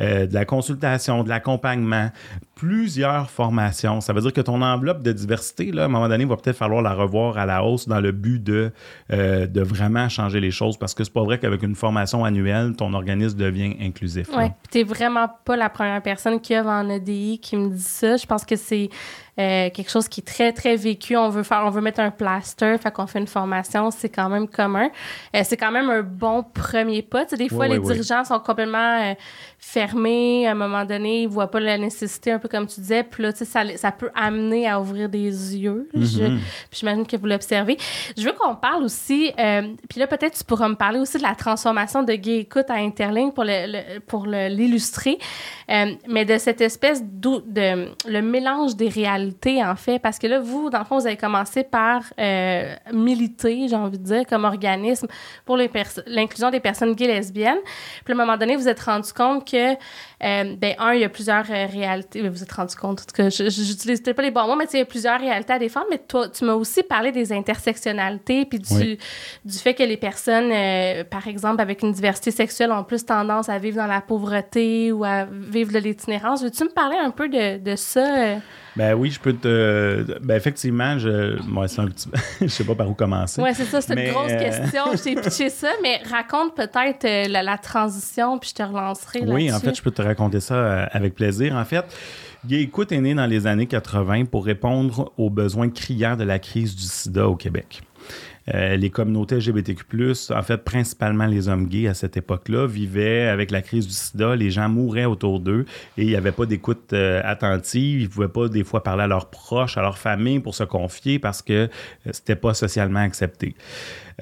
euh, 0.00 0.26
de 0.26 0.32
la 0.32 0.44
consultation, 0.44 1.24
de 1.24 1.28
l'accompagnement, 1.28 2.10
plusieurs 2.60 3.30
formations. 3.30 4.02
Ça 4.02 4.12
veut 4.12 4.20
dire 4.20 4.34
que 4.34 4.40
ton 4.42 4.60
enveloppe 4.60 5.02
de 5.02 5.12
diversité, 5.12 5.72
là, 5.72 5.82
à 5.82 5.84
un 5.86 5.88
moment 5.88 6.08
donné, 6.08 6.24
il 6.24 6.28
va 6.28 6.36
peut-être 6.36 6.58
falloir 6.58 6.82
la 6.82 6.92
revoir 6.92 7.38
à 7.38 7.46
la 7.46 7.64
hausse 7.64 7.88
dans 7.88 8.00
le 8.00 8.12
but 8.12 8.42
de, 8.44 8.70
euh, 9.14 9.46
de 9.46 9.62
vraiment 9.62 10.10
changer 10.10 10.40
les 10.40 10.50
choses 10.50 10.76
parce 10.76 10.92
que 10.92 11.02
c'est 11.02 11.12
pas 11.12 11.22
vrai 11.22 11.38
qu'avec 11.38 11.62
une 11.62 11.74
formation 11.74 12.22
annuelle, 12.22 12.74
ton 12.76 12.92
organisme 12.92 13.38
devient 13.38 13.76
inclusif. 13.80 14.28
Oui, 14.36 14.44
tu 14.70 14.76
n'es 14.76 14.84
vraiment 14.84 15.30
pas 15.46 15.56
la 15.56 15.70
première 15.70 16.02
personne 16.02 16.38
qui 16.38 16.54
œuvre 16.54 16.68
en 16.68 16.86
EDI 16.90 17.38
qui 17.38 17.56
me 17.56 17.70
dit 17.70 17.80
ça. 17.80 18.18
Je 18.18 18.26
pense 18.26 18.44
que 18.44 18.56
c'est 18.56 18.90
euh, 19.38 19.70
quelque 19.70 19.90
chose 19.90 20.06
qui 20.06 20.20
est 20.20 20.24
très, 20.24 20.52
très 20.52 20.76
vécu. 20.76 21.16
On 21.16 21.30
veut 21.30 21.44
faire, 21.44 21.62
on 21.64 21.70
veut 21.70 21.80
mettre 21.80 22.00
un 22.00 22.10
plaster, 22.10 22.76
fait 22.76 22.92
qu'on 22.92 23.06
fait 23.06 23.20
une 23.20 23.26
formation, 23.26 23.90
c'est 23.90 24.10
quand 24.10 24.28
même 24.28 24.46
commun. 24.46 24.90
Euh, 25.34 25.40
c'est 25.44 25.56
quand 25.56 25.72
même 25.72 25.88
un 25.88 26.02
bon 26.02 26.42
premier 26.42 27.00
pas. 27.00 27.24
des 27.24 27.48
fois, 27.48 27.68
les 27.68 27.78
dirigeants 27.78 28.24
sont 28.24 28.38
complètement 28.38 29.16
fermés. 29.58 30.46
À 30.46 30.50
un 30.50 30.54
moment 30.54 30.84
donné, 30.84 31.22
ils 31.22 31.28
voient 31.28 31.50
pas 31.50 31.60
la 31.60 31.78
nécessité, 31.78 32.32
un 32.32 32.38
peu 32.38 32.49
comme 32.50 32.66
tu 32.66 32.80
disais. 32.80 33.02
Puis 33.02 33.22
là, 33.22 33.32
ça, 33.32 33.76
ça 33.76 33.92
peut 33.92 34.10
amener 34.14 34.68
à 34.68 34.80
ouvrir 34.80 35.08
des 35.08 35.56
yeux. 35.56 35.88
Mm-hmm. 35.94 36.38
J'imagine 36.72 37.06
que 37.06 37.16
vous 37.16 37.26
l'observez. 37.26 37.76
Je 38.16 38.22
veux 38.22 38.32
qu'on 38.32 38.56
parle 38.56 38.82
aussi, 38.82 39.32
puis 39.88 40.00
là, 40.00 40.06
peut-être 40.06 40.36
tu 40.36 40.44
pourras 40.44 40.68
me 40.68 40.74
parler 40.74 40.98
aussi 40.98 41.18
de 41.18 41.22
la 41.22 41.34
transformation 41.34 42.02
de 42.02 42.12
Gay 42.14 42.38
Écoute 42.40 42.70
à 42.70 42.74
Interlink 42.74 43.34
pour 43.34 43.44
le, 43.44 43.98
pour 44.00 44.26
l'illustrer, 44.26 45.18
mais 45.68 46.24
de 46.24 46.38
cette 46.38 46.60
espèce 46.60 47.02
de, 47.02 47.42
de 47.46 47.88
le 48.08 48.22
mélange 48.22 48.76
des 48.76 48.88
réalités 48.88 49.64
en 49.64 49.76
fait, 49.76 49.98
parce 49.98 50.18
que 50.18 50.26
là, 50.26 50.40
vous, 50.40 50.70
dans 50.70 50.80
le 50.80 50.84
fond, 50.84 50.98
vous 50.98 51.06
avez 51.06 51.16
commencé 51.16 51.64
par 51.64 52.02
euh, 52.18 52.74
militer, 52.92 53.68
j'ai 53.68 53.76
envie 53.76 53.98
de 53.98 54.04
dire, 54.04 54.26
comme 54.28 54.44
organisme 54.44 55.06
pour 55.44 55.56
l'inclusion 55.56 56.50
des 56.50 56.60
personnes 56.60 56.94
gays 56.94 57.06
lesbiennes. 57.06 57.60
Puis 58.04 58.12
à 58.12 58.16
un 58.16 58.18
moment 58.18 58.36
donné, 58.36 58.56
vous 58.56 58.62
vous 58.62 58.68
êtes 58.68 58.80
rendu 58.80 59.12
compte 59.12 59.50
que, 59.50 59.74
euh, 60.22 60.56
ben, 60.56 60.74
un, 60.78 60.92
il 60.92 61.00
y 61.00 61.04
a 61.04 61.08
plusieurs 61.08 61.44
euh, 61.50 61.66
réalités. 61.66 62.20
Vous 62.22 62.34
vous 62.34 62.42
êtes 62.42 62.52
rendu 62.52 62.74
compte, 62.76 63.04
cas, 63.12 63.28
j'utilise 63.30 64.00
pas 64.00 64.22
les 64.22 64.30
bons 64.30 64.46
mots, 64.46 64.56
mais 64.56 64.66
il 64.72 64.78
y 64.78 64.82
a 64.82 64.84
plusieurs 64.84 65.20
réalités 65.20 65.52
à 65.52 65.58
défendre. 65.58 65.86
Mais 65.90 65.98
toi, 65.98 66.28
tu 66.28 66.44
m'as 66.44 66.54
aussi 66.54 66.82
parlé 66.82 67.12
des 67.12 67.32
intersectionnalités, 67.32 68.44
puis 68.44 68.58
du, 68.58 68.98
du 69.44 69.58
fait 69.58 69.74
que 69.74 69.82
les 69.82 69.96
personnes, 69.96 70.52
par 71.10 71.26
exemple, 71.26 71.60
avec 71.60 71.82
une 71.82 71.92
diversité 71.92 72.30
sexuelle, 72.30 72.72
ont 72.72 72.84
plus 72.84 73.04
tendance 73.04 73.48
à 73.48 73.58
vivre 73.58 73.76
dans 73.76 73.86
la 73.86 74.00
pauvreté 74.00 74.92
ou 74.92 75.04
à 75.04 75.24
vivre 75.24 75.72
de 75.72 75.78
l'itinérance. 75.78 76.42
Veux-tu 76.42 76.64
me 76.64 76.70
parler 76.70 76.96
un 76.96 77.10
peu 77.10 77.28
de, 77.28 77.58
de 77.58 77.76
ça? 77.76 78.36
Ben 78.76 78.94
oui, 78.94 79.10
je 79.10 79.20
peux 79.20 79.32
te. 79.32 80.18
Ben 80.20 80.36
effectivement, 80.36 80.98
je. 80.98 81.40
Moi, 81.42 81.68
c'est 81.68 81.80
un 81.80 81.86
petit. 81.86 82.08
je 82.40 82.46
sais 82.46 82.64
pas 82.64 82.74
par 82.74 82.88
où 82.88 82.94
commencer. 82.94 83.42
Oui, 83.42 83.50
c'est 83.54 83.64
ça, 83.64 83.80
c'est 83.80 83.94
une 83.94 84.12
grosse 84.12 84.30
euh, 84.30 84.38
question. 84.38 84.84
Je 84.92 85.02
t'ai 85.02 85.14
pitché 85.16 85.48
ça, 85.50 85.70
mais 85.82 86.00
raconte 86.08 86.54
peut-être 86.54 87.04
euh, 87.04 87.28
la, 87.28 87.58
transition, 87.58 88.38
puis 88.38 88.50
je 88.50 88.54
te 88.54 88.62
relancerai. 88.62 89.22
Oui, 89.26 89.52
en 89.52 89.58
fait, 89.58 89.74
je 89.74 89.82
peux 89.82 89.90
te 89.90 90.02
raconter 90.02 90.40
ça 90.40 90.54
euh, 90.54 90.86
avec 90.92 91.14
plaisir. 91.14 91.54
En 91.56 91.64
fait, 91.64 91.84
Gay 92.46 92.62
Écoute 92.62 92.92
est 92.92 93.00
né 93.00 93.14
dans 93.14 93.26
les 93.26 93.46
années 93.46 93.66
80 93.66 94.26
pour 94.26 94.44
répondre 94.44 95.12
aux 95.18 95.30
besoins 95.30 95.68
criants 95.68 96.16
de 96.16 96.24
la 96.24 96.38
crise 96.38 96.74
du 96.74 96.84
sida 96.84 97.28
au 97.28 97.36
Québec. 97.36 97.82
Euh, 98.54 98.76
les 98.76 98.90
communautés 98.90 99.36
LGBTQ+, 99.36 99.84
en 100.30 100.42
fait, 100.42 100.58
principalement 100.58 101.26
les 101.26 101.48
hommes 101.48 101.66
gays 101.66 101.88
à 101.88 101.94
cette 101.94 102.16
époque-là, 102.16 102.66
vivaient 102.66 103.28
avec 103.28 103.50
la 103.50 103.62
crise 103.62 103.86
du 103.86 103.92
sida. 103.92 104.36
Les 104.36 104.50
gens 104.50 104.68
mouraient 104.68 105.04
autour 105.04 105.40
d'eux 105.40 105.66
et 105.96 106.02
il 106.02 106.08
n'y 106.08 106.16
avait 106.16 106.32
pas 106.32 106.46
d'écoute 106.46 106.92
euh, 106.92 107.20
attentive. 107.24 108.00
Ils 108.00 108.04
ne 108.04 108.08
pouvaient 108.08 108.28
pas, 108.28 108.48
des 108.48 108.64
fois, 108.64 108.82
parler 108.82 109.04
à 109.04 109.06
leurs 109.06 109.30
proches, 109.30 109.76
à 109.76 109.82
leur 109.82 109.98
famille 109.98 110.40
pour 110.40 110.54
se 110.54 110.64
confier 110.64 111.18
parce 111.18 111.42
que 111.42 111.52
euh, 111.52 111.68
c'était 112.12 112.36
pas 112.36 112.54
socialement 112.54 113.00
accepté. 113.00 113.54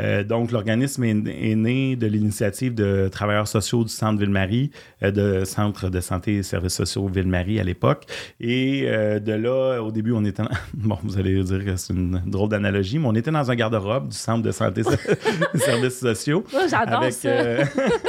Euh, 0.00 0.22
donc, 0.22 0.52
l'organisme 0.52 1.04
est, 1.04 1.14
né 1.14 1.96
de 1.96 2.06
l'initiative 2.06 2.74
de 2.74 3.08
travailleurs 3.08 3.48
sociaux 3.48 3.84
du 3.84 3.90
Centre 3.90 4.18
Ville-Marie, 4.18 4.70
euh, 5.02 5.10
de 5.10 5.44
Centre 5.44 5.88
de 5.88 6.00
santé 6.00 6.36
et 6.36 6.42
services 6.42 6.74
sociaux 6.74 7.08
Ville-Marie 7.08 7.58
à 7.60 7.64
l'époque. 7.64 8.04
Et 8.40 8.84
euh, 8.86 9.18
de 9.18 9.32
là, 9.32 9.80
au 9.82 9.90
début, 9.90 10.12
on 10.12 10.24
était... 10.24 10.42
Bon, 10.74 10.96
vous 11.02 11.18
allez 11.18 11.42
dire 11.42 11.64
que 11.64 11.76
c'est 11.76 11.92
une 11.92 12.22
drôle 12.26 12.50
d'analogie, 12.50 12.98
mais 12.98 13.08
on 13.08 13.14
était 13.14 13.30
dans 13.30 13.50
un 13.50 13.54
garde-robe 13.54 14.08
du 14.08 14.16
Centre 14.16 14.42
de 14.42 14.52
santé 14.52 14.82
et 14.82 15.58
services 15.58 15.98
sociaux. 15.98 16.44
Oh, 16.54 16.58
j'adore 16.70 17.02
avec, 17.02 17.12
ça. 17.12 17.30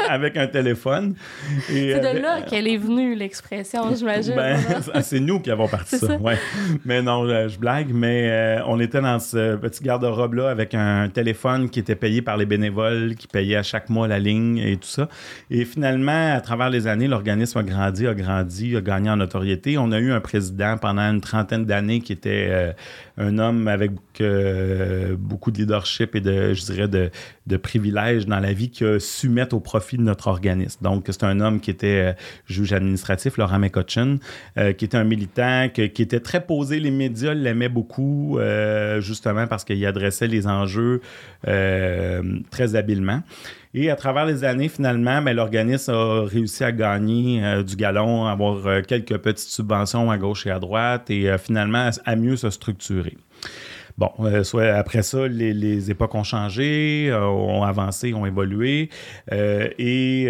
avec 0.09 0.37
un 0.37 0.47
téléphone. 0.47 1.15
C'est 1.67 1.99
de 1.99 2.21
là 2.21 2.41
qu'elle 2.41 2.67
est 2.67 2.77
venue, 2.77 3.15
l'expression, 3.15 3.95
j'imagine. 3.95 4.35
Ben, 4.35 4.59
c'est 5.01 5.19
nous 5.19 5.39
qui 5.39 5.49
avons 5.51 5.67
parti 5.67 5.97
ça. 5.97 6.15
Ouais. 6.17 6.37
Mais 6.85 7.01
non, 7.01 7.27
je 7.47 7.57
blague, 7.57 7.91
mais 7.93 8.59
on 8.67 8.79
était 8.79 9.01
dans 9.01 9.19
ce 9.19 9.55
petit 9.55 9.83
garde-robe-là 9.83 10.49
avec 10.49 10.73
un 10.75 11.09
téléphone 11.09 11.69
qui 11.69 11.78
qui 11.79 11.91
était 11.91 11.95
payé 11.95 12.21
par 12.21 12.35
les 12.35 12.45
bénévoles, 12.45 13.15
qui 13.15 13.27
payaient 13.27 13.55
à 13.55 13.63
chaque 13.63 13.89
mois 13.89 14.05
la 14.07 14.19
ligne 14.19 14.57
et 14.57 14.75
tout 14.75 14.87
ça. 14.87 15.07
Et 15.49 15.63
finalement, 15.63 16.33
à 16.33 16.41
travers 16.41 16.69
les 16.69 16.87
années, 16.87 17.07
l'organisme 17.07 17.57
a 17.59 17.63
grandi, 17.63 18.05
a 18.05 18.13
grandi, 18.13 18.75
a 18.75 18.81
gagné 18.81 19.09
en 19.09 19.15
notoriété. 19.15 19.77
On 19.77 19.93
a 19.93 19.99
eu 19.99 20.11
un 20.11 20.19
président 20.19 20.77
pendant 20.77 21.03
une 21.03 21.21
trentaine 21.21 21.65
d'années 21.65 22.01
qui 22.01 22.11
était 22.11 22.47
euh, 22.49 22.73
un 23.17 23.37
homme 23.37 23.69
avec 23.69 23.91
euh, 24.19 25.15
beaucoup 25.17 25.51
de 25.51 25.59
leadership 25.59 26.15
et 26.15 26.21
de, 26.21 26.53
je 26.53 26.65
dirais, 26.65 26.87
de, 26.89 27.09
privilèges 27.57 28.25
dans 28.25 28.39
la 28.39 28.53
vie 28.53 28.69
qu'il 28.69 28.85
a 28.85 28.99
su 28.99 29.27
mettre 29.27 29.55
au 29.55 29.59
profit 29.59 29.97
de 29.97 30.03
notre 30.03 30.27
organisme. 30.27 30.83
Donc, 30.83 31.05
c'est 31.07 31.23
un 31.23 31.39
homme 31.39 31.61
qui 31.61 31.71
était 31.71 32.09
euh, 32.09 32.13
juge 32.45 32.73
administratif, 32.73 33.37
Laurent 33.37 33.57
McCutcheon, 33.57 34.19
qui 34.77 34.85
était 34.85 34.97
un 34.97 35.03
militant, 35.03 35.69
qui 35.73 35.81
était 35.81 36.19
très 36.19 36.41
posé. 36.41 36.79
Les 36.79 36.91
médias 36.91 37.33
l'aimaient 37.33 37.69
beaucoup, 37.69 38.37
justement 38.99 39.47
parce 39.47 39.63
qu'il 39.63 39.83
adressait 39.85 40.27
les 40.27 40.47
enjeux 40.47 41.01
très 42.49 42.75
habilement. 42.75 43.21
Et 43.73 43.91
à 43.91 43.95
travers 43.95 44.25
les 44.25 44.43
années, 44.43 44.67
finalement, 44.67 45.21
ben, 45.21 45.35
l'organisme 45.35 45.91
a 45.91 46.25
réussi 46.25 46.63
à 46.63 46.71
gagner 46.71 47.63
du 47.63 47.75
galon, 47.75 48.25
avoir 48.25 48.81
quelques 48.83 49.17
petites 49.17 49.49
subventions 49.49 50.09
à 50.09 50.17
gauche 50.17 50.47
et 50.47 50.51
à 50.51 50.59
droite 50.59 51.09
et 51.09 51.37
finalement 51.37 51.89
à 52.05 52.15
mieux 52.15 52.35
se 52.35 52.49
structurer. 52.49 53.15
Bon, 53.99 54.11
euh, 54.21 54.79
après 54.79 55.01
ça, 55.01 55.27
les, 55.27 55.91
époques 55.91 56.15
ont 56.15 56.23
changé, 56.23 57.09
euh, 57.09 57.25
ont 57.25 57.63
avancé, 57.63 58.13
ont 58.13 58.25
évolué. 58.25 58.89
Euh, 59.33 59.67
et 59.77 60.29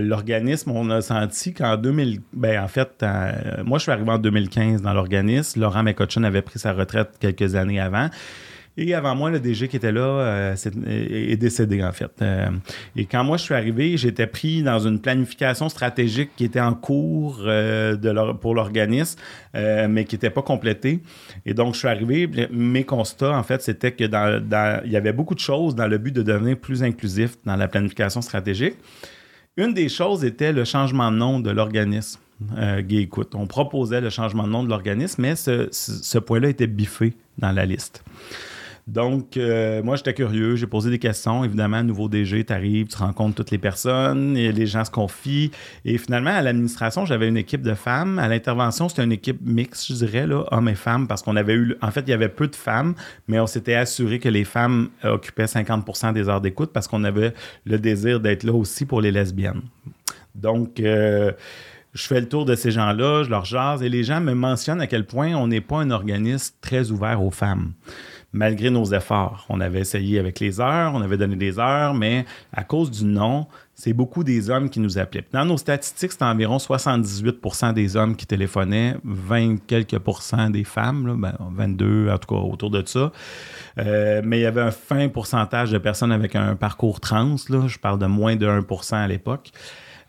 l'organisme, 0.00 0.70
on 0.70 0.88
a 0.88 1.02
senti 1.02 1.52
qu'en 1.52 1.76
2000, 1.76 2.20
ben 2.32 2.64
en 2.64 2.68
fait, 2.68 3.04
moi 3.66 3.76
je 3.76 3.82
suis 3.82 3.92
arrivé 3.92 4.10
en 4.10 4.18
2015 4.18 4.80
dans 4.80 4.94
l'organisme. 4.94 5.60
Laurent 5.60 5.82
McCutcheon 5.82 6.24
avait 6.24 6.40
pris 6.40 6.58
sa 6.58 6.72
retraite 6.72 7.10
quelques 7.20 7.54
années 7.54 7.80
avant. 7.80 8.08
Et 8.78 8.94
avant 8.94 9.14
moi, 9.14 9.30
le 9.30 9.38
DG 9.38 9.68
qui 9.68 9.76
était 9.76 9.92
là 9.92 10.00
euh, 10.00 10.56
est, 10.86 11.36
décédé, 11.36 11.84
en 11.84 11.92
fait. 11.92 12.10
Euh, 12.22 12.48
et 12.96 13.04
quand 13.04 13.22
moi, 13.22 13.36
je 13.36 13.42
suis 13.42 13.54
arrivé, 13.54 13.98
j'étais 13.98 14.26
pris 14.26 14.62
dans 14.62 14.78
une 14.78 14.98
planification 14.98 15.68
stratégique 15.68 16.30
qui 16.36 16.44
était 16.44 16.60
en 16.60 16.72
cours 16.72 17.40
euh, 17.44 18.32
pour 18.40 18.54
l'organisme, 18.54 19.18
mais 19.54 20.04
qui 20.06 20.14
n'était 20.14 20.30
pas 20.30 20.40
complétée. 20.40 21.00
Et 21.44 21.52
donc, 21.52 21.74
je 21.74 21.80
suis 21.80 21.88
arrivé, 21.88 22.30
mes 22.50 22.84
constats, 22.84 23.36
en 23.36 23.42
fait, 23.42 23.62
c'était 23.62 23.92
que 23.92 24.04
y 24.04 24.96
avait 24.96 25.12
beaucoup 25.12 25.34
de 25.34 25.40
choses 25.40 25.74
dans 25.74 25.86
le 25.86 25.98
but 25.98 26.12
de 26.12 26.22
devenir 26.22 26.56
plus 26.56 26.82
inclusif 26.82 27.36
dans 27.44 27.56
la 27.56 27.68
planification 27.68 28.22
stratégique. 28.22 28.76
Une 29.58 29.74
des 29.74 29.90
choses 29.90 30.24
était 30.24 30.52
le 30.52 30.64
changement 30.64 31.12
de 31.12 31.16
nom 31.18 31.40
de 31.40 31.50
l'organisme. 31.50 32.20
Gay 32.80 33.02
Écoute. 33.02 33.34
On 33.34 33.46
proposait 33.46 34.00
le 34.00 34.10
changement 34.10 34.44
de 34.44 34.48
nom 34.48 34.64
de 34.64 34.70
l'organisme, 34.70 35.22
mais 35.22 35.36
ce 35.36 36.18
point-là 36.18 36.48
était 36.48 36.66
biffé 36.66 37.14
dans 37.38 37.52
la 37.52 37.66
liste. 37.66 38.02
Donc, 38.88 39.36
euh, 39.36 39.80
moi, 39.82 39.94
j'étais 39.94 40.12
curieux, 40.12 40.56
j'ai 40.56 40.66
posé 40.66 40.90
des 40.90 40.98
questions. 40.98 41.44
Évidemment, 41.44 41.84
nouveau 41.84 42.08
DG, 42.08 42.44
tu 42.44 42.52
arrives, 42.52 42.88
tu 42.88 42.96
rencontres 42.96 43.36
toutes 43.36 43.52
les 43.52 43.58
personnes, 43.58 44.36
et 44.36 44.50
les 44.50 44.66
gens 44.66 44.84
se 44.84 44.90
confient. 44.90 45.52
Et 45.84 45.98
finalement, 45.98 46.30
à 46.30 46.42
l'administration, 46.42 47.04
j'avais 47.04 47.28
une 47.28 47.36
équipe 47.36 47.62
de 47.62 47.74
femmes. 47.74 48.18
À 48.18 48.26
l'intervention, 48.26 48.88
c'était 48.88 49.04
une 49.04 49.12
équipe 49.12 49.40
mixte, 49.40 49.86
je 49.88 50.04
dirais, 50.04 50.26
hommes 50.50 50.68
et 50.68 50.74
femmes, 50.74 51.06
parce 51.06 51.22
qu'on 51.22 51.36
avait 51.36 51.54
eu. 51.54 51.76
En 51.80 51.92
fait, 51.92 52.00
il 52.00 52.10
y 52.10 52.12
avait 52.12 52.28
peu 52.28 52.48
de 52.48 52.56
femmes, 52.56 52.94
mais 53.28 53.38
on 53.38 53.46
s'était 53.46 53.74
assuré 53.74 54.18
que 54.18 54.28
les 54.28 54.44
femmes 54.44 54.88
occupaient 55.04 55.44
50% 55.44 56.12
des 56.12 56.28
heures 56.28 56.40
d'écoute 56.40 56.72
parce 56.72 56.88
qu'on 56.88 57.04
avait 57.04 57.34
le 57.64 57.78
désir 57.78 58.18
d'être 58.18 58.42
là 58.42 58.52
aussi 58.52 58.84
pour 58.84 59.00
les 59.00 59.12
lesbiennes. 59.12 59.62
Donc, 60.34 60.80
euh, 60.80 61.32
je 61.94 62.06
fais 62.06 62.20
le 62.20 62.28
tour 62.28 62.46
de 62.46 62.54
ces 62.54 62.70
gens-là, 62.70 63.22
je 63.22 63.30
leur 63.30 63.44
jase, 63.44 63.82
et 63.82 63.88
les 63.88 64.02
gens 64.02 64.20
me 64.20 64.34
mentionnent 64.34 64.80
à 64.80 64.86
quel 64.86 65.06
point 65.06 65.34
on 65.34 65.46
n'est 65.46 65.60
pas 65.60 65.76
un 65.76 65.90
organisme 65.90 66.54
très 66.60 66.90
ouvert 66.90 67.22
aux 67.22 67.30
femmes 67.30 67.72
malgré 68.32 68.70
nos 68.70 68.84
efforts. 68.84 69.46
On 69.48 69.60
avait 69.60 69.80
essayé 69.80 70.18
avec 70.18 70.40
les 70.40 70.60
heures, 70.60 70.92
on 70.94 71.02
avait 71.02 71.16
donné 71.16 71.36
des 71.36 71.58
heures, 71.58 71.94
mais 71.94 72.24
à 72.52 72.64
cause 72.64 72.90
du 72.90 73.04
nom, 73.04 73.46
c'est 73.74 73.92
beaucoup 73.92 74.24
des 74.24 74.50
hommes 74.50 74.70
qui 74.70 74.80
nous 74.80 74.98
appelaient. 74.98 75.24
Dans 75.32 75.44
nos 75.44 75.56
statistiques, 75.56 76.12
c'est 76.12 76.22
environ 76.22 76.58
78% 76.58 77.72
des 77.72 77.96
hommes 77.96 78.16
qui 78.16 78.26
téléphonaient, 78.26 78.96
20 79.04 79.66
quelques 79.66 79.98
des 80.50 80.64
femmes, 80.64 81.26
22 81.56 82.06
ben, 82.06 82.14
en 82.14 82.18
tout 82.18 82.34
cas 82.34 82.40
autour 82.40 82.70
de 82.70 82.82
ça. 82.86 83.12
Euh, 83.78 84.22
mais 84.24 84.38
il 84.38 84.42
y 84.42 84.46
avait 84.46 84.60
un 84.60 84.70
fin 84.70 85.08
pourcentage 85.08 85.70
de 85.70 85.78
personnes 85.78 86.12
avec 86.12 86.36
un 86.36 86.54
parcours 86.54 87.00
trans, 87.00 87.36
là, 87.48 87.66
je 87.66 87.78
parle 87.78 87.98
de 87.98 88.06
moins 88.06 88.36
de 88.36 88.46
1% 88.46 88.94
à 88.94 89.08
l'époque. 89.08 89.52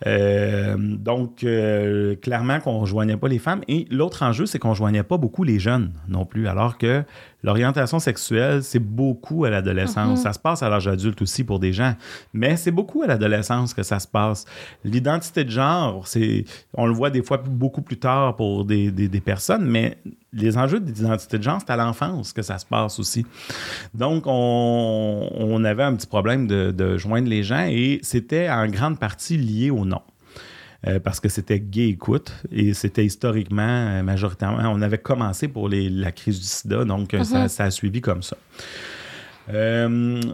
Euh, 0.06 0.76
donc, 0.78 1.44
euh, 1.44 2.16
clairement 2.16 2.60
qu'on 2.60 2.74
ne 2.74 2.80
rejoignait 2.80 3.18
pas 3.18 3.28
les 3.28 3.40
femmes. 3.40 3.62
Et 3.68 3.86
l'autre 3.90 4.24
enjeu, 4.24 4.46
c'est 4.46 4.60
qu'on 4.60 4.70
ne 4.70 4.74
rejoignait 4.74 5.04
pas 5.04 5.18
beaucoup 5.18 5.44
les 5.44 5.60
jeunes 5.60 5.94
non 6.08 6.26
plus, 6.26 6.48
alors 6.48 6.78
que 6.78 7.04
l'orientation 7.44 8.00
sexuelle, 8.00 8.64
c'est 8.64 8.80
beaucoup 8.80 9.46
à 9.46 9.50
l'adolescence. 9.50 10.20
Mm-hmm. 10.20 10.24
Ça 10.24 10.34
se 10.34 10.40
passe 10.40 10.64
à 10.64 10.70
l'âge 10.70 10.88
adulte 10.88 11.22
aussi 11.22 11.44
pour 11.44 11.60
des 11.60 11.74
gens, 11.74 11.94
mais 12.34 12.56
c'est 12.56 12.72
beaucoup 12.72 13.04
à 13.04 13.08
l'adolescence 13.08 13.74
que 13.74 13.84
ça 13.84 14.00
se 14.00 14.08
passe. 14.08 14.46
L'identité 14.84 15.44
de 15.44 15.50
genre, 15.50 16.08
c'est, 16.08 16.46
on 16.74 16.88
le 16.88 16.94
voit 16.94 17.10
des 17.10 17.22
fois 17.22 17.38
beaucoup 17.38 17.82
plus 17.82 17.98
tard 17.98 18.36
pour 18.36 18.66
des, 18.66 18.92
des, 18.92 19.22
personnes, 19.22 19.66
mais 19.66 19.98
les 20.32 20.58
enjeux 20.58 20.80
d'identité 20.80 21.38
de 21.38 21.44
genre, 21.44 21.60
c'est 21.60 21.72
à 21.72 21.76
l'enfance 21.76 22.34
que 22.34 22.42
ça 22.42 22.58
se 22.58 22.66
passe 22.66 23.00
aussi. 23.00 23.26
Donc, 23.94 24.24
on, 24.26 25.30
on 25.34 25.64
avait 25.64 25.84
un 25.84 25.96
petit 25.96 26.08
problème 26.08 26.48
de, 26.48 26.72
de 26.72 26.98
joindre 26.98 27.28
les 27.28 27.44
gens 27.44 27.68
et 27.70 28.00
c'était 28.04 28.50
en 28.50 28.68
grande 28.68 28.98
partie 29.00 29.38
lié 29.38 29.70
au 29.70 29.86
nom. 29.86 30.02
Euh, 30.86 31.00
parce 31.00 31.22
que 31.22 31.30
c'était 31.30 31.62
gay 31.62 31.88
écoute 31.88 32.34
et 32.52 32.74
c'était 32.74 33.06
historiquement, 33.06 33.62
euh, 33.62 34.04
majoritairement, 34.04 34.70
on 34.70 34.82
avait 34.82 34.98
commencé 34.98 35.48
pour 35.48 35.70
les, 35.70 35.90
la 35.90 36.12
crise 36.12 36.42
du 36.42 36.46
sida, 36.46 36.84
donc 36.84 37.14
euh, 37.14 37.24
ça, 37.24 37.44
mhm. 37.44 37.48
ça, 37.48 37.64
a 37.64 37.72
suivi 37.72 38.02
comme 38.02 38.22
ça. 38.22 38.36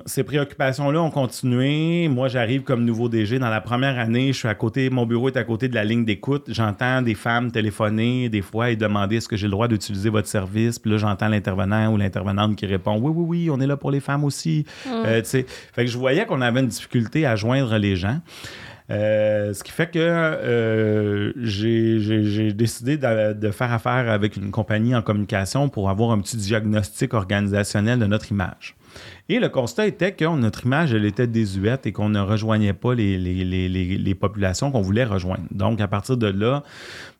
ces 0.07 0.23
préoccupations-là 0.23 1.03
ont 1.03 1.11
continué. 1.11 2.07
Moi, 2.07 2.29
j'arrive 2.29 2.63
comme 2.63 2.83
nouveau 2.83 3.09
DG. 3.09 3.37
Dans 3.37 3.49
la 3.49 3.61
première 3.61 3.99
année, 3.99 4.33
je 4.33 4.39
suis 4.39 4.47
à 4.47 4.55
côté, 4.55 4.89
mon 4.89 5.05
bureau 5.05 5.29
est 5.29 5.37
à 5.37 5.43
côté 5.43 5.67
de 5.67 5.75
la 5.75 5.83
ligne 5.83 6.03
d'écoute. 6.03 6.45
J'entends 6.47 7.03
des 7.03 7.15
femmes 7.15 7.51
téléphoner 7.51 8.29
des 8.29 8.41
fois 8.41 8.71
et 8.71 8.75
demander 8.75 9.17
est-ce 9.17 9.27
que 9.27 9.37
j'ai 9.37 9.47
le 9.47 9.51
droit 9.51 9.67
d'utiliser 9.67 10.09
votre 10.09 10.27
service? 10.27 10.79
Puis 10.79 10.89
là, 10.89 10.97
j'entends 10.97 11.27
l'intervenant 11.27 11.93
ou 11.93 11.97
l'intervenante 11.97 12.55
qui 12.55 12.65
répond 12.65 12.97
oui, 12.99 13.11
oui, 13.15 13.25
oui, 13.27 13.49
on 13.51 13.61
est 13.61 13.67
là 13.67 13.77
pour 13.77 13.91
les 13.91 13.99
femmes 13.99 14.23
aussi. 14.23 14.65
Mhm. 14.87 15.23
fait 15.23 15.45
que 15.75 15.87
je 15.87 15.97
voyais 15.97 16.25
qu'on 16.25 16.41
avait 16.41 16.61
une 16.61 16.67
difficulté 16.67 17.27
à 17.27 17.35
joindre 17.35 17.77
les 17.77 17.95
gens. 17.95 18.19
Euh, 18.91 19.53
ce 19.53 19.63
qui 19.63 19.71
fait 19.71 19.91
que 19.91 19.99
euh, 19.99 21.31
j'ai 21.37 22.53
décidé 22.53 22.97
de, 22.97 23.51
faire 23.51 23.71
affaire 23.71 24.09
avec 24.09 24.35
une 24.35 24.49
compagnie 24.51 24.95
en 24.95 25.01
communication 25.01 25.69
pour 25.69 25.89
avoir 25.89 26.11
un 26.11 26.19
petit 26.19 26.37
diagnostic 26.37 27.13
organisationnel 27.13 27.99
de 27.99 28.07
notre 28.07 28.31
image. 28.31 28.75
Et 29.29 29.39
le 29.39 29.49
constat 29.49 29.87
était 29.87 30.11
que 30.11 30.25
notre 30.25 30.65
image, 30.65 30.93
elle 30.93 31.05
était 31.05 31.27
désuète 31.27 31.85
et 31.85 31.91
qu'on 31.91 32.09
ne 32.09 32.19
rejoignait 32.19 32.73
pas 32.73 32.95
les, 32.95 33.17
les 33.17 34.15
populations 34.15 34.71
qu'on 34.71 34.81
voulait 34.81 35.05
rejoindre. 35.05 35.43
Donc, 35.51 35.81
à 35.81 35.87
partir 35.87 36.17
de 36.17 36.27
là, 36.27 36.63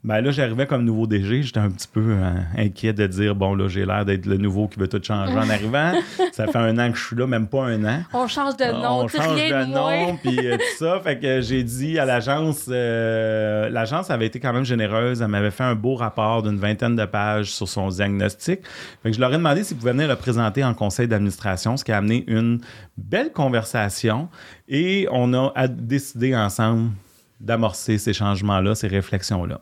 ben 0.01 0.21
là, 0.21 0.31
j'arrivais 0.31 0.65
comme 0.65 0.85
nouveau 0.85 1.07
DG, 1.07 1.43
j'étais 1.43 1.59
un 1.59 1.69
petit 1.69 1.87
peu 1.87 1.99
euh, 1.99 2.31
inquiet 2.57 2.93
de 2.93 3.05
dire 3.05 3.35
bon 3.35 3.53
là, 3.53 3.67
j'ai 3.67 3.85
l'air 3.85 4.05
d'être 4.05 4.27
le 4.27 4.37
nouveau 4.37 4.69
qui 4.69 4.79
veut 4.79 4.87
tout 4.87 5.01
changer 5.03 5.33
en 5.33 5.49
arrivant. 5.49 5.91
ça 6.31 6.47
fait 6.47 6.57
un 6.57 6.77
an 6.79 6.89
que 6.89 6.97
je 6.97 7.05
suis 7.05 7.15
là, 7.17 7.27
même 7.27 7.47
pas 7.47 7.65
un 7.65 7.83
an. 7.83 8.03
On 8.13 8.25
change 8.25 8.55
de 8.55 8.63
nom, 8.63 9.03
on 9.03 9.07
change 9.09 9.35
de, 9.35 9.65
nom, 9.65 10.15
puis 10.15 10.39
euh, 10.39 10.55
tout 10.55 10.85
ça. 10.85 11.01
Fait 11.01 11.19
que 11.19 11.41
j'ai 11.41 11.63
dit 11.63 11.99
à 11.99 12.05
l'agence, 12.05 12.67
euh, 12.69 13.67
l'agence 13.69 14.09
avait 14.09 14.25
été 14.25 14.39
quand 14.39 14.53
même 14.53 14.63
généreuse, 14.63 15.21
elle 15.21 15.27
m'avait 15.27 15.51
fait 15.51 15.65
un 15.65 15.75
beau 15.75 15.95
rapport 15.95 16.43
d'une 16.43 16.59
vingtaine 16.59 16.95
de 16.95 17.05
pages 17.05 17.51
sur 17.51 17.67
son 17.67 17.89
diagnostic. 17.89 18.61
Fait 19.03 19.09
que 19.09 19.15
je 19.15 19.19
leur 19.19 19.33
ai 19.33 19.37
demandé 19.37 19.65
s'ils 19.65 19.75
pouvaient 19.75 19.91
venir 19.91 20.07
le 20.07 20.15
présenter 20.15 20.63
en 20.63 20.73
conseil 20.73 21.09
d'administration, 21.09 21.68
ce 21.77 21.83
qui 21.83 21.91
a 21.91 21.97
amené 21.97 22.23
une 22.27 22.61
belle 22.97 23.31
conversation 23.31 24.29
et 24.67 25.07
on 25.11 25.33
a 25.33 25.67
décidé 25.67 26.35
ensemble 26.35 26.91
d'amorcer 27.39 27.97
ces 27.97 28.13
changements-là, 28.13 28.75
ces 28.75 28.87
réflexions-là 28.87 29.61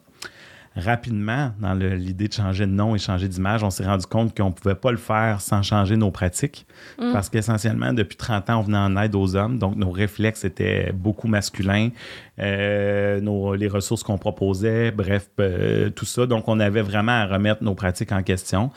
rapidement, 0.77 1.51
dans 1.59 1.73
l'idée 1.73 2.27
de 2.27 2.33
changer 2.33 2.65
de 2.65 2.71
nom 2.71 2.95
et 2.95 2.99
changer 2.99 3.27
d'image, 3.27 3.63
on 3.63 3.69
s'est 3.69 3.85
rendu 3.85 4.05
compte 4.05 4.37
qu'on 4.37 4.49
ne 4.49 4.53
pouvait 4.53 4.75
pas 4.75 4.91
le 4.91 4.97
faire 4.97 5.41
sans 5.41 5.63
changer 5.63 5.97
nos 5.97 6.11
pratiques. 6.11 6.67
Mm. 6.99 7.13
Parce 7.13 7.29
qu'essentiellement, 7.29 7.93
depuis 7.93 8.15
30 8.15 8.49
ans, 8.49 8.59
on 8.59 8.63
venait 8.63 8.77
en 8.77 8.95
aide 8.97 9.15
aux 9.15 9.35
hommes. 9.35 9.57
Donc, 9.57 9.75
nos 9.75 9.91
réflexes 9.91 10.45
étaient 10.45 10.91
beaucoup 10.93 11.27
masculins. 11.27 11.89
Euh, 12.39 13.19
nos, 13.19 13.55
les 13.55 13.67
ressources 13.67 14.03
qu'on 14.03 14.19
proposait, 14.19 14.91
bref, 14.91 15.27
euh, 15.39 15.89
tout 15.89 16.05
ça. 16.05 16.27
Donc, 16.27 16.47
on 16.47 16.59
avait 16.59 16.83
vraiment 16.83 17.13
à 17.13 17.25
remettre 17.25 17.63
nos 17.63 17.73
pratiques 17.73 18.11
en 18.11 18.21
question. 18.21 18.69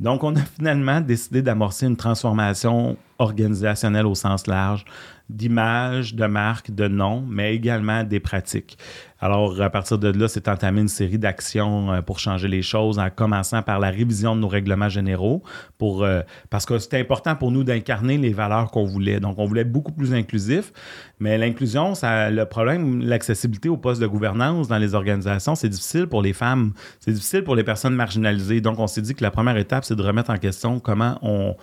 Donc, 0.00 0.24
on 0.24 0.34
a 0.34 0.40
finalement 0.56 1.00
décidé 1.00 1.40
d'amorcer 1.40 1.86
une 1.86 1.96
transformation 1.96 2.96
organisationnelle 3.18 4.06
au 4.06 4.16
sens 4.16 4.48
large 4.48 4.84
d'image, 5.30 6.14
de 6.14 6.26
marque, 6.26 6.70
de 6.70 6.86
nom, 6.86 7.24
mais 7.26 7.54
également 7.54 8.04
des 8.04 8.20
pratiques. 8.20 8.76
Alors, 9.20 9.58
à 9.62 9.70
partir 9.70 9.96
de 9.96 10.08
là, 10.08 10.28
c'est 10.28 10.48
entamé 10.48 10.82
une 10.82 10.88
série 10.88 11.16
d'actions 11.16 11.90
euh, 11.90 12.02
pour 12.02 12.18
changer 12.18 12.46
les 12.46 12.60
choses, 12.60 12.98
en 12.98 13.08
commençant 13.08 13.62
par 13.62 13.78
la 13.78 13.88
révision 13.88 14.36
de 14.36 14.42
nos 14.42 14.48
règlements 14.48 14.90
généraux, 14.90 15.42
pour, 15.78 16.06
parce 16.50 16.66
que 16.66 16.78
c'était 16.78 17.00
important 17.00 17.36
pour 17.36 17.50
nous 17.52 17.64
d'incarner 17.64 18.18
les 18.18 18.34
valeurs 18.34 18.70
qu'on 18.70 18.84
voulait. 18.84 19.18
Donc, 19.18 19.38
on 19.38 19.46
voulait 19.46 19.64
beaucoup 19.64 19.92
plus 19.92 20.12
inclusif, 20.12 20.74
mais 21.20 21.38
l'inclusion, 21.38 21.94
ça, 21.94 22.30
le 22.30 22.44
problème, 22.44 23.00
l'accessibilité 23.04 23.68
aux 23.68 23.76
postes 23.76 24.00
de 24.00 24.06
gouvernance 24.06 24.68
dans 24.68 24.78
les 24.78 24.94
organisations, 24.94 25.54
c'est 25.54 25.68
difficile 25.68 26.06
pour 26.06 26.22
les 26.22 26.32
femmes, 26.32 26.72
c'est 27.00 27.12
difficile 27.12 27.44
pour 27.44 27.54
les 27.54 27.64
personnes 27.64 27.94
marginalisées. 27.94 28.60
Donc, 28.60 28.78
on 28.78 28.86
s'est 28.86 29.02
dit 29.02 29.14
que 29.14 29.22
la 29.22 29.30
première 29.30 29.56
étape, 29.56 29.84
c'est 29.84 29.94
de 29.94 30.02
remettre 30.02 30.30
en 30.30 30.38
question 30.38 30.80
comment 30.80 31.18
on, 31.22 31.54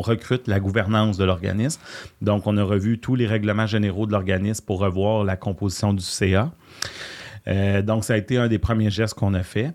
recrute 0.00 0.48
la 0.48 0.60
gouvernance 0.60 1.18
de 1.18 1.24
l'organisme. 1.24 1.80
Donc, 2.22 2.46
on 2.46 2.56
a 2.56 2.62
revu 2.62 2.98
tous 2.98 3.14
les 3.14 3.26
règlements 3.26 3.66
généraux 3.66 4.06
de 4.06 4.12
l'organisme 4.12 4.64
pour 4.64 4.80
revoir 4.80 5.24
la 5.24 5.36
composition 5.36 5.92
du 5.92 6.02
CA. 6.02 6.50
Euh, 7.48 7.82
donc, 7.82 8.04
ça 8.04 8.14
a 8.14 8.16
été 8.16 8.38
un 8.38 8.48
des 8.48 8.58
premiers 8.58 8.90
gestes 8.90 9.14
qu'on 9.14 9.34
a 9.34 9.42
fait. 9.42 9.72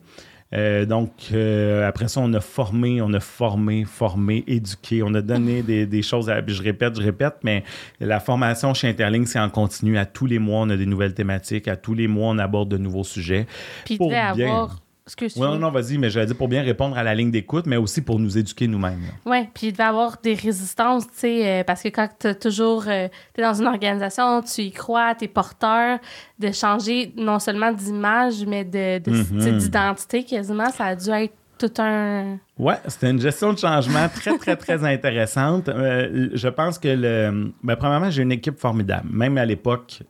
Euh, 0.55 0.85
donc, 0.85 1.11
euh, 1.33 1.87
après 1.87 2.07
ça, 2.07 2.21
on 2.21 2.33
a 2.33 2.39
formé, 2.39 3.01
on 3.01 3.13
a 3.13 3.19
formé, 3.19 3.83
formé, 3.83 4.43
éduqué. 4.47 5.03
On 5.03 5.13
a 5.13 5.21
donné 5.21 5.61
des, 5.63 5.85
des 5.85 6.01
choses. 6.01 6.29
À, 6.29 6.41
je 6.45 6.61
répète, 6.61 6.97
je 6.97 7.01
répète, 7.01 7.35
mais 7.43 7.63
la 7.99 8.19
formation 8.19 8.73
chez 8.73 8.87
Interlink, 8.87 9.27
c'est 9.27 9.39
en 9.39 9.49
continu. 9.49 9.97
À 9.97 10.05
tous 10.05 10.25
les 10.25 10.39
mois, 10.39 10.61
on 10.61 10.69
a 10.69 10.77
des 10.77 10.85
nouvelles 10.85 11.13
thématiques. 11.13 11.67
À 11.67 11.75
tous 11.75 11.93
les 11.93 12.07
mois, 12.07 12.29
on 12.29 12.37
aborde 12.37 12.69
de 12.69 12.77
nouveaux 12.77 13.03
sujets. 13.03 13.47
Puis 13.85 13.99
avoir 14.13 14.79
oui, 15.21 15.29
non, 15.37 15.59
non, 15.59 15.69
vas-y, 15.69 15.99
mais 15.99 16.09
j'allais 16.09 16.25
dire 16.25 16.35
pour 16.35 16.47
bien 16.47 16.63
répondre 16.63 16.97
à 16.97 17.03
la 17.03 17.13
ligne 17.13 17.29
d'écoute, 17.29 17.67
mais 17.67 17.77
aussi 17.77 18.01
pour 18.01 18.19
nous 18.19 18.39
éduquer 18.39 18.67
nous-mêmes. 18.67 19.03
Oui, 19.25 19.47
puis 19.53 19.67
il 19.67 19.71
devait 19.71 19.83
avoir 19.83 20.17
des 20.23 20.33
résistances, 20.33 21.05
tu 21.05 21.13
sais, 21.17 21.47
euh, 21.47 21.63
parce 21.63 21.83
que 21.83 21.89
quand 21.89 22.09
tu 22.19 22.33
toujours. 22.35 22.85
Euh, 22.87 23.07
tu 23.35 23.41
es 23.41 23.43
dans 23.43 23.53
une 23.53 23.67
organisation, 23.67 24.41
tu 24.41 24.61
y 24.61 24.71
crois, 24.71 25.13
tu 25.13 25.25
es 25.25 25.27
porteur, 25.27 25.99
de 26.39 26.51
changer 26.51 27.13
non 27.15 27.37
seulement 27.37 27.71
d'image, 27.71 28.45
mais 28.47 28.63
de, 28.63 28.99
mhm. 29.07 29.59
d'identité 29.59 30.23
quasiment, 30.23 30.71
ça 30.71 30.85
a 30.85 30.95
dû 30.95 31.09
être 31.11 31.33
tout 31.59 31.71
un. 31.77 32.37
Oui, 32.57 32.73
c'était 32.87 33.11
une 33.11 33.21
gestion 33.21 33.53
de 33.53 33.59
changement 33.59 34.09
très, 34.09 34.35
très, 34.39 34.55
très 34.55 34.83
intéressante. 34.83 35.69
Euh, 35.69 36.29
je 36.33 36.47
pense 36.47 36.79
que, 36.79 36.87
le, 36.87 37.53
ben, 37.63 37.75
premièrement, 37.75 38.09
j'ai 38.09 38.23
une 38.23 38.31
équipe 38.31 38.59
formidable. 38.59 39.07
Même 39.11 39.37
à 39.37 39.45
l'époque, 39.45 40.01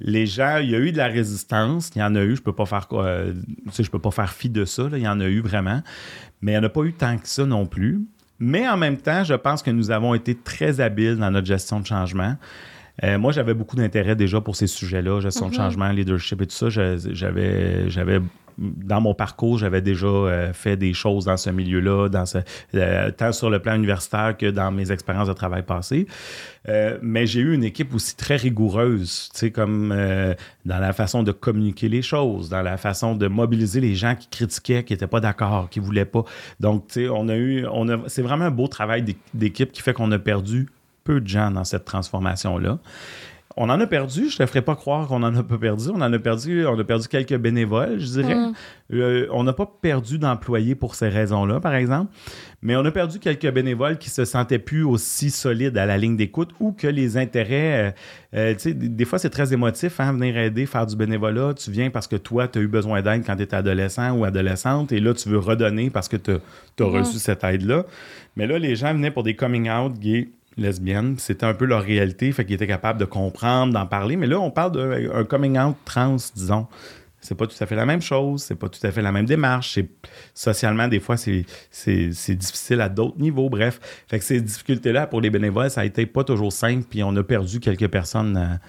les 0.00 0.26
gens, 0.26 0.58
il 0.58 0.70
y 0.70 0.74
a 0.74 0.78
eu 0.78 0.92
de 0.92 0.96
la 0.96 1.06
résistance, 1.06 1.90
il 1.94 2.00
y 2.00 2.02
en 2.02 2.14
a 2.14 2.22
eu, 2.22 2.36
je 2.36 2.42
peux 2.42 2.52
pas 2.52 2.66
faire 2.66 2.88
euh, 2.92 3.32
je 3.78 3.90
peux 3.90 3.98
pas 3.98 4.10
faire 4.10 4.32
fi 4.32 4.48
de 4.48 4.64
ça, 4.64 4.88
il 4.92 4.98
y 4.98 5.08
en 5.08 5.20
a 5.20 5.26
eu 5.26 5.40
vraiment, 5.40 5.82
mais 6.42 6.52
il 6.52 6.54
n'y 6.54 6.60
en 6.60 6.64
a 6.64 6.68
pas 6.68 6.82
eu 6.82 6.92
tant 6.92 7.16
que 7.18 7.28
ça 7.28 7.46
non 7.46 7.66
plus. 7.66 8.00
Mais 8.40 8.68
en 8.68 8.76
même 8.76 8.96
temps, 8.96 9.22
je 9.22 9.34
pense 9.34 9.62
que 9.62 9.70
nous 9.70 9.90
avons 9.90 10.14
été 10.14 10.34
très 10.34 10.80
habiles 10.80 11.16
dans 11.16 11.30
notre 11.30 11.46
gestion 11.46 11.80
de 11.80 11.86
changement. 11.86 12.36
Euh, 13.02 13.18
moi, 13.18 13.32
j'avais 13.32 13.54
beaucoup 13.54 13.76
d'intérêt 13.76 14.16
déjà 14.16 14.40
pour 14.40 14.56
ces 14.56 14.66
sujets-là, 14.66 15.20
gestion 15.20 15.48
de 15.48 15.54
mm-hmm. 15.54 15.56
changement, 15.56 15.88
leadership 15.90 16.42
et 16.42 16.46
tout 16.46 16.54
ça. 16.54 16.68
J'avais, 16.68 17.88
j'avais 17.90 18.20
dans 18.58 19.00
mon 19.00 19.14
parcours, 19.14 19.58
j'avais 19.58 19.80
déjà 19.80 20.06
euh, 20.06 20.52
fait 20.52 20.76
des 20.76 20.92
choses 20.92 21.24
dans 21.24 21.36
ce 21.36 21.50
milieu-là, 21.50 22.08
euh, 22.74 23.10
tant 23.10 23.32
sur 23.32 23.50
le 23.50 23.58
plan 23.58 23.74
universitaire 23.74 24.36
que 24.36 24.50
dans 24.50 24.70
mes 24.70 24.92
expériences 24.92 25.28
de 25.28 25.32
travail 25.32 25.62
passées. 25.62 26.06
Euh, 26.68 26.98
mais 27.02 27.26
j'ai 27.26 27.40
eu 27.40 27.54
une 27.54 27.64
équipe 27.64 27.94
aussi 27.94 28.16
très 28.16 28.36
rigoureuse, 28.36 29.30
tu 29.32 29.38
sais, 29.38 29.50
comme 29.50 29.88
dans 30.64 30.78
la 30.78 30.92
façon 30.92 31.22
de 31.22 31.32
communiquer 31.32 31.88
les 31.88 32.02
choses, 32.02 32.48
dans 32.48 32.62
la 32.62 32.76
façon 32.76 33.14
de 33.14 33.26
mobiliser 33.26 33.80
les 33.80 33.94
gens 33.94 34.14
qui 34.14 34.28
critiquaient, 34.28 34.84
qui 34.84 34.92
n'étaient 34.92 35.06
pas 35.06 35.20
d'accord, 35.20 35.68
qui 35.68 35.80
ne 35.80 35.84
voulaient 35.84 36.04
pas. 36.04 36.24
Donc, 36.60 36.88
tu 36.88 37.04
sais, 37.04 37.08
on 37.08 37.28
a 37.28 37.36
eu, 37.36 37.66
on 37.70 37.88
a, 37.88 38.08
c'est 38.08 38.22
vraiment 38.22 38.46
un 38.46 38.50
beau 38.50 38.68
travail 38.68 39.04
d'équipe 39.34 39.72
qui 39.72 39.82
fait 39.82 39.92
qu'on 39.92 40.10
a 40.12 40.18
perdu 40.18 40.68
peu 41.04 41.20
de 41.20 41.28
gens 41.28 41.50
dans 41.50 41.64
cette 41.64 41.84
transformation-là. 41.84 42.78
On 43.56 43.70
en 43.70 43.80
a 43.80 43.86
perdu, 43.86 44.28
je 44.30 44.34
ne 44.34 44.38
te 44.38 44.46
ferai 44.46 44.62
pas 44.62 44.74
croire 44.74 45.06
qu'on 45.06 45.22
en 45.22 45.34
a 45.34 45.42
pas 45.44 45.58
perdu. 45.58 45.88
On 45.90 46.00
en 46.00 46.12
a 46.12 46.18
perdu, 46.18 46.66
on 46.66 46.78
a 46.78 46.84
perdu 46.84 47.06
quelques 47.06 47.36
bénévoles, 47.36 48.00
je 48.00 48.06
dirais. 48.06 48.34
Mm. 48.34 48.52
Euh, 48.94 49.26
on 49.30 49.44
n'a 49.44 49.52
pas 49.52 49.70
perdu 49.80 50.18
d'employés 50.18 50.74
pour 50.74 50.96
ces 50.96 51.08
raisons-là, 51.08 51.60
par 51.60 51.74
exemple, 51.74 52.12
mais 52.62 52.74
on 52.74 52.84
a 52.84 52.90
perdu 52.90 53.20
quelques 53.20 53.50
bénévoles 53.50 53.98
qui 53.98 54.10
se 54.10 54.24
sentaient 54.24 54.58
plus 54.58 54.82
aussi 54.82 55.30
solides 55.30 55.78
à 55.78 55.86
la 55.86 55.96
ligne 55.96 56.16
d'écoute 56.16 56.50
ou 56.58 56.72
que 56.72 56.88
les 56.88 57.16
intérêts, 57.16 57.94
euh, 58.34 58.38
euh, 58.38 58.54
tu 58.54 58.60
sais, 58.60 58.74
des 58.74 59.04
fois 59.04 59.20
c'est 59.20 59.30
très 59.30 59.52
émotif, 59.52 60.00
hein, 60.00 60.12
venir 60.12 60.36
aider, 60.36 60.66
faire 60.66 60.86
du 60.86 60.96
bénévolat. 60.96 61.54
Tu 61.54 61.70
viens 61.70 61.90
parce 61.90 62.08
que 62.08 62.16
toi, 62.16 62.48
tu 62.48 62.58
as 62.58 62.62
eu 62.62 62.68
besoin 62.68 63.02
d'aide 63.02 63.24
quand 63.24 63.36
tu 63.36 63.42
étais 63.42 63.56
adolescent 63.56 64.16
ou 64.16 64.24
adolescente 64.24 64.90
et 64.90 64.98
là, 64.98 65.14
tu 65.14 65.28
veux 65.28 65.38
redonner 65.38 65.90
parce 65.90 66.08
que 66.08 66.16
tu 66.16 66.32
as, 66.32 66.34
mm. 66.80 66.84
reçu 66.84 67.18
cette 67.18 67.44
aide-là. 67.44 67.84
Mais 68.36 68.48
là, 68.48 68.58
les 68.58 68.74
gens 68.74 68.92
venaient 68.92 69.12
pour 69.12 69.22
des 69.22 69.36
coming 69.36 69.70
out 69.70 69.96
gays 69.98 70.28
lesbiennes. 70.56 71.16
C'était 71.18 71.46
un 71.46 71.54
peu 71.54 71.64
leur 71.64 71.82
réalité, 71.82 72.30
fait 72.32 72.44
qu'ils 72.44 72.54
étaient 72.54 72.66
capables 72.66 72.98
de 72.98 73.04
comprendre, 73.04 73.72
d'en 73.72 73.86
parler. 73.86 74.16
Mais 74.16 74.26
là, 74.26 74.38
on 74.40 74.50
parle 74.50 74.72
d'un 74.72 75.24
coming 75.24 75.58
out 75.58 75.76
trans, 75.84 76.16
disons. 76.34 76.66
C'est 77.20 77.34
pas 77.34 77.46
tout 77.46 77.56
à 77.58 77.64
fait 77.64 77.74
la 77.74 77.86
même 77.86 78.02
chose, 78.02 78.42
c'est 78.42 78.54
pas 78.54 78.68
tout 78.68 78.86
à 78.86 78.90
fait 78.90 79.00
la 79.00 79.10
même 79.10 79.24
démarche. 79.24 79.78
Socialement, 80.34 80.88
des 80.88 81.00
fois, 81.00 81.16
c'est 81.16 81.46
difficile 82.36 82.82
à 82.82 82.90
d'autres 82.90 83.18
niveaux. 83.18 83.48
Bref, 83.48 83.80
fait 84.06 84.18
que 84.18 84.24
ces 84.26 84.42
difficultés-là, 84.42 85.06
pour 85.06 85.22
les 85.22 85.30
bénévoles, 85.30 85.70
ça 85.70 85.80
a 85.80 85.84
été 85.86 86.04
pas 86.04 86.22
toujours 86.22 86.52
simple, 86.52 86.84
puis 86.88 87.02
on 87.02 87.16
a 87.16 87.22
perdu 87.22 87.60
quelques 87.60 87.88
personnes 87.88 88.60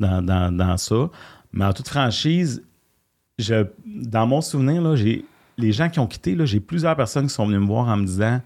dans, 0.00 0.22
dans, 0.22 0.76
ça. 0.76 1.10
Mais 1.52 1.64
en 1.64 1.72
toute 1.72 1.88
franchise, 1.88 2.64
je, 3.38 3.66
dans 3.86 4.26
mon 4.26 4.40
souvenir, 4.40 4.82
là, 4.82 4.96
les 5.56 5.72
gens 5.72 5.88
qui 5.88 6.00
ont 6.00 6.08
quitté, 6.08 6.36
j'ai 6.46 6.58
plusieurs 6.58 6.96
personnes 6.96 7.28
qui 7.28 7.34
sont 7.34 7.46
venues 7.46 7.60
me 7.60 7.66
voir 7.66 7.86
en 7.86 7.96
me 7.96 8.06
disant 8.06 8.40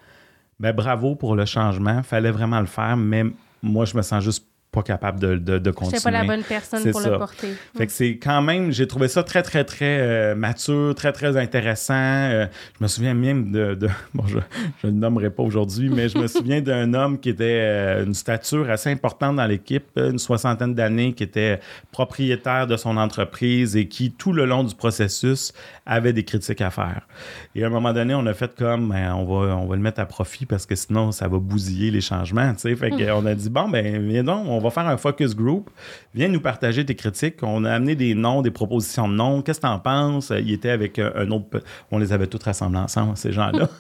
ben, 0.61 0.73
bravo 0.73 1.15
pour 1.17 1.35
le 1.37 1.45
changement. 1.45 2.03
Fallait 2.03 2.31
vraiment 2.31 2.61
le 2.61 2.67
faire, 2.67 2.97
mais 2.97 3.25
moi, 3.63 3.85
je 3.85 3.97
me 3.97 4.03
sens 4.03 4.23
juste 4.23 4.47
pas 4.75 4.83
capable 4.83 5.20
de, 5.20 5.37
de, 5.37 5.59
de 5.59 5.70
continuer. 5.70 6.01
pas 6.03 6.11
la 6.11 6.25
bonne 6.25 6.43
personne 6.43 6.91
pour 6.91 7.01
le 7.01 7.16
porter. 7.16 7.55
Fait 7.77 7.87
que 7.87 7.93
c'est 7.93 8.16
quand 8.16 8.43
même, 8.43 8.72
j'ai 8.72 8.89
trouvé 8.89 9.07
ça 9.07 9.22
très, 9.22 9.43
très, 9.43 9.64
très 9.64 10.01
euh, 10.01 10.35
mature, 10.35 10.95
très, 10.97 11.12
très 11.12 11.37
intéressant. 11.37 11.95
Euh, 11.95 12.47
je 12.79 12.83
me 12.83 12.89
souviens 12.89 13.14
même 13.14 13.53
de, 13.53 13.79
bon, 14.14 14.25
je, 14.27 14.39
ne 14.87 14.91
nommerai 14.91 15.31
pas 15.31 15.45
aujourd'hui, 15.45 15.89
mais 15.89 16.09
je 16.09 16.18
me 16.18 16.27
souviens 16.27 16.61
d'un 16.68 16.93
homme 16.93 17.20
qui 17.20 17.29
était 17.29 17.61
euh, 17.62 18.05
une 18.05 18.14
stature 18.14 18.68
assez 18.68 18.91
importante 18.91 19.37
dans 19.37 19.47
l'équipe, 19.47 19.87
une 19.97 20.18
soixantaine 20.18 20.75
d'années, 20.75 21.12
qui 21.12 21.22
était 21.22 21.61
propriétaire 21.93 22.66
de 22.66 22.77
son 22.77 22.97
entreprise 22.97 23.77
et 23.77 23.87
qui, 23.87 24.11
tout 24.11 24.33
le 24.33 24.45
long 24.45 24.64
du 24.64 24.75
processus, 24.75 25.53
avait 25.87 26.12
des 26.12 26.25
critiques 26.25 26.61
à 26.61 26.70
faire. 26.70 27.03
Et 27.55 27.62
à 27.62 27.68
un 27.68 27.70
moment 27.70 27.93
donné, 27.93 28.14
on 28.14 28.27
a 28.27 28.35
fait 28.35 28.53
comme, 28.57 28.89
ben, 28.89 29.14
on, 29.14 29.25
va, 29.25 29.57
on 29.57 29.66
va 29.66 29.77
le 29.77 29.83
mettre 29.83 30.01
à 30.01 30.07
profit 30.07 30.47
parce 30.47 30.66
que 30.66 30.75
sinon, 30.75 31.12
ça 31.12 31.29
va 31.29 31.39
bousiller 31.39 31.93
les 31.93 32.01
changements. 32.01 32.53
Fait 32.57 32.91
qu'on 32.91 33.27
a 33.27 33.35
dit, 33.35 33.51
bon, 33.51 33.68
ben, 33.68 34.09
viens 34.09 34.25
donc, 34.25 34.47
on 34.49 34.64
va 34.65 34.71
faire 34.71 34.89
un 34.89 34.97
focus 34.97 35.37
group. 35.37 35.71
Viens 36.15 36.29
nous 36.29 36.41
partager 36.41 36.85
tes 36.85 36.95
critiques. 36.95 37.37
On 37.43 37.65
a 37.65 37.73
amené 37.73 37.95
des 37.95 38.15
noms, 38.15 38.43
des 38.43 38.51
propositions 38.51 39.09
de 39.09 39.15
noms. 39.15 39.43
Qu'est-ce 39.43 39.61
que 39.61 39.67
tu 39.67 39.73
en 39.73 39.79
penses? 39.79 40.33
Il 40.37 40.53
était 40.53 40.71
avec 40.71 40.99
un 40.99 41.31
autre. 41.31 41.62
On 41.91 41.99
les 41.99 42.12
avait 42.12 42.27
tous 42.27 42.43
rassemblés 42.43 42.79
ensemble, 42.79 43.17
ces 43.17 43.33
gens-là. 43.33 43.69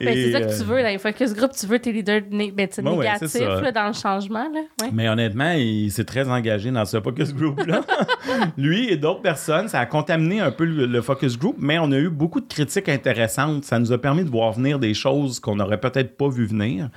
Ben, 0.00 0.14
c'est 0.14 0.32
ça 0.32 0.40
que 0.40 0.46
tu 0.46 0.62
euh, 0.62 0.64
veux. 0.64 0.82
Dans 0.82 0.88
les 0.88 0.98
focus 0.98 1.34
group, 1.34 1.52
tu 1.52 1.66
veux 1.66 1.78
tes 1.78 1.92
leaders 1.92 2.22
ben, 2.30 2.38
négatifs 2.38 3.40
dans 3.74 3.86
le 3.86 3.92
changement. 3.92 4.46
Mais 4.92 5.08
honnêtement, 5.08 5.52
il 5.52 5.90
s'est 5.90 6.04
très 6.04 6.28
engagé 6.28 6.70
dans 6.70 6.84
ce 6.84 7.00
focus 7.00 7.34
group-là. 7.34 7.82
Lui 8.56 8.90
et 8.90 8.96
d'autres 8.96 9.22
personnes, 9.22 9.68
ça 9.68 9.80
a 9.80 9.86
contaminé 9.86 10.40
un 10.40 10.50
peu 10.50 10.64
le, 10.64 11.02
focus 11.02 11.38
group, 11.38 11.56
mais 11.58 11.78
on 11.78 11.90
a 11.92 11.98
eu 11.98 12.08
beaucoup 12.08 12.40
de 12.40 12.46
critiques 12.46 12.88
intéressantes. 12.88 13.64
Ça 13.64 13.78
nous 13.78 13.92
a 13.92 13.98
permis 13.98 14.24
de 14.24 14.30
voir 14.30 14.52
venir 14.52 14.78
des 14.78 14.94
choses 14.94 15.40
qu'on 15.40 15.56
n'aurait 15.56 15.80
peut-être 15.80 16.16
pas 16.16 16.28
vu 16.28 16.46
venir. 16.46 16.88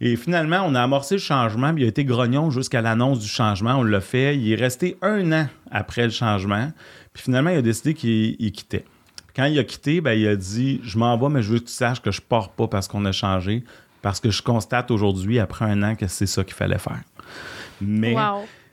Et 0.00 0.16
finalement, 0.16 0.62
on 0.66 0.74
a 0.74 0.82
amorcé 0.82 1.16
le 1.16 1.20
changement, 1.20 1.74
puis 1.74 1.82
il 1.82 1.86
a 1.86 1.88
été 1.88 2.04
grognon 2.04 2.50
jusqu'à 2.50 2.80
l'annonce 2.80 3.20
du 3.20 3.28
changement. 3.28 3.74
On 3.76 3.82
l'a 3.82 4.00
fait. 4.00 4.36
Il 4.36 4.50
est 4.50 4.56
resté 4.56 4.96
un 5.02 5.30
an 5.32 5.46
après 5.70 6.04
le 6.04 6.10
changement. 6.10 6.72
Puis 7.12 7.24
finalement, 7.24 7.50
il 7.50 7.58
a 7.58 7.62
décidé 7.62 7.92
qu'il 7.92 8.52
quittait. 8.52 8.84
Quand 9.36 9.44
il 9.44 9.58
a 9.58 9.64
quitté, 9.64 10.00
ben, 10.00 10.12
il 10.12 10.26
a 10.26 10.36
dit 10.36 10.80
Je 10.82 10.98
m'en 10.98 11.16
vais, 11.18 11.28
mais 11.28 11.42
je 11.42 11.52
veux 11.52 11.58
que 11.58 11.66
tu 11.66 11.72
saches 11.72 12.00
que 12.00 12.10
je 12.10 12.20
pars 12.20 12.48
pas 12.50 12.66
parce 12.66 12.88
qu'on 12.88 13.04
a 13.04 13.12
changé. 13.12 13.62
Parce 14.00 14.20
que 14.20 14.30
je 14.30 14.42
constate 14.42 14.90
aujourd'hui, 14.90 15.38
après 15.38 15.66
un 15.66 15.82
an, 15.82 15.94
que 15.94 16.06
c'est 16.06 16.26
ça 16.26 16.42
qu'il 16.44 16.54
fallait 16.54 16.78
faire. 16.78 17.00
Mais. 17.82 18.16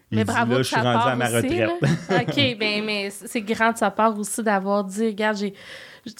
mais 0.09 0.23
bravo 0.23 0.53
là, 0.53 0.57
je 0.59 0.63
suis 0.63 0.75
rendu 0.78 1.09
à 1.09 1.15
ma 1.17 1.28
retraite. 1.28 1.71
OK, 1.82 2.57
ben, 2.57 2.86
mais 2.86 3.09
c'est 3.09 3.41
grand 3.41 3.73
de 3.73 3.78
sa 3.78 3.91
part 3.91 4.17
aussi 4.17 4.41
d'avoir 4.41 4.86
dit, 4.86 5.07
regarde, 5.07 5.38
j'ai, 5.38 5.53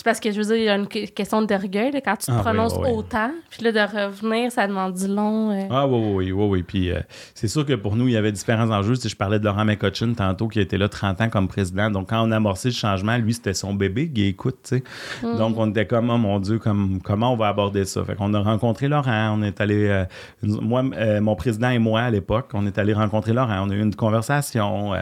parce 0.04 0.20
que 0.20 0.32
je 0.32 0.38
veux 0.38 0.46
dire, 0.46 0.56
il 0.56 0.64
y 0.64 0.70
a 0.70 0.76
une 0.76 0.88
question 0.88 1.42
d'orgueil 1.42 1.92
quand 2.04 2.16
tu 2.18 2.28
te 2.28 2.32
ah, 2.32 2.40
prononces 2.42 2.74
autant. 2.74 3.32
Puis 3.50 3.64
là, 3.64 3.72
de 3.72 3.80
revenir, 3.80 4.52
ça 4.52 4.68
demande 4.68 4.94
du 4.94 5.08
long. 5.08 5.52
Euh. 5.52 5.68
Ah 5.70 5.88
oui, 5.88 6.00
oui, 6.00 6.32
oui, 6.32 6.46
oui. 6.50 6.64
Puis 6.64 6.92
euh, 6.92 7.00
c'est 7.34 7.48
sûr 7.48 7.66
que 7.66 7.74
pour 7.74 7.96
nous, 7.96 8.08
il 8.08 8.14
y 8.14 8.18
avait 8.18 8.32
différents 8.32 8.70
enjeux. 8.70 8.96
Si 8.96 9.10
je 9.10 9.16
parlais 9.16 9.40
de 9.40 9.46
Laurent 9.46 9.66
McCutcheon 9.66 10.14
tantôt, 10.14 10.48
qui 10.48 10.60
était 10.60 10.78
là 10.78 10.90
30 10.90 11.22
ans 11.22 11.30
comme 11.30 11.48
président. 11.48 11.90
Donc, 11.92 12.10
quand 12.10 12.28
on 12.28 12.32
a 12.32 12.38
amorcé 12.38 12.70
le 12.70 12.74
changement, 12.74 13.18
lui, 13.18 13.34
c'était 13.34 13.54
son 13.54 13.74
bébé, 13.74 14.10
qui 14.10 14.26
écoute, 14.26 14.58
tu 14.64 14.78
sais. 14.78 14.84
Mm. 15.24 15.38
Donc, 15.38 15.56
on 15.58 15.70
était 15.70 15.86
comme, 15.86 16.10
oh 16.10 16.18
mon 16.18 16.40
Dieu, 16.40 16.60
comme, 16.60 17.00
comment 17.04 17.34
on 17.34 17.38
va 17.38 17.48
aborder 17.48 17.86
ça? 17.86 18.04
Fait 18.04 18.16
qu'on 18.16 18.34
a 18.34 18.40
rencontré 18.40 18.88
Laurent. 18.88 19.38
On 19.38 19.44
est 19.44 19.62
allé, 19.62 19.88
euh, 19.88 20.06
moi, 20.44 20.84
mon 20.84 21.36
président 21.36 21.70
et 21.70 21.80
moi, 21.80 22.02
à 22.02 22.10
l'époque, 22.10 22.50
on 22.54 22.66
est 22.66 22.78
allé 22.78 22.94
rencontrer 22.94 23.34
Laurent. 23.34 23.66
On 23.66 23.70
a 23.70 23.74
eu 23.74 23.82
une 23.82 23.96
conversation. 23.96 24.94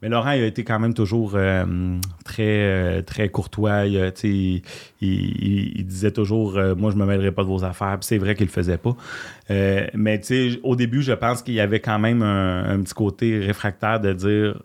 mais 0.00 0.08
Laurent, 0.08 0.32
il 0.32 0.42
a 0.42 0.46
été 0.46 0.64
quand 0.64 0.78
même 0.78 0.94
toujours 0.94 1.36
très, 2.24 3.02
très 3.02 3.28
courtois. 3.28 3.84
Tu 3.84 4.10
sais, 4.14 4.31
il, 5.00 5.86
disait 5.86 6.10
toujours 6.10 6.56
euh, 6.56 6.74
Moi, 6.74 6.90
je 6.90 6.96
me 6.96 7.04
mêlerai 7.04 7.32
pas 7.32 7.42
de 7.42 7.48
vos 7.48 7.64
affaires. 7.64 7.98
c'est 8.00 8.18
vrai 8.18 8.34
qu'il 8.34 8.46
le 8.46 8.52
faisait 8.52 8.78
pas. 8.78 8.96
Euh, 9.50 9.86
mais 9.94 10.20
au 10.62 10.76
début, 10.76 11.02
je 11.02 11.12
pense 11.12 11.42
qu'il 11.42 11.54
y 11.54 11.60
avait 11.60 11.80
quand 11.80 11.98
même 11.98 12.22
un, 12.22 12.80
petit 12.82 12.94
côté 12.94 13.38
réfractaire 13.38 14.00
de 14.00 14.12
dire 14.12 14.60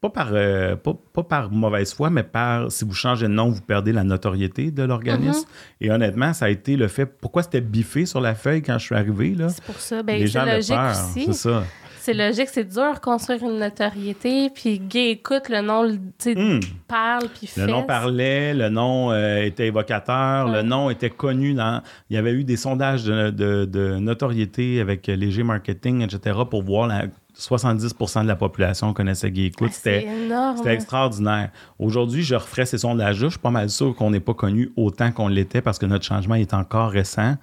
pas 0.00 0.10
par, 0.10 0.28
euh, 0.32 0.76
pas, 0.76 1.22
par 1.22 1.50
mauvaise 1.50 1.94
foi, 1.94 2.10
mais 2.10 2.24
par 2.24 2.70
si 2.70 2.84
vous 2.84 2.92
changez 2.92 3.26
de 3.26 3.32
nom, 3.32 3.48
vous 3.48 3.62
perdez 3.62 3.90
la 3.90 4.04
notoriété 4.04 4.70
de 4.70 4.82
l'organisme. 4.82 5.40
Mm-hmm. 5.40 5.86
Et 5.86 5.90
honnêtement, 5.90 6.34
ça 6.34 6.44
a 6.44 6.50
été 6.50 6.76
le 6.76 6.88
fait. 6.88 7.06
Pourquoi 7.06 7.42
c'était 7.42 7.62
biffé 7.62 8.04
sur 8.04 8.20
la 8.20 8.34
feuille 8.34 8.60
quand 8.60 8.78
je 8.78 8.84
suis 8.84 8.94
arrivé? 8.94 9.34
C'est 9.48 9.64
pour 9.64 9.80
ça. 9.80 10.02
Ben, 10.02 10.26
c'est 10.26 10.44
logique 10.44 10.76
aussi. 10.90 11.24
C'est 11.26 11.32
ça 11.32 11.64
c'est 12.04 12.14
logique, 12.14 12.48
c'est 12.52 12.64
dur 12.64 13.00
construire 13.00 13.42
une 13.42 13.58
notoriété, 13.58 14.50
puis 14.50 14.78
Gay 14.78 15.10
écoute, 15.12 15.48
le 15.48 15.60
nom, 15.62 15.84
Hmm. 15.84 16.60
parle, 16.86 17.28
puis 17.34 17.48
Le 17.56 17.66
nom 17.66 17.82
parlait, 17.82 18.52
le 18.54 18.68
nom 18.68 19.10
euh, 19.10 19.42
était 19.44 19.66
évocateur, 19.68 20.46
Ouais. 20.46 20.56
le 20.56 20.62
nom 20.62 20.90
était 20.90 21.10
connu 21.10 21.54
dans. 21.54 21.82
Il 22.10 22.14
y 22.14 22.18
avait 22.18 22.32
eu 22.32 22.44
des 22.44 22.56
sondages 22.56 23.04
de, 23.04 23.30
de- 23.30 23.64
de 23.64 23.96
notoriété 23.98 24.80
avec 24.80 25.08
euh, 25.08 25.16
Léger 25.16 25.42
Marketing, 25.42 26.02
etc., 26.02 26.38
pour 26.48 26.62
voir 26.62 26.86
la 26.86 27.04
70% 27.36 28.22
de 28.22 28.28
la 28.28 28.36
population 28.36 28.92
connaissait 28.92 29.30
Gay 29.30 29.46
Écoute. 29.46 29.70
Ah, 29.72 29.74
c'est 29.82 30.00
C'était 30.00 30.24
énorme. 30.26 30.56
c'était 30.58 30.74
extraordinaire. 30.74 31.50
Aujourd'hui, 31.80 32.22
je 32.22 32.34
referais 32.36 32.64
ces 32.66 32.78
sondages-là. 32.78 33.26
Je 33.26 33.32
suis 33.32 33.40
pas 33.40 33.50
mal 33.50 33.70
sûr 33.70 33.92
qu'on 33.96 34.10
n'est 34.10 34.20
pas 34.20 34.34
connu 34.34 34.70
autant 34.76 35.10
qu'on 35.10 35.26
l'était 35.28 35.60
parce 35.62 35.78
que 35.80 35.86
notre 35.86 36.04
changement 36.04 36.36
est 36.36 36.54
encore 36.54 36.90
récent. 36.90 37.34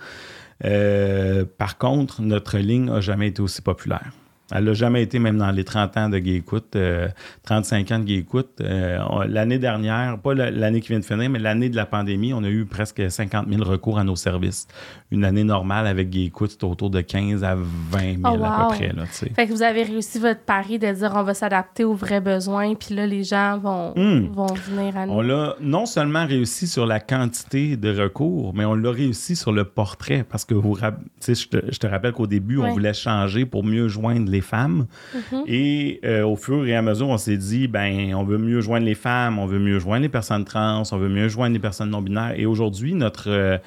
Euh, 0.63 1.43
par 1.57 1.77
contre, 1.77 2.21
notre 2.21 2.57
ligne 2.57 2.85
n'a 2.85 3.01
jamais 3.01 3.27
été 3.27 3.41
aussi 3.41 3.61
populaire. 3.61 4.11
Elle 4.53 4.65
n'a 4.65 4.73
jamais 4.73 5.01
été, 5.03 5.19
même 5.19 5.37
dans 5.37 5.51
les 5.51 5.63
30 5.63 5.97
ans 5.97 6.09
de 6.09 6.17
Gay 6.19 6.35
Écoute, 6.35 6.75
euh, 6.75 7.07
35 7.43 7.91
ans 7.91 7.99
de 7.99 8.03
Gay 8.05 8.15
Écoute. 8.15 8.49
Euh, 8.61 8.99
l'année 9.27 9.59
dernière, 9.59 10.17
pas 10.19 10.33
la- 10.33 10.51
l'année 10.51 10.81
qui 10.81 10.89
vient 10.89 10.99
de 10.99 11.05
finir, 11.05 11.29
mais 11.29 11.39
l'année 11.39 11.69
de 11.69 11.75
la 11.75 11.85
pandémie, 11.85 12.33
on 12.33 12.43
a 12.43 12.49
eu 12.49 12.65
presque 12.65 13.09
50 13.09 13.47
000 13.49 13.63
recours 13.63 13.97
à 13.99 14.03
nos 14.03 14.15
services. 14.15 14.67
Une 15.11 15.25
année 15.25 15.43
normale 15.43 15.87
avec 15.87 16.09
Gay 16.09 16.25
Écoute, 16.25 16.51
c'était 16.51 16.65
autour 16.65 16.89
de 16.89 17.01
15 17.01 17.43
à 17.43 17.55
20 17.55 18.21
000 18.21 18.21
Oh, 18.25 18.43
à 18.43 18.67
peu 18.69 18.75
près. 18.75 18.93
Là. 18.93 19.05
Fait 19.05 19.47
que 19.47 19.51
vous 19.51 19.61
avez 19.63 19.83
réussi 19.83 20.19
votre 20.19 20.41
pari 20.41 20.79
de 20.79 20.91
dire 20.91 21.11
on 21.15 21.23
va 21.23 21.33
s'adapter 21.33 21.83
aux 21.83 21.93
vrais 21.93 22.21
besoins, 22.21 22.75
puis 22.75 22.95
là, 22.95 23.05
les 23.07 23.23
gens 23.23 23.57
vont, 23.57 23.93
Hmm. 23.95 24.27
vont 24.33 24.53
venir 24.53 24.95
à 24.97 25.05
nous. 25.05 25.13
On 25.13 25.21
l'a 25.21 25.55
non 25.61 25.85
seulement 25.85 26.25
réussi 26.25 26.67
sur 26.67 26.85
la 26.85 26.99
quantité 26.99 27.77
de 27.77 27.97
recours, 28.01 28.53
mais 28.53 28.65
on 28.65 28.75
l'a 28.75 28.91
réussi 28.91 29.35
sur 29.35 29.51
le 29.51 29.65
portrait. 29.65 30.25
Parce 30.29 30.45
que 30.45 30.53
vous 30.53 30.77
je, 30.77 31.33
te, 31.47 31.57
je 31.71 31.77
te 31.77 31.87
rappelle 31.87 32.13
qu'au 32.13 32.27
début, 32.27 32.57
on 32.57 32.71
voulait 32.71 32.93
changer 32.93 33.45
pour 33.45 33.63
mieux 33.63 33.87
joindre 33.87 34.29
les 34.31 34.40
femmes. 34.41 34.87
Mhm. 35.13 35.43
Et 35.47 35.99
euh, 36.05 36.23
au 36.25 36.35
fur 36.35 36.65
et 36.67 36.75
à 36.75 36.81
mesure, 36.81 37.07
on 37.09 37.17
s'est 37.17 37.37
dit, 37.37 37.67
ben, 37.67 38.13
on 38.15 38.23
veut 38.23 38.37
mieux 38.37 38.61
joindre 38.61 38.85
les 38.85 38.95
femmes, 38.95 39.39
on 39.39 39.45
veut 39.45 39.59
mieux 39.59 39.79
joindre 39.79 40.03
les 40.03 40.09
personnes 40.09 40.45
trans, 40.45 40.83
on 40.91 40.97
veut 40.97 41.09
mieux 41.09 41.27
joindre 41.27 41.53
les 41.53 41.59
personnes 41.59 41.89
non-binaires. 41.91 42.33
Et 42.39 42.45
aujourd'hui, 42.45 42.93
notre, 42.93 43.29
euh, 43.29 43.57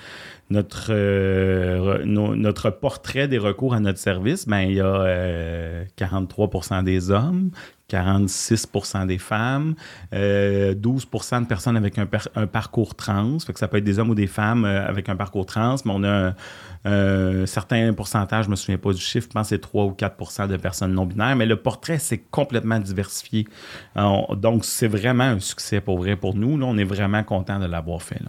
notre, 0.51 0.89
euh, 0.91 1.79
re- 2.01 2.03
no- 2.05 2.37
notre 2.37 2.69
portrait 2.71 3.29
des 3.29 3.39
recours 3.39 3.75
à 3.75 3.81
notre 3.81 3.99
service, 3.99 4.47
ben, 4.47 4.61
il 4.61 4.75
y 4.75 4.81
a 4.81 4.87
euh, 4.87 5.85
43% 5.97 6.83
des 6.83 7.11
hommes, 7.11 7.51
46% 7.89 9.07
des 9.07 9.19
femmes, 9.19 9.75
euh, 10.15 10.75
12% 10.75 11.43
de 11.43 11.47
personnes 11.47 11.77
avec 11.77 11.99
un, 11.99 12.07
parcours 12.47 12.95
trans. 12.95 13.39
Fait 13.41 13.53
que 13.53 13.59
ça 13.59 13.69
peut 13.69 13.77
être 13.77 13.85
des 13.85 13.99
hommes 13.99 14.11
ou 14.11 14.15
des 14.15 14.27
femmes 14.27 14.65
euh, 14.65 14.87
avec 14.89 15.09
un 15.09 15.17
parcours 15.17 15.47
trans, 15.47 15.77
mais 15.85 15.93
on 15.95 16.05
a 16.05 16.35
un, 16.85 17.47
certain 17.47 17.93
pourcentage, 17.93 18.47
je 18.47 18.51
me 18.51 18.57
souviens 18.57 18.79
pas 18.79 18.93
du 18.93 19.01
chiffre, 19.01 19.29
je 19.29 19.33
pense 19.33 19.49
que 19.49 19.57
c'est 19.57 19.61
3 19.61 19.85
ou 19.85 19.91
4% 19.93 20.49
de 20.49 20.57
personnes 20.57 20.95
non-binaires, 20.95 21.37
mais 21.37 21.47
le 21.47 21.57
portrait, 21.57 21.99
c'est 21.99 22.19
complètement 22.19 22.79
diversifié. 22.79 23.47
On- 23.97 24.35
donc, 24.35 24.65
c'est 24.65 24.89
vraiment 24.89 25.25
un 25.25 25.41
succès 25.41 25.81
pour 25.81 25.99
vrai 25.99 26.17
pour 26.17 26.35
nous. 26.35 26.57
Là, 26.59 26.67
on 26.67 26.77
est 26.77 26.85
vraiment 26.85 27.23
content 27.23 27.59
de 27.59 27.67
l'avoir 27.67 28.03
fait. 28.03 28.21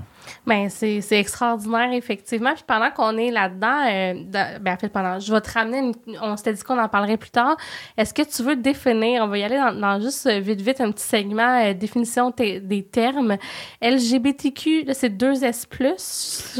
Ben, 0.46 0.70
c'est 0.70 1.02
extraordinaire, 1.12 1.92
effectivement. 1.94 2.54
Puis 2.54 2.64
pendant 2.68 2.92
qu'on 2.92 3.18
est 3.18 3.32
là-dedans, 3.32 3.86
euh, 3.88 4.14
ben, 4.62 4.74
en 4.74 4.78
fait, 4.78 4.90
pendant, 4.90 5.20
je 5.20 5.32
vais 5.34 5.42
te 5.42 5.52
ramener, 5.52 5.80
une- 5.80 6.18
on 6.22 6.36
s'était 6.38 6.54
dit 6.54 6.64
qu'on 6.64 6.80
en 6.80 6.88
parlerait 6.90 7.18
plus 7.18 7.30
tard. 7.32 7.56
Est-ce 7.98 8.14
que 8.14 8.22
tu 8.22 8.44
veux 8.44 8.56
définir, 8.56 9.24
on 9.24 9.28
va 9.28 9.38
y 9.38 9.44
aller 9.44 9.58
dans, 9.58 9.74
dans 9.80 10.00
juste 10.02 10.26
euh, 10.28 10.40
vite, 10.40 10.62
vite, 10.62 10.82
un 10.82 10.92
petit 10.92 11.04
segment, 11.08 11.64
euh, 11.64 11.74
définition 11.74 12.32
des 12.36 12.84
termes. 12.92 13.38
LGBTQ, 13.82 14.86
c'est 14.94 15.10
2S, 15.16 15.66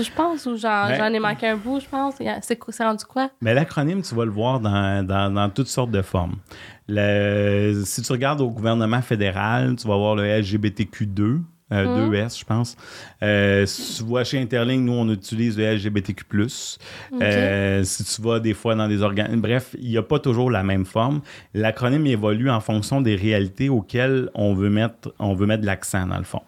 je 0.02 0.12
pense, 0.16 0.46
ou 0.46 0.56
j'en 0.58 0.88
Ben- 0.88 0.98
j'en 0.98 1.14
ai 1.14 1.20
manqué 1.20 1.48
un 1.48 1.56
bout, 1.58 1.80
je 1.80 1.88
pense. 1.88 2.16
C'est 2.42 2.84
rendu 2.84 3.06
quoi? 3.06 3.30
Mais 3.42 3.54
l'acronyme, 3.54 4.02
tu 4.02 4.16
vas 4.16 4.26
le 4.26 4.32
voir 4.32 4.60
dans, 4.60 5.06
dans- 5.06 5.34
dans 5.34 5.50
toutes 5.50 5.68
sortes 5.68 5.92
de 5.92 6.02
formes. 6.02 6.36
Le- 6.88 7.82
si 7.86 8.02
tu 8.02 8.12
regardes 8.12 8.42
au 8.42 8.50
gouvernement 8.50 9.02
fédéral, 9.02 9.76
tu 9.76 9.88
vas 9.88 9.96
voir 9.98 10.16
le 10.16 10.24
LGBTQ2. 10.26 11.42
Euh, 11.72 12.10
2S, 12.10 12.40
je 12.40 12.46
pense. 12.46 12.78
Euh, 13.24 13.66
si 13.66 13.98
tu 13.98 14.04
vois 14.04 14.24
chez 14.24 14.40
Interlink, 14.40 14.84
nous, 14.84 14.94
on 14.94 15.10
utilise 15.10 15.58
le 15.58 15.74
LGBTQ. 15.74 16.26
Euh, 17.22 17.84
si 17.84 18.04
tu 18.04 18.22
vas 18.22 18.40
des 18.40 18.54
fois 18.54 18.76
dans 18.76 18.88
des 18.88 19.02
organes. 19.02 19.42
Bref, 19.42 19.76
il 19.80 19.90
n'y 19.90 19.98
a 19.98 20.04
pas 20.04 20.20
toujours 20.20 20.52
la 20.52 20.64
même 20.64 20.86
forme. 20.86 21.22
L'acronyme 21.56 22.06
évolue 22.06 22.52
en 22.52 22.60
fonction 22.60 23.02
des 23.02 23.16
réalités 23.16 23.70
auxquelles 23.70 24.30
on 24.36 24.54
veut 24.54 24.70
mettre, 24.70 25.14
on 25.18 25.34
veut 25.34 25.48
mettre 25.48 25.62
de 25.62 25.66
l'accent, 25.66 26.06
dans 26.06 26.18
le 26.18 26.24
fond. 26.24 26.42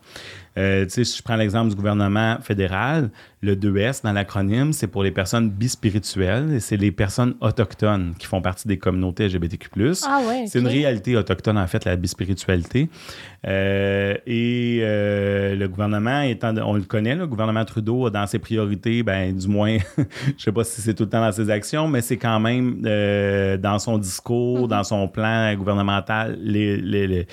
Euh, 0.58 0.86
si 0.89 1.03
je 1.03 1.22
prends 1.22 1.36
l'exemple 1.36 1.70
du 1.70 1.76
gouvernement 1.76 2.38
fédéral, 2.41 3.10
le 3.43 3.55
2S 3.55 4.01
dans 4.03 4.12
l'acronyme, 4.14 4.74
c'est 4.74 4.88
pour 4.88 5.03
les 5.03 5.12
personnes 5.12 5.51
bispirituelles 5.51 6.53
et 6.53 6.60
c'est 6.60 6.78
les 6.78 6.91
personnes 6.91 7.36
autochtones 7.41 8.14
qui 8.18 8.26
font 8.26 8.41
partie 8.41 8.68
des 8.68 8.78
communautés 8.80 9.28
LGBTQ. 9.28 9.70
Ah 10.08 10.22
ouais, 10.28 10.45
C'est 10.47 10.60
une 10.60 10.68
réalité 10.68 11.16
autochtone, 11.16 11.58
en 11.60 11.68
fait, 11.68 11.86
la 11.86 11.95
bispiritualité. 11.95 12.89
Euh, 13.45 14.16
et 14.26 14.80
euh, 14.82 15.55
le 15.55 15.68
gouvernement, 15.68 16.22
étant, 16.22 16.53
on 16.66 16.74
le 16.74 16.82
connaît, 16.82 17.14
le 17.16 17.28
gouvernement 17.28 17.64
Trudeau, 17.64 18.10
dans 18.10 18.26
ses 18.26 18.39
priorités, 18.39 19.03
ben, 19.03 19.38
du 19.38 19.47
moins, 19.47 19.78
je 20.38 20.43
sais 20.43 20.51
pas 20.51 20.64
si 20.64 20.82
c'est 20.82 20.95
tout 20.95 21.03
le 21.03 21.10
temps 21.10 21.22
dans 21.22 21.32
ses 21.32 21.49
actions, 21.51 21.88
mais 21.88 22.01
c'est 22.01 22.18
quand 22.18 22.39
même 22.39 22.82
euh, 22.86 23.58
dans 23.58 23.78
son 23.78 23.97
discours, 23.99 24.62
Mhm. 24.64 24.68
dans 24.70 24.84
son 24.84 25.08
plan 25.08 25.53
gouvernemental, 25.55 26.38
les- 26.41 26.78
les- 26.78 27.08
les- 27.08 27.28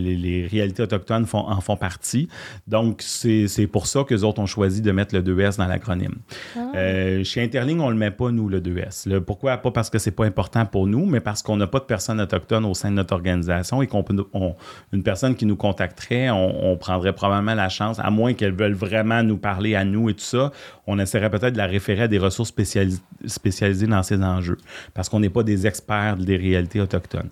les 0.00 0.46
réalités 0.46 0.82
autochtones 0.84 1.26
font, 1.26 1.38
en 1.48 1.60
font 1.60 1.76
partie. 1.76 2.28
Donc, 2.66 3.02
c'est 3.02 3.66
pour 3.70 3.86
ça 3.86 4.04
qu'eux 4.04 4.22
autres 4.22 4.40
ont 4.40 4.46
choisi 4.46 4.82
de 4.82 4.90
mettre 4.92 5.14
le 5.14 5.22
2S 5.22 5.56
dans 5.58 5.66
l'acronyme. 5.66 6.14
Ah. 6.56 6.60
Euh, 6.74 7.24
chez 7.24 7.42
Interling, 7.42 7.80
on 7.80 7.90
le 7.90 7.96
met 7.96 8.10
pas, 8.10 8.30
nous, 8.30 8.48
le 8.48 8.60
2S. 8.60 9.08
Le- 9.08 9.20
pourquoi? 9.20 9.56
Pas 9.58 9.70
parce 9.70 9.90
que 9.90 9.98
c'est 9.98 10.10
pas 10.10 10.24
important 10.24 10.66
pour 10.66 10.86
nous, 10.86 11.06
mais 11.06 11.20
parce 11.20 11.42
qu'on 11.42 11.56
n'a 11.56 11.66
pas 11.66 11.78
de 11.78 11.84
personnes 11.84 12.20
autochtones 12.20 12.64
au 12.64 12.74
sein 12.74 12.90
de 12.90 12.96
notre 12.96 13.14
organisation 13.14 13.82
et 13.82 13.86
qu'on 13.86 14.02
peut, 14.02 14.16
on- 14.32 14.54
une 14.92 15.02
personne 15.02 15.34
qui 15.34 15.46
nous 15.46 15.56
contacterait, 15.56 16.30
on, 16.30 16.72
on 16.72 16.76
prendrait 16.76 17.12
probablement 17.12 17.54
la 17.54 17.68
chance, 17.68 17.98
à 17.98 18.10
moins 18.10 18.34
qu'elle 18.34 18.52
veuille 18.54 18.72
vraiment 18.72 19.22
nous 19.22 19.36
parler 19.38 19.74
à 19.74 19.84
nous 19.84 20.10
et 20.10 20.14
tout 20.14 20.20
ça, 20.20 20.52
on 20.86 20.98
essaierait 20.98 21.30
peut-être 21.30 21.52
de 21.52 21.58
la 21.58 21.66
référer 21.66 22.02
à 22.02 22.08
des 22.08 22.18
ressources 22.18 22.50
spécialis- 22.52 23.00
spécialisées 23.26 23.86
dans 23.86 24.02
ces 24.02 24.22
enjeux, 24.22 24.58
parce 24.94 25.08
qu'on 25.08 25.20
n'est 25.20 25.30
pas 25.30 25.42
des 25.42 25.66
experts 25.66 26.16
des 26.16 26.36
réalités 26.36 26.80
autochtones. 26.80 27.28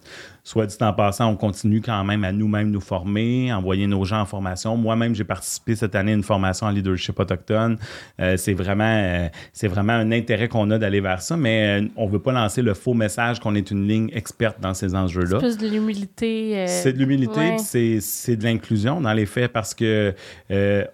Soit 0.47 0.67
dit 0.67 0.77
en 0.83 0.93
passant, 0.93 1.31
on 1.31 1.37
continue 1.37 1.81
quand 1.81 2.05
même 2.05 2.23
à 2.23 2.31
nous-mêmes 2.31 2.71
nous 2.71 2.83
former, 2.83 3.51
envoyer 3.51 3.87
nos 3.87 4.05
gens 4.05 4.21
en 4.21 4.27
formation. 4.27 4.77
Moi-même, 4.77 5.15
j'ai 5.15 5.25
participé 5.25 5.75
cette 5.75 5.95
année 5.95 6.13
à 6.13 6.15
une 6.15 6.23
formation 6.23 6.67
en 6.67 6.71
leadership 6.71 7.19
autochtone. 7.19 7.79
Euh, 8.21 8.37
c'est 8.37 8.53
vraiment, 8.53 8.85
euh, 8.85 9.29
c'est 9.55 9.69
vraiment 9.69 9.95
un 9.95 10.13
intérêt 10.13 10.49
qu'on 10.49 10.71
a 10.71 10.77
d'aller 10.77 11.01
vers 11.01 11.23
ça, 11.23 11.39
mais 11.39 11.81
euh, 11.81 11.89
on 11.97 12.07
veut 12.07 12.19
pas 12.19 12.33
lancer 12.33 12.61
le 12.61 12.75
faux 12.75 12.93
message 12.93 13.41
qu'on 13.41 13.55
est 13.55 13.71
une 13.71 13.89
ligne 13.89 14.11
experte 14.13 14.61
dans 14.61 14.75
ces 14.75 14.95
enjeux-là. 14.95 15.39
Plus 15.39 15.57
de 15.57 15.67
l'humilité. 15.67 16.67
C'est 16.69 16.93
de 16.93 16.99
l'humilité, 16.99 17.41
ouais. 17.41 17.59
c'est, 17.59 18.01
c'est 18.03 18.37
de 18.37 18.45
l'inclusion 18.45 19.01
dans 19.01 19.15
les 19.15 19.25
faits 19.25 19.51
parce 19.51 19.73
que 19.73 20.15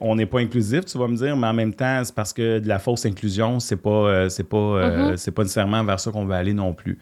on 0.00 0.14
n'est 0.14 0.26
pas 0.26 0.38
inclusif, 0.38 0.84
tu 0.84 0.96
vas 0.96 1.08
me 1.08 1.16
dire, 1.16 1.36
mais 1.36 1.48
en 1.48 1.54
même 1.54 1.74
temps, 1.74 2.02
c'est 2.04 2.14
parce 2.14 2.32
que 2.32 2.60
de 2.60 2.68
la 2.68 2.78
fausse 2.78 3.04
inclusion, 3.04 3.58
c'est 3.58 3.74
pas, 3.74 4.30
c'est 4.30 4.48
pas, 4.48 5.16
c'est 5.16 5.32
pas 5.32 5.42
nécessairement 5.42 5.82
vers 5.82 5.98
ça 5.98 6.12
qu'on 6.12 6.24
veut 6.24 6.34
aller 6.34 6.54
non 6.54 6.72
plus. 6.72 6.98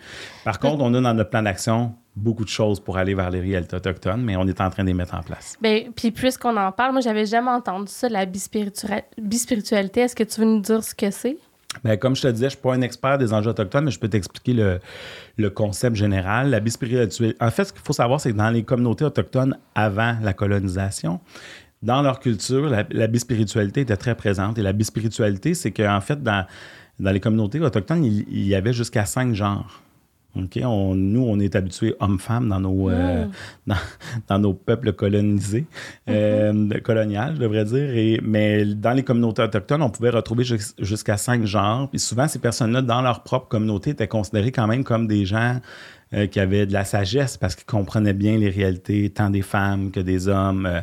Par 0.46 0.59
contre, 0.59 0.82
on 0.82 0.94
a 0.94 1.01
dans 1.03 1.12
notre 1.12 1.28
plan 1.28 1.42
d'action 1.42 1.92
beaucoup 2.19 2.45
de 2.45 2.49
choses 2.51 2.81
pour 2.81 2.99
aller 2.99 3.14
vers 3.14 3.31
les 3.31 3.41
réalités 3.41 3.77
autochtones, 3.77 4.23
mais 4.23 4.37
on 4.37 4.47
est 4.47 4.61
en 4.61 4.71
train 4.71 4.83
de 4.83 4.89
les 4.89 4.95
mettre 4.95 5.14
en 5.14 5.23
place. 5.23 5.57
Ben, 5.61 5.93
puis 5.95 6.11
puisqu'on 6.11 6.57
en 6.57 6.73
parle, 6.73 6.93
moi, 6.93 7.01
j'avais 7.01 7.27
jamais 7.27 7.51
entendu 7.51 7.87
ça, 7.89 8.09
la 8.09 8.27
bispiritua- 8.27 9.05
bispiritualité. 9.16 10.01
Est-ce 10.01 10.16
que 10.16 10.25
tu 10.25 10.41
veux 10.41 10.47
nous 10.47 10.61
dire 10.61 10.83
ce 10.83 10.95
que 10.95 11.11
c'est? 11.11 11.37
Ben, 11.85 11.97
comme 11.97 12.16
je 12.16 12.23
te 12.23 12.29
disais, 12.29 12.45
je 12.45 12.47
ne 12.47 12.51
suis 12.51 12.61
pas 12.61 12.75
un 12.75 12.81
expert 12.81 13.19
des 13.19 13.33
enjeux 13.33 13.51
autochtones, 13.51 13.85
mais 13.85 13.91
je 13.91 14.01
peux 14.01 14.09
t'expliquer 14.09 14.55
le, 14.55 14.81
le 15.37 15.51
concept 15.51 15.97
général. 15.97 16.51
La 16.51 16.61
bispiritualité. 16.61 17.37
En 17.41 17.51
fait, 17.51 17.66
ce 17.66 17.73
qu'il 17.73 17.83
faut 17.83 17.93
savoir, 17.93 18.21
c'est 18.21 18.33
que 18.33 18.37
dans 18.37 18.51
les 18.51 18.64
communautés 18.64 19.05
autochtones 19.05 19.57
avant 19.75 20.16
la 20.23 20.33
colonisation, 20.33 21.21
dans 21.83 22.03
leur 22.03 22.21
culture, 22.21 22.69
la, 22.69 22.85
la 22.91 23.07
bispiritualité 23.07 23.83
était 23.83 23.97
très 23.97 24.14
présente. 24.14 24.59
Et 24.59 24.62
la 24.62 24.73
bispiritualité, 24.73 25.55
c'est 25.55 25.71
qu'en 25.71 26.01
fait, 26.01 26.21
dans, 26.23 26.47
dans 26.99 27.12
les 27.12 27.21
communautés 27.21 27.61
autochtones, 27.61 28.05
il, 28.05 28.27
il 28.29 28.47
y 28.47 28.55
avait 28.55 28.73
jusqu'à 28.73 29.05
cinq 29.05 29.35
genres. 29.35 29.83
OK? 30.37 30.59
On- 30.62 30.95
nous, 30.95 31.22
on 31.22 31.41
est 31.41 31.57
habitués 31.57 31.95
hommes-femmes 32.01 32.49
dans 32.49 32.61
nos, 32.61 32.91
euh, 32.91 33.26
dans, 33.66 33.76
dans 34.29 34.39
nos 34.39 34.55
peuples 34.55 34.93
colonisés, 34.93 35.64
euh, 36.09 36.68
coloniales, 36.81 37.35
je 37.37 37.41
devrais 37.41 37.64
dire. 37.64 37.91
Et, 37.97 38.20
mais 38.22 38.64
dans 38.64 38.93
les 38.93 39.03
communautés 39.03 39.43
autochtones, 39.43 39.83
on 39.83 39.91
pouvait 39.91 40.11
retrouver 40.11 40.45
jus- 40.45 40.74
jusqu'à 40.79 41.16
cinq 41.16 41.45
genres. 41.45 41.89
Puis 41.91 41.99
souvent, 41.99 42.29
ces 42.29 42.39
personnes-là, 42.39 42.83
dans 42.83 43.03
leur 43.03 43.22
propre 43.22 43.49
communauté, 43.49 43.91
étaient 43.91 44.07
considérées 44.09 44.53
quand 44.53 44.66
même 44.66 44.85
comme 44.85 45.07
des 45.07 45.24
gens 45.24 45.61
euh, 46.14 46.26
qui 46.26 46.40
avaient 46.40 46.66
de 46.66 46.72
la 46.72 46.84
sagesse 46.84 47.36
parce 47.36 47.54
qu'ils 47.54 47.66
comprenaient 47.66 48.12
bien 48.14 48.36
les 48.38 48.48
réalités, 48.50 49.11
tant 49.11 49.30
des 49.30 49.42
femmes 49.42 49.90
que 49.90 50.00
des 50.00 50.28
hommes. 50.28 50.66
euh, 50.66 50.80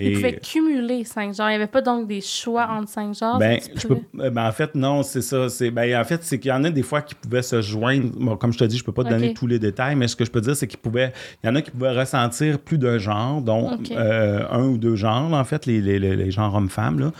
Ils 0.00 0.08
et- 0.08 0.12
pouvaient 0.14 0.40
cumuler 0.40 1.04
cinq 1.04 1.34
genres. 1.34 1.48
Il 1.48 1.52
n'y 1.52 1.56
avait 1.56 1.66
pas 1.68 1.80
donc 1.82 2.08
des 2.08 2.20
choix 2.20 2.66
entre 2.68 2.88
cinq 2.88 3.14
genres. 3.14 3.38
ben, 3.38 3.60
je 3.76 3.86
peux, 3.86 3.98
euh, 4.18 4.30
ben, 4.30 4.48
en 4.48 4.50
fait, 4.52 4.74
non, 4.74 5.02
c'est 5.04 5.22
ça. 5.22 5.48
C'est, 5.48 5.70
ben, 5.70 6.00
en 6.00 6.04
fait, 6.04 6.24
c'est 6.24 6.40
qu'il 6.40 6.48
y 6.48 6.52
en 6.52 6.64
a 6.64 6.70
des 6.70 6.82
fois 6.82 7.00
qui 7.02 7.14
pouvaient 7.14 7.42
se 7.42 7.60
joindre. 7.62 8.10
Bon, 8.18 8.36
comme 8.36 8.52
je 8.52 8.58
te 8.58 8.64
dis, 8.64 8.76
je 8.78 8.82
peux 8.84 8.90
pas 8.92 9.04
te 9.04 9.10
donner 9.10 9.34
tous 9.34 9.46
les 9.46 9.60
détails, 9.60 9.94
mais 9.94 10.08
ce 10.08 10.16
que 10.16 10.24
je 10.24 10.30
peux 10.32 10.40
dire, 10.40 10.56
c'est 10.56 10.66
qu'il 10.66 10.80
pouvait, 10.80 11.12
il 11.42 11.46
y 11.46 11.50
en 11.50 11.54
a 11.54 11.62
qui 11.62 11.70
pouvaient 11.70 11.92
ressentir 11.96 12.58
plus 12.58 12.78
d'un 12.78 12.98
genre, 12.98 13.40
dont 13.40 13.74
Ok. 13.74 13.92
euh, 13.92 14.42
un 14.50 14.64
ou 14.64 14.78
deux 14.78 14.96
genres, 14.96 15.32
en 15.32 15.44
fait, 15.44 15.64
les, 15.66 15.80
les, 15.80 15.98
les, 16.00 16.16
les 16.16 16.30
genres 16.32 16.54
hommes-femmes, 16.56 16.98
là, 16.98 17.12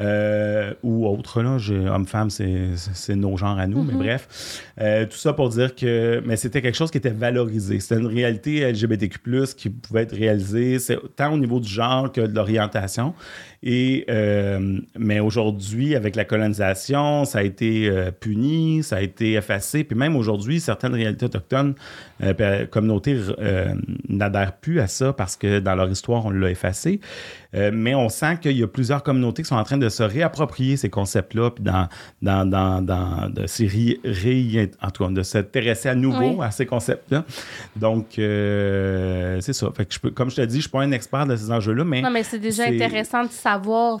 euh, 0.00 0.72
ou 0.82 1.06
autres. 1.06 1.42
Là, 1.42 1.58
J'ai- 1.58 1.88
homme-femme, 1.88 2.30
c'est, 2.30 2.68
c'est 2.76 3.16
nos 3.16 3.36
genres 3.36 3.58
à 3.58 3.66
nous, 3.66 3.82
mais 3.82 3.92
Mhm. 3.94 3.98
bref. 3.98 4.62
Euh, 4.80 5.04
tout 5.06 5.16
ça 5.16 5.32
pour 5.32 5.48
dire 5.48 5.74
que, 5.74 6.22
mais 6.24 6.36
c'était 6.36 6.62
quelque 6.62 6.76
chose 6.76 6.89
chose 6.90 6.92
qui 6.92 6.98
était 6.98 7.10
valorisé. 7.10 7.80
C'était 7.80 8.00
une 8.00 8.06
réalité 8.06 8.70
LGBTQ+, 8.70 9.20
qui 9.56 9.70
pouvait 9.70 10.02
être 10.02 10.14
réalisée 10.14 10.78
tant 11.16 11.32
au 11.32 11.38
niveau 11.38 11.60
du 11.60 11.68
genre 11.68 12.10
que 12.10 12.20
de 12.20 12.34
l'orientation. 12.34 13.14
Et, 13.62 14.06
euh, 14.08 14.78
mais 14.98 15.20
aujourd'hui, 15.20 15.94
avec 15.94 16.16
la 16.16 16.24
colonisation, 16.24 17.26
ça 17.26 17.40
a 17.40 17.42
été 17.42 17.90
euh, 17.90 18.10
puni, 18.10 18.82
ça 18.82 18.96
a 18.96 19.00
été 19.02 19.34
effacé. 19.34 19.84
Puis 19.84 19.96
même 19.98 20.16
aujourd'hui, 20.16 20.60
certaines 20.60 20.94
réalités 20.94 21.26
autochtones, 21.26 21.74
euh, 22.22 22.66
communautés, 22.66 23.18
n'adhèrent 24.08 24.56
plus 24.56 24.80
à 24.80 24.86
ça 24.86 25.12
parce 25.12 25.36
que 25.36 25.58
dans 25.58 25.74
leur 25.74 25.90
histoire, 25.90 26.24
on 26.24 26.30
l'a 26.30 26.50
effacé. 26.50 27.00
mais 27.52 27.94
on 27.94 28.08
sent 28.08 28.38
qu'il 28.40 28.56
y 28.56 28.62
a 28.62 28.68
plusieurs 28.68 29.02
communautés 29.02 29.42
qui 29.42 29.48
sont 29.48 29.56
en 29.56 29.64
train 29.64 29.78
de 29.78 29.88
se 29.88 30.02
réapproprier 30.02 30.76
ces 30.76 30.88
concepts-là, 30.88 31.50
puis 31.50 31.64
dans, 31.64 31.88
dans, 32.22 32.48
dans, 32.48 32.80
dans 32.82 33.28
de, 33.28 33.46
en 34.82 34.90
tout 34.90 35.04
cas, 35.04 35.10
de 35.10 35.22
s'intéresser 35.22 35.88
à 35.88 35.94
nouveau 35.94 36.42
à 36.42 36.50
ces 36.50 36.66
concepts-là. 36.66 37.24
Donc, 37.76 38.06
c'est 38.16 39.52
ça. 39.52 39.68
Fait 39.74 39.84
que 39.84 39.94
je 39.94 40.00
peux, 40.00 40.10
comme 40.10 40.30
je 40.30 40.36
te 40.36 40.42
dis, 40.42 40.52
je 40.52 40.56
ne 40.56 40.62
suis 40.62 40.70
pas 40.70 40.80
un 40.82 40.92
expert 40.92 41.26
de 41.26 41.36
ces 41.36 41.50
enjeux-là, 41.50 41.84
mais. 41.84 42.02
Non, 42.02 42.10
mais 42.10 42.22
c'est 42.22 42.38
déjà 42.38 42.64
intéressant 42.64 43.24
de 43.24 43.30
savoir, 43.30 43.49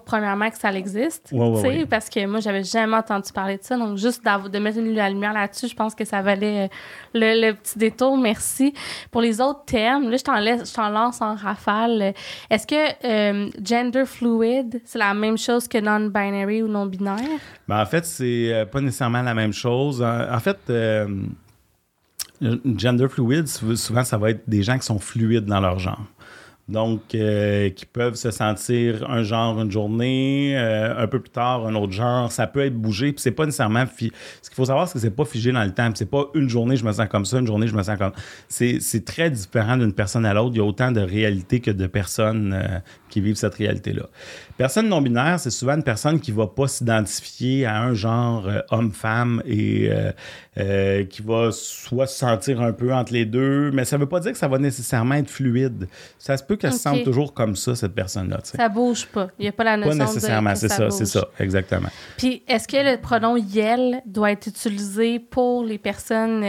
premièrement, 0.04 0.50
que 0.50 0.58
ça 0.58 0.72
existe. 0.72 1.30
Ouais, 1.32 1.86
Parce 1.86 2.08
que 2.08 2.26
moi, 2.26 2.40
j'avais 2.40 2.62
jamais 2.62 2.96
entendu 2.96 3.32
parler 3.32 3.56
de 3.56 3.62
ça. 3.62 3.76
Donc, 3.76 3.96
juste 3.96 4.22
de 4.24 4.58
mettre 4.58 4.78
une 4.78 4.94
lumière 4.94 5.32
là-dessus, 5.32 5.68
je 5.68 5.74
pense 5.74 5.94
que 5.94 6.04
ça 6.04 6.22
valait 6.22 6.64
euh, 6.64 6.68
le, 7.14 7.52
petit 7.52 7.78
détour. 7.78 8.16
Merci. 8.16 8.74
Pour 9.10 9.20
les 9.20 9.40
autres 9.40 9.64
termes, 9.64 10.10
là, 10.10 10.16
je 10.16 10.24
t'en, 10.24 10.38
laisse, 10.38 10.70
je 10.70 10.74
t'en 10.74 10.88
lance 10.90 11.20
en 11.20 11.34
rafale. 11.34 12.14
Est-ce 12.50 12.66
que 12.66 13.04
euh, 13.04 13.50
gender 13.64 14.04
fluid, 14.04 14.80
c'est 14.84 14.98
la 14.98 15.14
même 15.14 15.38
chose 15.38 15.66
que 15.68 15.78
non-binary 15.78 16.62
ou 16.62 16.68
non-binaire? 16.68 17.18
Ben, 17.68 17.80
en 17.80 17.86
fait, 17.86 18.04
c'est 18.04 18.52
euh, 18.52 18.66
pas 18.66 18.80
nécessairement 18.80 19.22
la 19.22 19.34
même 19.34 19.52
chose. 19.52 20.02
En, 20.02 20.40
fait, 20.40 20.58
gender 22.40 23.08
fluid, 23.08 23.46
souvent, 23.48 24.04
ça 24.04 24.18
va 24.18 24.30
être 24.30 24.42
des 24.48 24.62
gens 24.62 24.78
qui 24.78 24.86
sont 24.86 24.98
fluides 24.98 25.46
dans 25.46 25.60
leur 25.60 25.78
genre. 25.78 26.04
Donc, 26.70 27.14
euh, 27.14 27.68
qui 27.70 27.84
peuvent 27.84 28.14
se 28.14 28.30
sentir 28.30 29.10
un 29.10 29.24
genre 29.24 29.60
une 29.60 29.72
journée, 29.72 30.56
euh, 30.56 31.02
un 31.02 31.08
peu 31.08 31.18
plus 31.18 31.30
tard 31.30 31.66
un 31.66 31.74
autre 31.74 31.92
genre. 31.92 32.30
Ça 32.30 32.46
peut 32.46 32.64
être 32.64 32.76
bougé, 32.76 33.12
puis 33.12 33.20
c'est 33.20 33.32
pas 33.32 33.44
nécessairement. 33.44 33.84
Ce 33.86 33.98
qu'il 33.98 34.12
faut 34.54 34.64
savoir, 34.64 34.86
c'est 34.86 34.94
que 34.94 34.98
c'est 35.00 35.10
pas 35.10 35.24
figé 35.24 35.50
dans 35.50 35.64
le 35.64 35.72
temps. 35.72 35.90
C'est 35.94 36.08
pas 36.08 36.26
une 36.34 36.48
journée, 36.48 36.76
je 36.76 36.84
me 36.84 36.92
sens 36.92 37.08
comme 37.08 37.24
ça, 37.24 37.40
une 37.40 37.46
journée, 37.46 37.66
je 37.66 37.74
me 37.74 37.82
sens 37.82 37.98
comme. 37.98 38.12
C'est 38.48 39.04
très 39.04 39.30
différent 39.30 39.76
d'une 39.76 39.92
personne 39.92 40.24
à 40.24 40.32
l'autre. 40.32 40.52
Il 40.54 40.58
y 40.58 40.60
a 40.60 40.64
autant 40.64 40.92
de 40.92 41.00
réalités 41.00 41.60
que 41.60 41.72
de 41.72 41.86
personnes 41.88 42.52
euh, 42.52 42.78
qui 43.08 43.20
vivent 43.20 43.36
cette 43.36 43.54
réalité-là. 43.54 44.08
Personne 44.60 44.90
non-binaire, 44.90 45.40
c'est 45.40 45.48
souvent 45.48 45.72
une 45.72 45.82
personne 45.82 46.20
qui 46.20 46.32
va 46.32 46.46
pas 46.46 46.68
s'identifier 46.68 47.64
à 47.64 47.80
un 47.80 47.94
genre 47.94 48.46
homme-femme 48.70 49.42
et 49.46 49.90
qui 51.08 51.22
va 51.22 51.48
soit 51.50 52.06
se 52.06 52.18
sentir 52.18 52.60
un 52.60 52.74
peu 52.74 52.92
entre 52.92 53.14
les 53.14 53.24
deux, 53.24 53.70
mais 53.70 53.86
ça 53.86 53.96
veut 53.96 54.04
pas 54.04 54.20
dire 54.20 54.32
que 54.32 54.38
ça 54.38 54.48
va 54.48 54.58
nécessairement 54.58 55.14
être 55.14 55.30
fluide. 55.30 55.88
Ça 56.18 56.36
se 56.36 56.44
peut 56.44 56.56
qu'elle 56.56 56.74
se 56.74 56.80
sente 56.80 57.04
toujours 57.04 57.32
comme 57.32 57.56
ça, 57.56 57.74
cette 57.74 57.94
personne-là. 57.94 58.40
Ça 58.42 58.68
bouge 58.68 59.06
pas. 59.06 59.28
Il 59.38 59.44
n'y 59.44 59.48
a 59.48 59.52
pas 59.52 59.64
la 59.64 59.78
notion 59.78 59.96
Pas 59.96 60.04
nécessairement, 60.04 60.54
c'est 60.54 60.68
ça, 60.68 60.90
c'est 60.90 61.06
ça, 61.06 61.26
exactement. 61.38 61.88
Puis, 62.18 62.42
est-ce 62.46 62.68
que 62.68 62.76
le 62.76 63.00
pronom 63.00 63.38
YEL 63.38 64.02
doit 64.04 64.32
être 64.32 64.46
utilisé 64.46 65.20
pour 65.20 65.64
les 65.64 65.78
personnes 65.78 66.44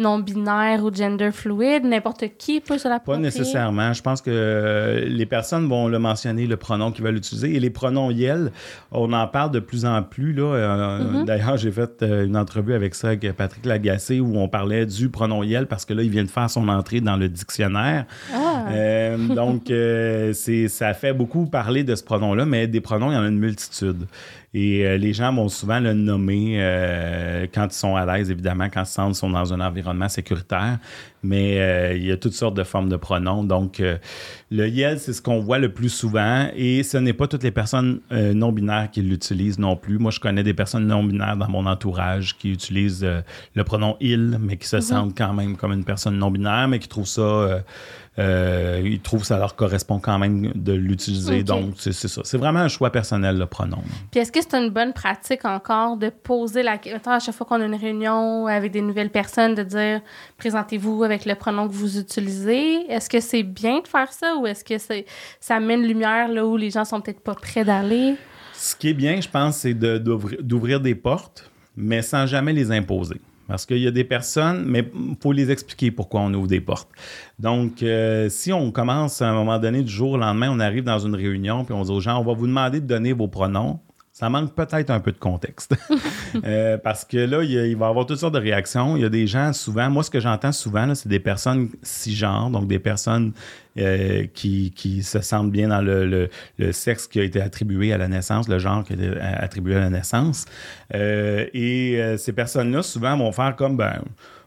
euh, 0.00 0.02
non-binaires 0.02 0.84
ou 0.84 0.92
gender 0.92 1.30
fluide? 1.32 1.84
N'importe 1.84 2.24
qui 2.38 2.60
peut 2.60 2.78
se 2.78 2.88
l'approprier? 2.88 3.18
Pas 3.18 3.22
nécessairement. 3.22 3.92
Je 3.92 4.02
pense 4.02 4.20
que 4.20 4.30
euh, 4.32 5.04
les 5.06 5.26
personnes 5.26 5.68
vont 5.68 5.88
le 5.88 5.98
mentionner, 5.98 6.46
le 6.46 6.56
pronom 6.56 6.92
qu'ils 6.92 7.04
veulent 7.04 7.16
utiliser. 7.16 7.54
Et 7.54 7.60
les 7.60 7.70
pronoms 7.70 8.10
YEL, 8.10 8.52
on 8.92 9.12
en 9.12 9.26
parle 9.26 9.50
de 9.50 9.60
plus 9.60 9.84
en 9.84 10.02
plus. 10.02 10.32
Là. 10.32 10.42
Euh, 10.42 10.98
mm-hmm. 11.00 11.24
D'ailleurs, 11.24 11.56
j'ai 11.56 11.70
fait 11.70 12.02
une 12.02 12.36
entrevue 12.36 12.74
avec 12.74 12.94
ça, 12.94 13.08
avec 13.08 13.32
Patrick 13.32 13.66
Lagacé, 13.66 14.20
où 14.20 14.36
on 14.38 14.48
parlait 14.48 14.86
du 14.86 15.08
pronom 15.08 15.42
YEL 15.42 15.66
parce 15.66 15.84
que 15.84 15.94
là, 15.94 16.02
il 16.02 16.10
vient 16.10 16.24
de 16.24 16.30
faire 16.30 16.50
son 16.50 16.68
entrée 16.68 17.00
dans 17.00 17.16
le 17.16 17.28
dictionnaire. 17.28 18.06
Ah. 18.34 19.16
Donc, 19.34 19.70
euh, 19.70 20.32
c'est, 20.32 20.68
ça 20.68 20.94
fait 20.94 21.12
beaucoup 21.12 21.46
parler 21.46 21.84
de 21.84 21.94
ce 21.94 22.02
pronom-là, 22.02 22.44
mais 22.44 22.66
des 22.66 22.80
pronoms, 22.80 23.10
il 23.10 23.14
y 23.14 23.16
en 23.16 23.22
a 23.22 23.28
une 23.28 23.38
multitude. 23.38 24.06
Et 24.52 24.84
euh, 24.84 24.96
les 24.96 25.12
gens 25.12 25.32
vont 25.32 25.48
souvent 25.48 25.78
le 25.78 25.94
nommer 25.94 26.56
euh, 26.56 27.46
quand 27.54 27.66
ils 27.66 27.76
sont 27.76 27.94
à 27.94 28.04
l'aise, 28.04 28.30
évidemment, 28.30 28.68
quand 28.68 28.82
ils 28.82 28.86
sentent 28.86 29.14
sont 29.14 29.30
dans 29.30 29.52
un 29.52 29.60
environnement 29.60 30.08
sécuritaire. 30.08 30.78
Mais 31.22 31.96
il 31.98 32.06
y 32.06 32.12
a 32.12 32.16
toutes 32.16 32.32
sortes 32.32 32.54
de 32.54 32.64
formes 32.64 32.88
de 32.88 32.96
pronoms. 32.96 33.44
Donc, 33.44 33.82
le 34.50 34.68
YEL, 34.68 34.98
c'est 34.98 35.12
ce 35.12 35.20
qu'on 35.20 35.38
voit 35.38 35.58
le 35.58 35.70
plus 35.70 35.90
souvent. 35.90 36.48
Et 36.56 36.82
ce 36.82 36.96
n'est 36.96 37.12
pas 37.12 37.26
toutes 37.26 37.42
les 37.42 37.50
personnes 37.50 38.00
non-binaires 38.10 38.90
qui 38.90 39.02
l'utilisent 39.02 39.58
non 39.58 39.76
plus. 39.76 39.98
Moi, 39.98 40.12
je 40.12 40.18
connais 40.18 40.42
des 40.42 40.54
personnes 40.54 40.86
non-binaires 40.86 41.36
dans 41.36 41.48
mon 41.50 41.66
entourage 41.66 42.38
qui 42.38 42.50
utilisent 42.50 43.06
le 43.54 43.64
pronom 43.64 43.98
il, 44.00 44.38
mais 44.40 44.56
qui 44.56 44.66
se 44.66 44.76
mm-hmm. 44.76 44.80
sentent 44.80 45.14
quand 45.14 45.34
même 45.34 45.58
comme 45.58 45.72
une 45.72 45.84
personne 45.84 46.16
non-binaire, 46.16 46.68
mais 46.68 46.78
qui 46.78 46.88
trouvent 46.88 47.04
ça 47.04 47.62
euh, 48.18 48.82
ils 48.84 49.00
trouvent 49.00 49.20
que 49.20 49.26
ça 49.26 49.38
leur 49.38 49.54
correspond 49.54 50.00
quand 50.00 50.18
même 50.18 50.52
de 50.54 50.72
l'utiliser. 50.72 51.44
Donc, 51.44 51.74
c'est 51.78 51.92
ça. 51.92 52.22
C'est 52.24 52.38
vraiment 52.38 52.58
un 52.58 52.68
choix 52.68 52.90
personnel, 52.90 53.38
le 53.38 53.46
pronom. 53.46 53.82
Puis, 54.10 54.20
est-ce 54.20 54.32
que 54.32 54.40
c'est 54.42 54.54
une 54.54 54.70
bonne 54.70 54.92
pratique 54.92 55.44
encore 55.44 55.96
de 55.96 56.10
poser 56.10 56.62
la 56.62 56.76
question 56.76 57.12
à 57.12 57.20
chaque 57.20 57.34
fois 57.34 57.46
qu'on 57.46 57.60
a 57.60 57.64
une 57.64 57.74
réunion 57.74 58.46
avec 58.46 58.72
des 58.72 58.80
nouvelles 58.80 59.10
personnes, 59.10 59.54
de 59.54 59.62
dire 59.62 60.00
présentez-vous 60.38 61.04
avec 61.04 61.24
le 61.24 61.34
pronom 61.34 61.68
que 61.68 61.72
vous 61.72 61.98
utilisez? 61.98 62.90
Est-ce 62.90 63.08
que 63.08 63.20
c'est 63.20 63.44
bien 63.44 63.80
de 63.80 63.86
faire 63.86 64.12
ça 64.12 64.34
ou 64.36 64.46
est-ce 64.46 64.64
que 64.64 64.74
ça 65.40 65.60
mène 65.60 65.82
lumière 65.86 66.28
là 66.28 66.44
où 66.44 66.56
les 66.56 66.70
gens 66.70 66.84
sont 66.84 67.00
peut-être 67.00 67.20
pas 67.20 67.34
prêts 67.34 67.64
d'aller? 67.64 68.16
Ce 68.54 68.74
qui 68.74 68.88
est 68.88 68.94
bien, 68.94 69.20
je 69.20 69.28
pense, 69.28 69.58
c'est 69.58 69.72
d'ouvrir 69.72 70.80
des 70.80 70.94
portes, 70.94 71.50
mais 71.76 72.02
sans 72.02 72.26
jamais 72.26 72.52
les 72.52 72.70
imposer. 72.70 73.20
Parce 73.50 73.66
qu'il 73.66 73.78
y 73.78 73.86
a 73.86 73.90
des 73.90 74.04
personnes, 74.04 74.64
mais 74.64 74.88
il 74.94 75.16
faut 75.20 75.32
les 75.32 75.50
expliquer 75.50 75.90
pourquoi 75.90 76.20
on 76.20 76.32
ouvre 76.32 76.46
des 76.46 76.60
portes. 76.60 76.88
Donc, 77.38 77.82
euh, 77.82 78.28
si 78.28 78.52
on 78.52 78.70
commence 78.70 79.20
à 79.20 79.28
un 79.28 79.34
moment 79.34 79.58
donné, 79.58 79.82
du 79.82 79.90
jour 79.90 80.12
au 80.12 80.16
lendemain, 80.16 80.50
on 80.52 80.60
arrive 80.60 80.84
dans 80.84 81.00
une 81.00 81.16
réunion, 81.16 81.64
puis 81.64 81.74
on 81.74 81.82
dit 81.82 81.90
aux 81.90 82.00
gens, 82.00 82.20
on 82.20 82.24
va 82.24 82.32
vous 82.32 82.46
demander 82.46 82.80
de 82.80 82.86
donner 82.86 83.12
vos 83.12 83.26
pronoms 83.26 83.80
ça 84.20 84.28
manque 84.28 84.54
peut-être 84.54 84.90
un 84.90 85.00
peu 85.00 85.12
de 85.12 85.18
contexte. 85.18 85.74
Euh, 86.44 86.78
parce 86.78 87.04
que 87.04 87.16
là, 87.16 87.42
il, 87.42 87.76
va 87.76 87.86
y 87.86 87.88
avoir 87.88 88.06
toutes 88.06 88.18
sortes 88.18 88.34
de 88.34 88.38
réactions. 88.38 88.96
Il 88.96 89.02
y 89.02 89.04
a 89.04 89.08
des 89.08 89.26
gens, 89.26 89.52
souvent, 89.52 89.90
moi, 89.90 90.04
ce 90.04 90.10
que 90.10 90.20
j'entends 90.20 90.52
souvent, 90.52 90.94
c'est 90.94 91.08
des 91.08 91.18
personnes 91.18 91.70
cisgenres, 91.82 92.50
donc 92.50 92.68
des 92.68 92.78
personnes 92.78 93.32
euh, 93.78 94.26
qui, 94.32 95.02
se 95.02 95.20
sentent 95.20 95.50
bien 95.50 95.68
dans 95.68 95.80
le, 95.80 96.28
sexe 96.70 97.08
qui 97.08 97.18
a 97.18 97.24
été 97.24 97.40
attribué 97.40 97.92
à 97.92 97.98
la 97.98 98.06
naissance, 98.06 98.48
le 98.48 98.58
genre 98.58 98.84
qui 98.84 98.92
a 98.92 98.96
été 98.96 99.20
attribué 99.20 99.74
à 99.74 99.80
la 99.80 99.90
naissance. 99.90 100.46
Euh, 100.94 101.46
et 101.52 102.00
ces 102.16 102.32
personnes-là, 102.32 102.82
souvent, 102.82 103.16
vont 103.16 103.32
faire 103.32 103.56
comme, 103.56 103.76
ben, 103.76 104.00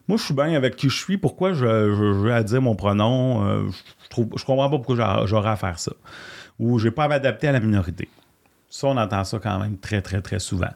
moi, 0.07 0.17
je 0.17 0.23
suis 0.23 0.33
bien 0.33 0.53
avec 0.53 0.77
qui 0.77 0.89
je 0.89 0.97
suis. 0.97 1.17
Pourquoi 1.17 1.53
je, 1.53 1.65
je, 1.65 2.29
à 2.29 2.43
dire 2.43 2.61
mon 2.61 2.75
pronom? 2.75 3.43
je, 4.15 4.21
ne 4.21 4.25
je 4.37 4.45
comprends 4.45 4.69
pas 4.69 4.77
pourquoi 4.77 5.25
j'aurais 5.25 5.51
à 5.51 5.57
faire 5.57 5.79
ça. 5.79 5.91
Ou 6.59 6.79
je 6.79 6.85
n'ai 6.85 6.91
pas 6.91 7.07
m'adapter 7.09 7.49
à 7.49 7.51
la 7.51 7.59
minorité. 7.59 8.07
Ça, 8.75 8.87
on 8.87 8.97
entend 8.97 9.23
ça 9.23 9.37
quand 9.37 9.59
même 9.59 9.77
très, 9.77 10.01
très, 10.01 10.19
très 10.23 10.39
souvent. 10.39 10.71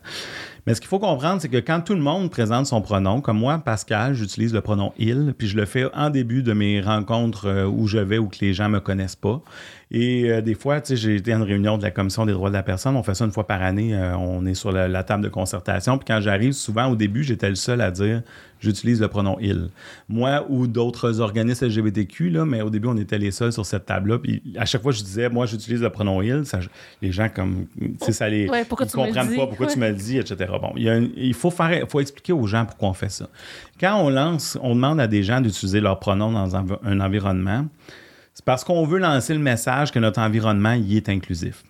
Mais 0.68 0.76
ce 0.76 0.82
qu'il 0.82 0.88
faut 0.88 1.00
comprendre, 1.00 1.42
c'est 1.42 1.50
que 1.50 1.58
quand 1.58 1.82
tout 1.82 1.96
le 1.96 2.02
monde 2.02 2.30
présente 2.30 2.68
son 2.68 2.80
pronom, 2.80 3.22
comme 3.22 3.40
moi, 3.40 3.58
Pascal, 3.58 4.14
j'utilise 4.14 4.54
le 4.54 4.62
pronom 4.62 4.94
il, 5.00 5.34
puis 5.36 5.48
je 5.48 5.58
le 5.58 5.66
fais 5.66 5.86
en 5.96 6.12
début 6.12 6.44
de 6.44 6.54
mes 6.54 6.80
rencontres 6.80 7.48
euh, 7.48 7.66
où 7.66 7.88
je 7.88 7.98
vais 7.98 8.20
ou 8.20 8.28
que 8.28 8.38
les 8.42 8.54
gens 8.54 8.70
me 8.70 8.80
connaissent 8.80 9.16
pas. 9.16 9.42
Et 9.90 10.30
euh, 10.30 10.42
des 10.42 10.54
fois, 10.54 10.82
tu 10.82 10.90
sais, 10.90 10.96
j'ai 10.98 11.16
été 11.16 11.32
à 11.32 11.38
une 11.38 11.44
réunion 11.44 11.78
de 11.78 11.84
la 11.84 11.92
Commission 11.92 12.26
des 12.26 12.34
droits 12.34 12.50
de 12.50 12.56
la 12.56 12.64
personne. 12.64 12.98
On 12.98 13.04
fait 13.04 13.16
ça 13.16 13.24
une 13.24 13.32
fois 13.32 13.48
par 13.48 13.62
année. 13.62 13.96
Euh, 13.96 14.18
on 14.18 14.46
est 14.46 14.54
sur 14.54 14.72
la, 14.72 15.04
table 15.04 15.24
de 15.24 15.30
concertation. 15.30 15.98
Puis 15.98 16.06
quand 16.06 16.20
j'arrive, 16.20 16.52
souvent, 16.52 16.88
au 16.88 16.96
début, 16.96 17.24
j'étais 17.24 17.48
le 17.48 17.56
seul 17.56 17.80
à 17.80 17.92
dire 17.92 18.22
j'utilise 18.60 19.00
le 19.00 19.08
pronom 19.08 19.38
il. 19.40 19.70
Moi 20.10 20.46
ou 20.50 20.68
d'autres 20.68 21.22
organismes 21.22 21.68
LGBTQ, 21.68 22.32
là, 22.32 22.44
mais 22.44 22.62
au 22.62 22.70
début, 22.70 22.88
on 22.88 22.98
était 22.98 23.18
les 23.18 23.32
seuls 23.32 23.54
sur 23.54 23.66
cette 23.66 23.86
table-là. 23.86 24.20
Puis 24.20 24.42
à 24.58 24.66
chaque 24.66 24.82
fois, 24.82 24.92
je 24.92 25.02
disais 25.04 25.30
moi, 25.30 25.46
j'utilise 25.46 25.82
le 25.82 25.90
pronom 25.90 26.22
il. 26.22 26.46
Ça, 26.46 26.60
les 27.02 27.14
gens, 27.14 27.30
comme, 27.30 27.68
tu 27.80 27.94
sais, 28.02 28.12
ça 28.12 28.28
les. 28.28 28.46
ils 28.46 28.92
comprennent 28.92 29.36
pas 29.36 29.48
pourquoi 29.48 29.68
tu 29.68 29.80
me 29.80 29.88
le 29.88 29.96
dis, 29.96 30.18
etc. 30.18 30.52
Bon, 30.62 30.74
il, 30.76 31.34
faut, 31.34 31.52
faire, 31.52 31.88
faut 31.88 32.02
expliquer 32.02 32.34
aux 32.34 32.48
gens 32.48 32.66
pourquoi 32.66 32.90
on 32.90 32.94
fait 32.94 33.12
ça. 33.12 33.30
Quand 33.80 34.02
on 34.02 34.10
lance, 34.10 34.58
on 34.62 34.76
demande 34.76 35.00
à 35.00 35.08
des 35.08 35.24
gens 35.24 35.40
d'utiliser 35.40 35.80
leur 35.80 36.00
pronom 36.00 36.34
dans 36.34 36.58
un 36.58 37.00
environnement. 37.00 37.66
C'est 38.38 38.46
parce 38.46 38.64
qu'on 38.64 38.86
veut 38.86 39.00
lancer 39.00 39.34
le 39.34 39.40
message 39.40 39.92
que 39.92 39.98
notre 39.98 40.22
environnement 40.22 40.74
y 40.74 40.96
est 40.96 41.10
inclusif. 41.10 41.64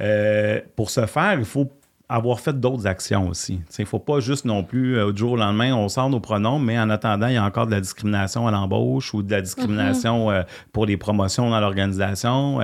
Euh, 0.00 0.60
pour 0.76 0.90
ce 0.90 1.06
faire, 1.06 1.38
il 1.38 1.46
faut 1.46 1.72
avoir 2.10 2.40
fait 2.40 2.52
d'autres 2.60 2.86
actions 2.86 3.26
aussi. 3.26 3.60
Il 3.78 3.80
ne 3.80 3.86
faut 3.86 3.98
pas 3.98 4.20
juste 4.20 4.44
non 4.44 4.64
plus, 4.64 4.98
euh, 4.98 5.12
du 5.12 5.20
jour 5.20 5.32
au 5.32 5.36
lendemain, 5.36 5.74
on 5.74 5.88
sort 5.88 6.10
nos 6.10 6.20
pronoms, 6.20 6.58
mais 6.58 6.78
en 6.78 6.90
attendant, 6.90 7.28
il 7.28 7.34
y 7.34 7.36
a 7.38 7.42
encore 7.44 7.64
de 7.64 7.70
la 7.70 7.80
discrimination 7.80 8.46
à 8.46 8.50
l'embauche 8.50 9.14
ou 9.14 9.22
de 9.22 9.30
la 9.30 9.40
discrimination 9.40 10.28
mm-hmm. 10.28 10.34
euh, 10.34 10.42
pour 10.72 10.84
les 10.84 10.98
promotions 10.98 11.48
dans 11.48 11.58
l'organisation. 11.58 12.60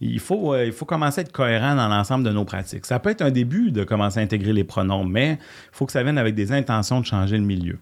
il, 0.00 0.20
faut, 0.20 0.56
il 0.56 0.70
faut 0.70 0.84
commencer 0.84 1.22
à 1.22 1.22
être 1.22 1.32
cohérent 1.32 1.74
dans 1.74 1.88
l'ensemble 1.88 2.22
de 2.22 2.30
nos 2.30 2.44
pratiques. 2.44 2.86
Ça 2.86 3.00
peut 3.00 3.10
être 3.10 3.22
un 3.22 3.32
début 3.32 3.72
de 3.72 3.82
commencer 3.82 4.20
à 4.20 4.22
intégrer 4.22 4.52
les 4.52 4.64
pronoms, 4.64 5.02
mais 5.02 5.32
il 5.32 5.38
faut 5.72 5.84
que 5.84 5.92
ça 5.92 6.04
vienne 6.04 6.18
avec 6.18 6.36
des 6.36 6.52
intentions 6.52 7.00
de 7.00 7.06
changer 7.06 7.38
le 7.38 7.44
milieu. 7.44 7.80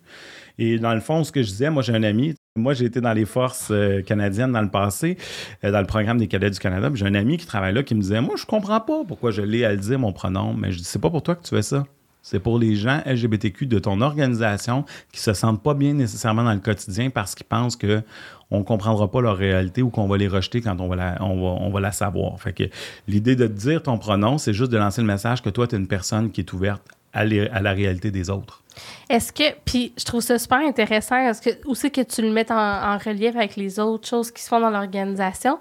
Et 0.58 0.78
dans 0.78 0.94
le 0.94 1.00
fond, 1.00 1.24
ce 1.24 1.32
que 1.32 1.42
je 1.42 1.48
disais, 1.48 1.70
moi 1.70 1.82
j'ai 1.82 1.94
un 1.94 2.02
ami, 2.02 2.34
moi, 2.56 2.74
j'ai 2.74 2.86
été 2.86 3.00
dans 3.00 3.12
les 3.12 3.26
forces 3.26 3.68
euh, 3.70 4.02
canadiennes 4.02 4.52
dans 4.52 4.62
le 4.62 4.70
passé, 4.70 5.18
euh, 5.64 5.70
dans 5.70 5.80
le 5.80 5.86
programme 5.86 6.18
des 6.18 6.26
cadets 6.26 6.50
du 6.50 6.58
Canada. 6.58 6.90
J'ai 6.94 7.06
un 7.06 7.14
ami 7.14 7.36
qui 7.36 7.46
travaille 7.46 7.74
là 7.74 7.82
qui 7.82 7.94
me 7.94 8.00
disait 8.00 8.20
Moi, 8.20 8.34
je 8.36 8.46
comprends 8.46 8.80
pas 8.80 9.04
pourquoi 9.06 9.30
je 9.30 9.42
l'ai 9.42 9.64
à 9.64 9.72
le 9.72 9.78
dire, 9.78 9.98
mon 9.98 10.12
pronom. 10.12 10.54
Mais 10.54 10.72
je 10.72 10.78
dis 10.78 10.84
C'est 10.84 10.98
pas 10.98 11.10
pour 11.10 11.22
toi 11.22 11.34
que 11.34 11.42
tu 11.42 11.54
fais 11.54 11.62
ça. 11.62 11.84
C'est 12.22 12.40
pour 12.40 12.58
les 12.58 12.74
gens 12.74 13.02
LGBTQ 13.06 13.66
de 13.66 13.78
ton 13.78 14.00
organisation 14.00 14.84
qui 15.12 15.20
se 15.20 15.32
sentent 15.32 15.62
pas 15.62 15.74
bien 15.74 15.92
nécessairement 15.92 16.42
dans 16.42 16.54
le 16.54 16.58
quotidien 16.58 17.10
parce 17.10 17.36
qu'ils 17.36 17.46
pensent 17.46 17.76
que 17.76 18.02
on 18.50 18.64
comprendra 18.64 19.08
pas 19.10 19.20
leur 19.20 19.36
réalité 19.36 19.82
ou 19.82 19.90
qu'on 19.90 20.08
va 20.08 20.16
les 20.16 20.26
rejeter 20.26 20.60
quand 20.60 20.80
on 20.80 20.88
va 20.88 20.96
la, 20.96 21.18
on 21.20 21.70
va, 21.70 21.80
la 21.80 21.92
savoir. 21.92 22.40
Fait 22.40 22.52
que 22.52 22.64
l'idée 23.06 23.36
de 23.36 23.46
te 23.46 23.52
dire 23.52 23.82
ton 23.82 23.98
pronom, 23.98 24.38
c'est 24.38 24.54
juste 24.54 24.72
de 24.72 24.76
lancer 24.76 25.02
le 25.02 25.06
message 25.06 25.40
que 25.40 25.50
toi, 25.50 25.68
tu 25.68 25.76
es 25.76 25.78
une 25.78 25.86
personne 25.86 26.30
qui 26.32 26.40
est 26.40 26.52
ouverte 26.52 26.95
à, 27.16 27.20
à 27.20 27.62
la 27.62 27.72
réalité 27.72 28.10
des 28.10 28.30
autres. 28.30 28.62
Est-ce 29.08 29.32
que, 29.32 29.44
puis 29.64 29.92
je 29.96 30.04
trouve 30.04 30.20
ça 30.20 30.38
super 30.38 30.58
intéressant, 30.58 31.16
est-ce 31.16 31.40
que 31.40 31.50
aussi 31.66 31.90
que 31.90 32.02
tu 32.02 32.22
le 32.22 32.30
mettes 32.30 32.50
en, 32.50 32.98
relief 32.98 33.36
avec 33.36 33.56
les 33.56 33.78
autres 33.78 34.08
choses 34.08 34.30
qui 34.30 34.42
se 34.42 34.48
font 34.48 34.60
dans 34.60 34.70
l'organisation, 34.70 35.58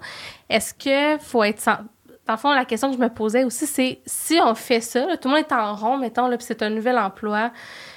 est-ce 0.48 0.74
que 0.74 1.22
faut 1.22 1.42
être 1.44 1.64
dans 2.26 2.32
le 2.32 2.38
fond, 2.38 2.52
la 2.52 2.64
question 2.64 2.90
que 2.90 2.96
je 2.96 3.00
me 3.00 3.08
posais 3.08 3.44
aussi, 3.44 3.66
c'est 3.66 4.00
si 4.04 4.38
on 4.44 4.56
fait 4.56 4.80
ça, 4.80 5.16
tout 5.16 5.28
le 5.28 5.36
monde 5.36 5.44
est 5.48 5.52
en 5.52 5.76
rond, 5.76 5.96
mettons, 5.96 6.26
là, 6.26 6.36
puis 6.36 6.44
c'est 6.44 6.60
un 6.62 6.70
nouvel 6.70 6.98
emploi, 6.98 7.52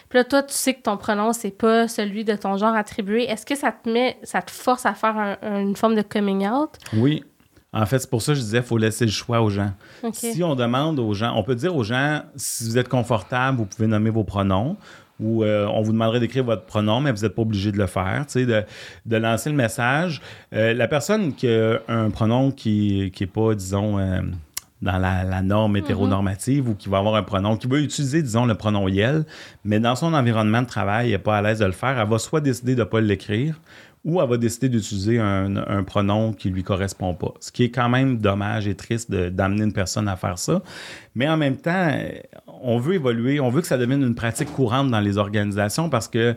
puis 0.07 0.19
là, 0.19 0.23
toi, 0.23 0.43
tu 0.43 0.53
sais 0.53 0.75
que 0.75 0.83
ton 0.83 0.97
pronom, 0.97 1.33
c'est 1.33 1.49
pas 1.49 1.87
celui 1.87 2.25
de 2.25 2.35
ton 2.35 2.55
genre 2.55 2.75
attribué, 2.75 3.23
est-ce 3.23 3.43
que 3.43 3.55
ça 3.55 3.71
te 3.71 3.89
met, 3.89 4.19
ça 4.21 4.43
te 4.43 4.51
force 4.51 4.85
à 4.85 4.93
faire 4.93 5.37
une 5.41 5.75
forme 5.75 5.95
de 5.95 6.03
coming 6.03 6.47
out? 6.47 6.69
Oui. 6.93 7.23
En 7.71 7.85
fait, 7.85 7.99
c'est 7.99 8.09
pour 8.09 8.21
ça 8.21 8.31
que 8.31 8.39
je 8.39 8.43
disais, 8.43 8.57
il 8.57 8.63
faut 8.63 8.77
laisser 8.77 9.05
le 9.05 9.11
choix 9.11 9.41
aux 9.41 9.49
gens. 9.49 9.71
Si 10.11 10.43
on 10.43 10.55
demande 10.55 10.99
aux 10.99 11.13
gens, 11.13 11.35
on 11.35 11.43
peut 11.43 11.55
dire 11.55 11.75
aux 11.75 11.83
gens, 11.83 12.21
si 12.35 12.63
vous 12.63 12.77
êtes 12.77 12.89
confortable, 12.89 13.59
vous 13.59 13.65
pouvez 13.65 13.87
nommer 13.87 14.09
vos 14.09 14.23
pronoms 14.23 14.75
ou 15.19 15.43
euh, 15.43 15.67
on 15.67 15.81
vous 15.81 15.91
demanderait 15.91 16.19
d'écrire 16.19 16.43
votre 16.43 16.63
pronom, 16.63 17.01
mais 17.01 17.11
vous 17.11 17.23
n'êtes 17.23 17.35
pas 17.35 17.41
obligé 17.41 17.71
de 17.71 17.77
le 17.77 17.87
faire, 17.87 18.25
de, 18.33 18.63
de 19.05 19.17
lancer 19.17 19.49
le 19.49 19.55
message. 19.55 20.21
Euh, 20.53 20.73
la 20.73 20.87
personne 20.87 21.33
qui 21.33 21.47
a 21.47 21.81
un 21.87 22.09
pronom 22.09 22.51
qui 22.51 23.11
n'est 23.19 23.27
pas, 23.27 23.53
disons, 23.53 23.99
euh, 23.99 24.21
dans 24.81 24.97
la, 24.97 25.41
norme 25.41 25.73
mhm. 25.73 25.77
hétéronormative 25.77 26.69
ou 26.69 26.75
qui 26.75 26.87
va 26.87 26.99
avoir 26.99 27.15
un 27.15 27.23
pronom, 27.23 27.57
qui 27.57 27.67
va 27.67 27.79
utiliser, 27.79 28.21
disons, 28.21 28.45
le 28.45 28.55
pronom 28.55 28.87
YEL, 28.87 29.25
mais 29.65 29.79
dans 29.79 29.95
son 29.95 30.13
environnement 30.13 30.61
de 30.61 30.67
travail, 30.67 31.07
elle 31.07 31.11
n'est 31.13 31.17
pas 31.17 31.37
à 31.37 31.41
l'aise 31.41 31.59
de 31.59 31.65
le 31.65 31.73
faire, 31.73 31.99
elle 31.99 32.07
va 32.07 32.17
soit 32.17 32.41
décider 32.41 32.75
de 32.75 32.79
ne 32.79 32.85
pas 32.85 33.01
l'écrire 33.01 33.59
ou 34.05 34.21
elle 34.21 34.29
va 34.29 34.37
décider 34.37 34.69
d'utiliser 34.69 35.19
un, 35.19 35.83
pronom 35.83 36.33
qui 36.33 36.49
lui 36.49 36.63
correspond 36.63 37.13
pas. 37.13 37.33
Ce 37.39 37.51
qui 37.51 37.65
est 37.65 37.69
quand 37.69 37.89
même 37.89 38.17
dommage 38.17 38.67
et 38.67 38.75
triste 38.75 39.11
d'amener 39.11 39.63
une 39.63 39.73
personne 39.73 40.07
à 40.07 40.15
faire 40.15 40.39
ça. 40.39 40.61
Mais 41.15 41.27
en 41.27 41.37
même 41.37 41.57
temps, 41.57 41.91
on 42.61 42.79
veut 42.79 42.95
évoluer, 42.95 43.39
on 43.39 43.49
veut 43.49 43.61
que 43.61 43.67
ça 43.67 43.77
devienne 43.77 44.03
une 44.03 44.15
pratique 44.15 44.51
courante 44.53 44.89
dans 44.89 45.01
les 45.01 45.17
organisations 45.17 45.89
parce 45.89 46.07
que 46.07 46.35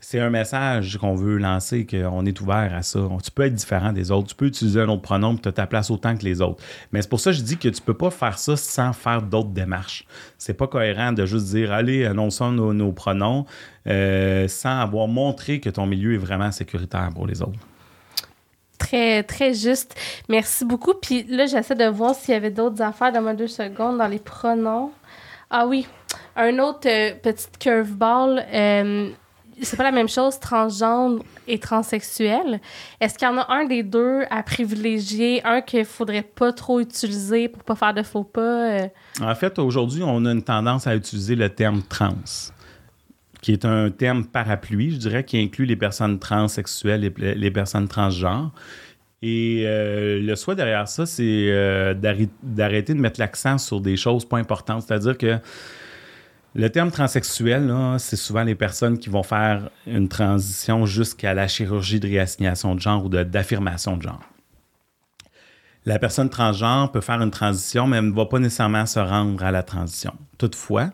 c'est 0.00 0.18
un 0.18 0.30
message 0.30 0.96
qu'on 0.98 1.14
veut 1.14 1.36
lancer, 1.36 1.86
qu'on 1.86 2.24
est 2.24 2.40
ouvert 2.40 2.74
à 2.74 2.82
ça. 2.82 3.00
Tu 3.22 3.30
peux 3.30 3.44
être 3.44 3.54
différent 3.54 3.92
des 3.92 4.10
autres. 4.10 4.28
Tu 4.28 4.34
peux 4.34 4.46
utiliser 4.46 4.80
un 4.80 4.88
autre 4.88 5.02
pronom 5.02 5.36
tu 5.36 5.48
as 5.48 5.52
ta 5.52 5.66
place 5.66 5.90
autant 5.90 6.16
que 6.16 6.24
les 6.24 6.40
autres. 6.40 6.62
Mais 6.92 7.02
c'est 7.02 7.08
pour 7.08 7.20
ça 7.20 7.30
que 7.30 7.36
je 7.36 7.42
dis 7.42 7.58
que 7.58 7.68
tu 7.68 7.82
peux 7.82 7.94
pas 7.94 8.10
faire 8.10 8.38
ça 8.38 8.56
sans 8.56 8.92
faire 8.94 9.22
d'autres 9.22 9.50
démarches. 9.50 10.06
C'est 10.38 10.54
pas 10.54 10.66
cohérent 10.66 11.12
de 11.12 11.26
juste 11.26 11.46
dire 11.46 11.72
allez, 11.72 12.06
annonçons 12.06 12.50
nos, 12.50 12.92
pronoms 12.92 13.44
euh, 13.86 14.48
sans 14.48 14.80
avoir 14.80 15.06
montré 15.06 15.60
que 15.60 15.68
ton 15.68 15.86
milieu 15.86 16.14
est 16.14 16.18
vraiment 16.18 16.50
sécuritaire 16.50 17.10
pour 17.14 17.26
les 17.26 17.42
autres. 17.42 17.58
Très, 18.78 19.22
très 19.22 19.52
juste. 19.52 19.94
Merci 20.28 20.64
beaucoup. 20.64 20.94
Puis 20.94 21.24
là, 21.28 21.46
j'essaie 21.46 21.74
de 21.74 21.84
voir 21.84 22.14
s'il 22.14 22.32
y 22.32 22.36
avait 22.36 22.50
d'autres 22.50 22.80
affaires 22.82 23.12
dans 23.12 23.20
ma 23.20 23.34
deux 23.34 23.46
secondes 23.46 23.98
dans 23.98 24.08
les 24.08 24.18
pronoms. 24.18 24.90
Ah 25.50 25.66
oui, 25.66 25.86
un 26.36 26.58
autre 26.58 26.88
euh, 26.88 27.12
petite 27.22 27.58
curveball. 27.58 28.42
Euh, 28.52 29.10
c'est 29.62 29.76
pas 29.76 29.84
la 29.84 29.92
même 29.92 30.08
chose, 30.08 30.38
transgenre 30.38 31.22
et 31.46 31.58
transsexuel. 31.58 32.60
Est-ce 33.00 33.18
qu'il 33.18 33.28
y 33.28 33.30
en 33.30 33.38
a 33.38 33.46
un 33.52 33.64
des 33.64 33.82
deux 33.82 34.22
à 34.30 34.42
privilégier, 34.42 35.44
un 35.44 35.60
qu'il 35.60 35.84
faudrait 35.84 36.22
pas 36.22 36.52
trop 36.52 36.80
utiliser 36.80 37.48
pour 37.48 37.64
pas 37.64 37.74
faire 37.74 37.94
de 37.94 38.02
faux 38.02 38.24
pas? 38.24 38.80
Euh? 38.80 38.88
En 39.20 39.34
fait, 39.34 39.58
aujourd'hui, 39.58 40.02
on 40.02 40.24
a 40.24 40.32
une 40.32 40.42
tendance 40.42 40.86
à 40.86 40.94
utiliser 40.94 41.34
le 41.36 41.48
terme 41.48 41.82
trans, 41.82 42.14
qui 43.42 43.52
est 43.52 43.64
un 43.64 43.90
terme 43.90 44.24
parapluie, 44.24 44.92
je 44.92 44.96
dirais, 44.96 45.24
qui 45.24 45.38
inclut 45.38 45.66
les 45.66 45.76
personnes 45.76 46.18
transsexuelles 46.18 47.04
et 47.04 47.34
les 47.34 47.50
personnes 47.50 47.88
transgenres. 47.88 48.52
Et 49.22 49.64
euh, 49.66 50.18
le 50.20 50.34
souhait 50.34 50.56
derrière 50.56 50.88
ça, 50.88 51.04
c'est 51.04 51.48
euh, 51.50 51.92
d'arrêter 52.42 52.94
de 52.94 53.00
mettre 53.00 53.20
l'accent 53.20 53.58
sur 53.58 53.80
des 53.80 53.96
choses 53.96 54.24
pas 54.24 54.38
importantes. 54.38 54.82
C'est-à-dire 54.86 55.18
que 55.18 55.38
le 56.54 56.68
terme 56.68 56.90
transsexuel, 56.90 57.72
c'est 57.98 58.16
souvent 58.16 58.42
les 58.42 58.54
personnes 58.54 58.98
qui 58.98 59.08
vont 59.08 59.22
faire 59.22 59.70
une 59.86 60.08
transition 60.08 60.84
jusqu'à 60.84 61.32
la 61.34 61.46
chirurgie 61.46 62.00
de 62.00 62.08
réassignation 62.08 62.74
de 62.74 62.80
genre 62.80 63.04
ou 63.04 63.08
d'affirmation 63.08 63.96
de, 63.96 64.02
genre. 64.02 64.20
La 65.86 65.98
personne 65.98 66.28
transgenre 66.28 66.90
peut 66.92 67.00
faire 67.00 67.22
une 67.22 67.30
transition, 67.30 67.86
mais 67.86 67.98
elle 67.98 68.08
ne 68.08 68.14
va 68.14 68.26
pas 68.26 68.38
nécessairement 68.38 68.84
se 68.84 68.98
rendre 68.98 69.42
à 69.42 69.50
la 69.50 69.62
transition. 69.62 70.12
Toutefois, 70.38 70.90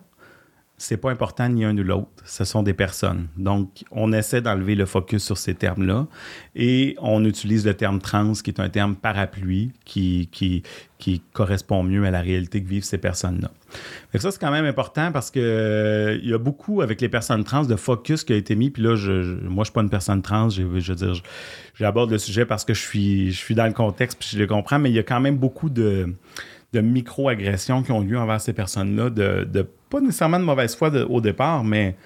c'est 0.79 0.99
pas 0.99 1.11
important 1.11 1.49
ni 1.49 1.65
un 1.65 1.73
ni 1.73 1.83
l'autre. 1.83 2.11
Ce 2.25 2.45
sont 2.45 2.63
des 2.63 2.75
personnes. 2.75 3.29
Donc, 3.39 3.85
on 3.91 4.13
essaie 4.13 4.43
d'enlever 4.43 4.75
le 4.75 4.85
focus 4.85 5.25
sur 5.25 5.39
ces 5.39 5.55
termes-là 5.55 6.07
et 6.55 6.97
on 7.01 7.25
utilise 7.25 7.65
le 7.65 7.73
terme 7.73 7.99
trans, 7.99 8.33
qui 8.33 8.51
est 8.51 8.61
un 8.61 8.69
terme 8.69 8.95
parapluie 8.95 9.73
qui, 9.87 10.29
qui, 10.31 10.63
correspond 11.33 11.83
mieux 11.83 12.05
à 12.05 12.11
la 12.11 12.21
réalité 12.21 12.63
que 12.63 12.69
vivent 12.69 12.85
ces 12.85 12.99
personnes-là. 12.99 13.51
Ça, 14.19 14.31
c'est 14.31 14.41
quand 14.41 14.51
même 14.51 14.65
important 14.65 15.13
parce 15.13 15.31
que 15.31 15.41
euh, 15.41 16.19
il 16.23 16.29
y 16.29 16.35
a 16.35 16.39
beaucoup 16.39 16.83
avec 16.83 17.01
les 17.01 17.09
personnes 17.09 17.45
trans 17.45 17.65
de 17.65 17.77
focus 17.77 18.25
qui 18.25 18.33
a 18.33 18.37
été 18.37 18.55
mis. 18.55 18.71
Puis 18.71 18.83
là, 18.83 18.97
je, 18.97 19.13
moi, 19.45 19.65
je 19.65 19.69
suis 19.69 19.75
pas 19.75 19.83
une 19.83 19.91
personne 19.91 20.21
trans. 20.21 20.51
Je, 20.51 20.63
veux 20.63 20.81
dire, 20.81 21.23
j'aborde 21.75 22.11
le 22.11 22.19
sujet 22.19 22.45
parce 22.45 22.65
que 22.65 22.75
je 22.75 22.81
suis, 22.81 23.33
je 23.33 23.39
suis 23.39 23.55
dans 23.55 23.67
le 23.67 23.73
contexte 23.73 24.19
puis 24.19 24.29
je 24.33 24.39
le 24.39 24.47
comprends, 24.47 24.79
mais 24.79 24.91
il 24.91 24.95
y 24.95 24.99
a 24.99 25.03
quand 25.03 25.21
même 25.21 25.37
beaucoup 25.37 25.71
de 25.71 26.15
de 26.73 26.81
micro-agressions 26.81 27.83
qui 27.83 27.93
ont 27.93 28.01
lieu 28.01 28.19
envers 28.19 28.41
ces 28.41 28.53
personnes-là, 28.53 29.11
de, 29.11 29.67
pas 29.91 30.01
nécessairement 30.01 30.39
de 30.39 30.45
mauvaise 30.45 30.75
foi 30.75 30.91
au 31.09 31.21
départ, 31.21 31.65
mais 31.65 31.97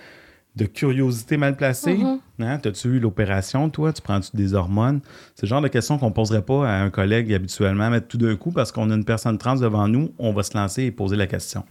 de 0.56 0.64
curiosité 0.66 1.36
mal 1.36 1.56
placée. 1.56 1.96
Mm-hmm. 1.96 2.18
Hein? 2.40 2.58
T'as-tu 2.58 2.88
eu 2.88 3.00
l'opération, 3.00 3.70
toi? 3.70 3.92
Tu 3.92 4.02
prends-tu 4.02 4.36
des 4.36 4.54
hormones? 4.54 5.00
C'est 5.34 5.46
le 5.46 5.48
genre 5.48 5.62
de 5.62 5.68
questions 5.68 5.96
qu'on 5.98 6.08
ne 6.08 6.14
poserait 6.14 6.42
pas 6.42 6.68
à 6.68 6.82
un 6.82 6.90
collègue 6.90 7.32
habituellement, 7.32 7.88
mais 7.90 8.00
tout 8.00 8.18
d'un 8.18 8.34
coup, 8.36 8.50
parce 8.50 8.72
qu'on 8.72 8.90
a 8.90 8.94
une 8.94 9.04
personne 9.04 9.38
trans 9.38 9.56
devant 9.56 9.86
nous, 9.86 10.12
on 10.18 10.32
va 10.32 10.42
se 10.42 10.56
lancer 10.56 10.84
et 10.84 10.90
poser 10.90 11.16
la 11.16 11.26
question. 11.26 11.64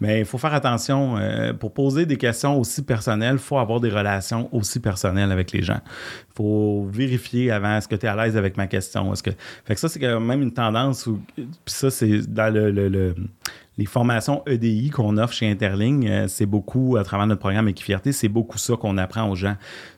Mais 0.00 0.20
il 0.20 0.24
faut 0.26 0.38
faire 0.38 0.52
attention. 0.52 1.16
Euh, 1.16 1.52
pour 1.54 1.72
poser 1.72 2.06
des 2.06 2.16
questions 2.16 2.58
aussi 2.60 2.82
personnelles, 2.82 3.36
il 3.36 3.40
faut 3.40 3.58
avoir 3.58 3.80
des 3.80 3.88
relations 3.88 4.48
aussi 4.52 4.78
personnelles 4.78 5.32
avec 5.32 5.52
les 5.52 5.62
gens. 5.62 5.80
Il 5.84 6.36
faut 6.36 6.86
vérifier 6.90 7.50
avant 7.50 7.78
est-ce 7.78 7.88
que 7.88 7.96
tu 7.96 8.06
es 8.06 8.08
à 8.08 8.16
l'aise 8.16 8.36
avec 8.36 8.56
ma 8.56 8.66
question? 8.66 9.12
Est-ce 9.12 9.22
que... 9.22 9.30
Fait 9.64 9.74
que 9.74 9.80
ça, 9.80 9.88
c'est 9.88 9.98
quand 9.98 10.20
même 10.20 10.42
une 10.42 10.52
tendance. 10.52 11.06
Où... 11.06 11.18
Puis 11.34 11.46
ça, 11.66 11.90
c'est 11.90 12.30
dans 12.30 12.52
le, 12.52 13.14
les 13.78 13.84
formations 13.84 14.42
EDI 14.46 14.90
qu'on 14.90 15.18
offre 15.18 15.34
chez 15.34 15.50
Interling, 15.50 16.08
euh, 16.08 16.28
c'est 16.28 16.46
beaucoup, 16.46 16.96
à 16.96 17.04
travers 17.04 17.26
notre 17.26 17.40
programme 17.40 17.68
Équifierté, 17.68 18.12
c'est 18.12 18.28
beaucoup 18.28 18.58
ça 18.58 18.74
qu'on 18.76 18.96
apprend 18.96 19.28
aux 19.28 19.34
gens. 19.34 19.56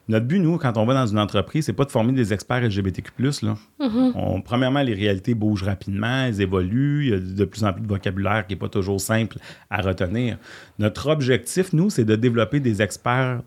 Notre 0.09 0.27
but, 0.27 0.41
nous, 0.41 0.59
quand 0.59 0.77
on 0.77 0.87
va 0.87 0.95
dans 0.95 1.07
une 1.07 1.19
entreprise, 1.19 1.67
c'est 1.67 1.73
pas 1.73 1.85
de 1.85 1.91
former 1.91 2.13
des 2.13 2.33
experts 2.33 2.63
LGBTQ+. 2.63 3.13
Là. 3.43 3.57
Mm-hmm. 3.81 4.43
premièrement, 4.43 4.83
les 4.83 4.95
réalités 4.95 5.35
bougent 5.35 5.65
rapidement, 5.65 6.25
elles 6.25 6.41
évoluent, 6.41 7.07
il 7.07 7.11
y 7.11 7.15
a 7.15 7.19
de 7.19 7.45
plus 7.45 7.63
en 7.65 7.73
plus 7.73 7.83
de 7.83 7.89
vocabulaire 7.89 8.47
qui 8.47 8.55
n'est 8.55 8.59
pas 8.59 8.69
toujours 8.69 9.01
simple 9.01 9.39
à 9.71 9.81
retenir. 9.81 10.39
Notre 10.79 11.09
objectif, 11.09 11.73
nous, 11.73 11.91
c'est 11.91 12.05
de 12.05 12.17
développer 12.17 12.59
des 12.61 12.83
experts 12.83 13.43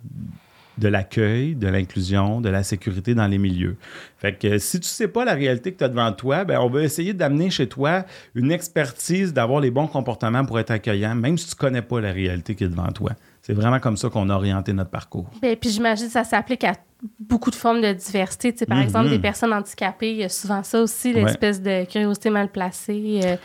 de 0.78 0.88
l'accueil, 0.88 1.56
de 1.56 1.68
l'inclusion, 1.68 2.42
de 2.42 2.50
la 2.50 2.64
sécurité 2.64 3.14
dans 3.14 3.28
les 3.28 3.38
milieux. 3.38 3.76
Fait 4.18 4.34
que 4.34 4.58
si 4.58 4.80
tu 4.80 4.88
sais 4.88 5.08
pas 5.08 5.26
la 5.26 5.34
réalité 5.34 5.72
que 5.74 5.78
tu 5.78 5.84
as 5.84 5.90
devant 5.90 6.12
toi, 6.12 6.44
ben 6.44 6.60
on 6.60 6.70
va 6.70 6.84
essayer 6.84 7.14
d'amener 7.14 7.50
chez 7.50 7.68
toi 7.68 8.06
une 8.36 8.52
expertise 8.52 9.34
d'avoir 9.34 9.60
les 9.60 9.72
bons 9.72 9.88
comportements 9.88 10.46
pour 10.46 10.60
être 10.60 10.72
accueillant, 10.72 11.16
même 11.16 11.38
si 11.38 11.50
tu 11.50 11.56
connais 11.56 11.82
pas 11.82 12.00
la 12.00 12.12
réalité 12.12 12.56
qui 12.56 12.64
est 12.64 12.70
devant 12.70 12.92
toi. 12.92 13.12
C'est 13.42 13.54
vraiment 13.54 13.80
comme 13.80 13.98
ça 13.98 14.10
qu'on 14.10 14.30
a 14.30 14.36
orienté 14.36 14.72
notre 14.72 14.92
parcours. 14.92 15.30
Et 15.38 15.40
ben, 15.42 15.56
puis 15.56 15.72
j'imagine 15.72 16.06
que 16.06 16.14
ça 16.14 16.24
s'applique 16.24 16.64
à 16.64 16.74
beaucoup 17.20 17.50
de 17.50 17.56
formes 17.56 17.82
de 17.82 17.92
diversité. 17.94 18.54
par 18.66 18.80
exemple, 18.80 19.10
des 19.10 19.18
mm-hmm. 19.18 19.22
personnes 19.22 19.54
handicapées, 19.54 20.12
il 20.12 20.18
y 20.18 20.24
a 20.24 20.30
souvent 20.30 20.64
ça 20.64 20.82
aussi, 20.82 21.14
l'espèce 21.14 21.62
de 21.62 21.86
curiosité 21.86 22.30
mal 22.30 22.50
placée. 22.50 23.22
Euh, 23.24 23.36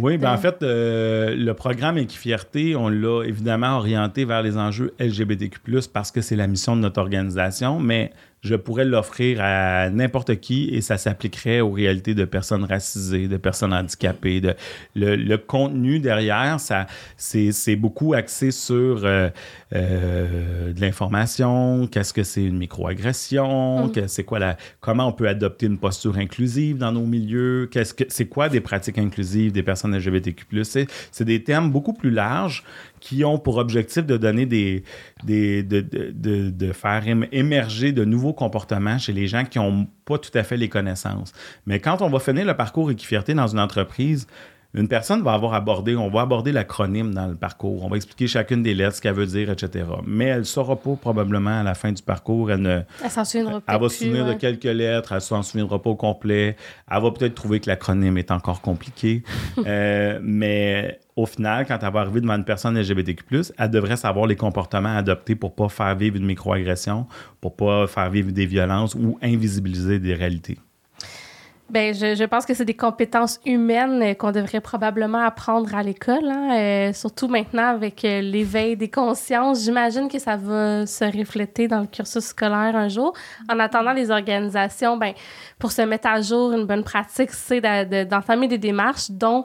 oui, 0.00 0.16
ben 0.16 0.32
en 0.32 0.38
fait, 0.38 0.62
euh, 0.62 1.34
le 1.34 1.54
programme 1.54 1.98
Équifierté, 1.98 2.76
on 2.76 2.88
l'a 2.88 3.24
évidemment 3.24 3.76
orienté 3.76 4.24
vers 4.24 4.42
les 4.42 4.56
enjeux 4.56 4.94
LGBTQ, 5.00 5.58
parce 5.92 6.10
que 6.12 6.20
c'est 6.20 6.36
la 6.36 6.46
mission 6.46 6.76
de 6.76 6.82
notre 6.82 7.00
organisation, 7.00 7.80
mais 7.80 8.12
je 8.42 8.54
pourrais 8.54 8.84
l'offrir 8.84 9.40
à 9.40 9.90
n'importe 9.90 10.38
qui 10.38 10.68
et 10.72 10.80
ça 10.80 10.96
s'appliquerait 10.96 11.60
aux 11.60 11.72
réalités 11.72 12.14
de 12.14 12.24
personnes 12.24 12.64
racisées, 12.64 13.26
de 13.26 13.36
personnes 13.36 13.72
handicapées. 13.72 14.40
De, 14.40 14.54
le, 14.94 15.36
contenu 15.36 15.98
derrière, 15.98 16.60
ça, 16.60 16.86
c'est, 17.16 17.76
beaucoup 17.76 18.14
axé 18.14 18.52
sur 18.52 19.04
euh, 19.04 19.30
euh, 19.74 20.72
de 20.72 20.80
l'information, 20.80 21.86
qu'est-ce 21.88 22.14
que 22.14 22.22
c'est 22.22 22.42
une 22.42 22.56
microagression, 22.56 23.88
mm. 23.88 24.08
c'est 24.08 24.24
quoi 24.24 24.38
la, 24.38 24.56
comment 24.80 25.06
on 25.06 25.12
peut 25.12 25.28
adopter 25.28 25.66
une 25.66 25.76
posture 25.76 26.16
inclusive 26.16 26.78
dans 26.78 26.92
nos 26.92 27.04
milieux, 27.04 27.68
qu'est-ce 27.70 27.92
que, 27.92 28.04
c'est 28.08 28.26
quoi 28.26 28.48
des 28.48 28.60
pratiques 28.60 28.96
inclusives 28.96 29.52
des 29.52 29.62
personnes 29.62 29.94
LGBTQ+. 29.94 30.46
C'est, 30.64 31.24
des 31.24 31.44
termes 31.44 31.70
beaucoup 31.70 31.92
plus 31.92 32.10
larges 32.10 32.64
qui 33.00 33.24
ont 33.24 33.38
pour 33.38 33.58
objectif 33.58 34.06
de 34.06 34.16
donner 34.16 34.46
des, 34.46 34.84
des 35.24 35.62
de, 35.62 35.80
de, 35.80 36.50
de, 36.50 36.72
faire 36.72 37.02
émerger 37.32 37.92
de 37.92 38.04
nouveaux 38.04 38.32
comportements 38.32 38.98
chez 38.98 39.12
les 39.12 39.26
gens 39.26 39.44
qui 39.44 39.58
n'ont 39.58 39.86
pas 40.06 40.16
tout 40.16 40.30
à 40.34 40.44
fait 40.44 40.56
les 40.56 40.70
connaissances. 40.70 41.32
Mais 41.66 41.78
quand 41.78 42.00
on 42.00 42.08
va 42.08 42.20
finir 42.20 42.46
le 42.46 42.54
parcours 42.54 42.90
Équifierté 42.90 43.34
dans 43.34 43.48
une 43.48 43.60
entreprise, 43.60 44.26
une 44.74 44.86
personne 44.86 45.22
va 45.22 45.32
avoir 45.32 45.54
abordé, 45.54 45.96
on 45.96 46.10
va 46.10 46.20
aborder 46.20 46.52
l'acronyme 46.52 47.14
dans 47.14 47.26
le 47.26 47.34
parcours, 47.34 47.84
on 47.84 47.88
va 47.88 47.96
expliquer 47.96 48.26
chacune 48.26 48.62
des 48.62 48.74
lettres, 48.74 48.96
ce 48.96 49.00
qu'elle 49.00 49.14
veut 49.14 49.26
dire, 49.26 49.50
etc. 49.50 49.86
Mais 50.06 50.26
elle 50.26 50.40
ne 50.40 50.44
saura 50.44 50.76
pas 50.76 50.94
probablement 50.94 51.60
à 51.60 51.62
la 51.62 51.74
fin 51.74 51.90
du 51.90 52.02
parcours, 52.02 52.50
elle 52.50 52.60
ne... 52.60 52.80
Elle 53.02 53.10
s'en 53.10 53.24
souviendra 53.24 53.62
Elle 53.66 53.80
va 53.80 53.88
se 53.88 53.96
souvenir 53.96 54.26
de 54.26 54.34
quelques 54.34 54.64
lettres, 54.64 55.12
elle 55.12 55.22
s'en 55.22 55.42
souviendra 55.42 55.80
pas 55.80 55.90
au 55.90 55.96
complet. 55.96 56.56
Elle 56.90 57.02
va 57.02 57.10
peut-être 57.10 57.34
trouver 57.34 57.60
que 57.60 57.70
l'acronyme 57.70 58.18
est 58.18 58.30
encore 58.30 58.60
compliqué. 58.60 59.22
Euh, 59.66 60.18
mais 60.22 61.00
au 61.16 61.26
final, 61.26 61.66
quand 61.66 61.78
elle 61.82 61.92
va 61.92 62.00
arriver 62.00 62.20
devant 62.20 62.36
une 62.36 62.44
personne 62.44 62.78
LGBTQ+, 62.78 63.24
elle 63.58 63.70
devrait 63.70 63.96
savoir 63.96 64.26
les 64.26 64.36
comportements 64.36 64.94
à 64.94 64.98
adopter 64.98 65.34
pour 65.34 65.54
pas 65.54 65.68
faire 65.68 65.94
vivre 65.96 66.16
une 66.16 66.26
microagression, 66.26 67.06
pour 67.40 67.56
pas 67.56 67.86
faire 67.86 68.08
vivre 68.08 68.30
des 68.30 68.46
violences 68.46 68.94
ou 68.94 69.18
invisibiliser 69.20 69.98
des 69.98 70.14
réalités. 70.14 70.58
Ben, 71.70 71.94
je, 71.94 72.14
je 72.14 72.24
pense 72.24 72.46
que 72.46 72.54
c'est 72.54 72.64
des 72.64 72.76
compétences 72.76 73.40
humaines 73.44 74.02
euh, 74.02 74.14
qu'on 74.14 74.32
devrait 74.32 74.62
probablement 74.62 75.18
apprendre 75.18 75.74
à 75.74 75.82
l'école, 75.82 76.24
hein, 76.24 76.56
euh, 76.56 76.92
surtout 76.94 77.28
maintenant 77.28 77.66
avec 77.66 78.06
euh, 78.06 78.22
l'éveil 78.22 78.74
des 78.74 78.88
consciences. 78.88 79.64
J'imagine 79.64 80.08
que 80.08 80.18
ça 80.18 80.36
va 80.36 80.86
se 80.86 81.04
refléter 81.04 81.68
dans 81.68 81.80
le 81.80 81.86
cursus 81.86 82.24
scolaire 82.24 82.74
un 82.74 82.88
jour. 82.88 83.12
En 83.50 83.58
attendant, 83.58 83.92
les 83.92 84.10
organisations, 84.10 84.96
ben, 84.96 85.12
pour 85.58 85.70
se 85.70 85.82
mettre 85.82 86.08
à 86.08 86.22
jour, 86.22 86.52
une 86.52 86.64
bonne 86.64 86.84
pratique, 86.84 87.32
c'est 87.32 87.60
d'entamer 87.60 88.48
des 88.48 88.58
démarches, 88.58 89.10
dont 89.10 89.44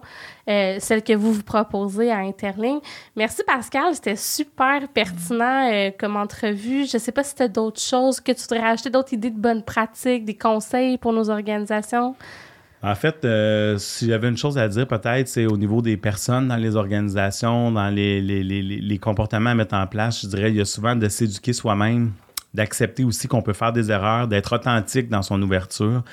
euh, 0.49 0.77
celle 0.79 1.03
que 1.03 1.13
vous 1.13 1.33
vous 1.33 1.43
proposez 1.43 2.11
à 2.11 2.17
Interligne. 2.17 2.79
Merci 3.15 3.43
Pascal, 3.45 3.93
c'était 3.93 4.15
super 4.15 4.87
pertinent 4.89 5.69
euh, 5.71 5.91
comme 5.97 6.15
entrevue. 6.17 6.85
Je 6.85 6.97
sais 6.97 7.11
pas 7.11 7.23
si 7.23 7.35
tu 7.35 7.43
as 7.43 7.47
d'autres 7.47 7.81
choses 7.81 8.19
que 8.19 8.31
tu 8.31 8.41
voudrais 8.41 8.67
ajouter, 8.67 8.89
d'autres 8.89 9.13
idées 9.13 9.29
de 9.29 9.39
bonnes 9.39 9.63
pratiques, 9.63 10.25
des 10.25 10.35
conseils 10.35 10.97
pour 10.97 11.13
nos 11.13 11.29
organisations? 11.29 12.15
En 12.85 12.95
fait, 12.95 13.23
euh, 13.23 13.77
si 13.77 14.07
j'avais 14.07 14.27
une 14.27 14.35
chose 14.35 14.57
à 14.57 14.67
dire, 14.67 14.85
peut-être, 14.85 15.29
c'est 15.29 15.45
au 15.45 15.55
niveau 15.55 15.81
des 15.81 15.95
personnes 15.95 16.49
dans 16.49 16.57
les 16.57 16.75
organisations, 16.75 17.71
dans 17.71 17.89
les- 17.89 18.19
les- 18.21 18.43
les- 18.43 18.61
les 18.61 18.97
comportements 18.99 19.51
à 19.51 19.55
mettre 19.55 19.75
en 19.75 19.87
place, 19.87 20.21
je 20.23 20.27
dirais, 20.27 20.49
il 20.49 20.57
y 20.57 20.61
a 20.61 20.65
souvent 20.65 20.93
de 20.93 21.07
s'éduquer 21.07 21.53
soi-même, 21.53 22.11
d'accepter 22.53 23.05
aussi 23.05 23.29
qu'on 23.29 23.41
peut 23.41 23.53
faire 23.53 23.71
des 23.71 23.89
erreurs, 23.89 24.27
d'être 24.27 24.53
authentique 24.53 25.07
dans 25.07 25.21
son 25.21 25.41
ouverture. 25.41 26.03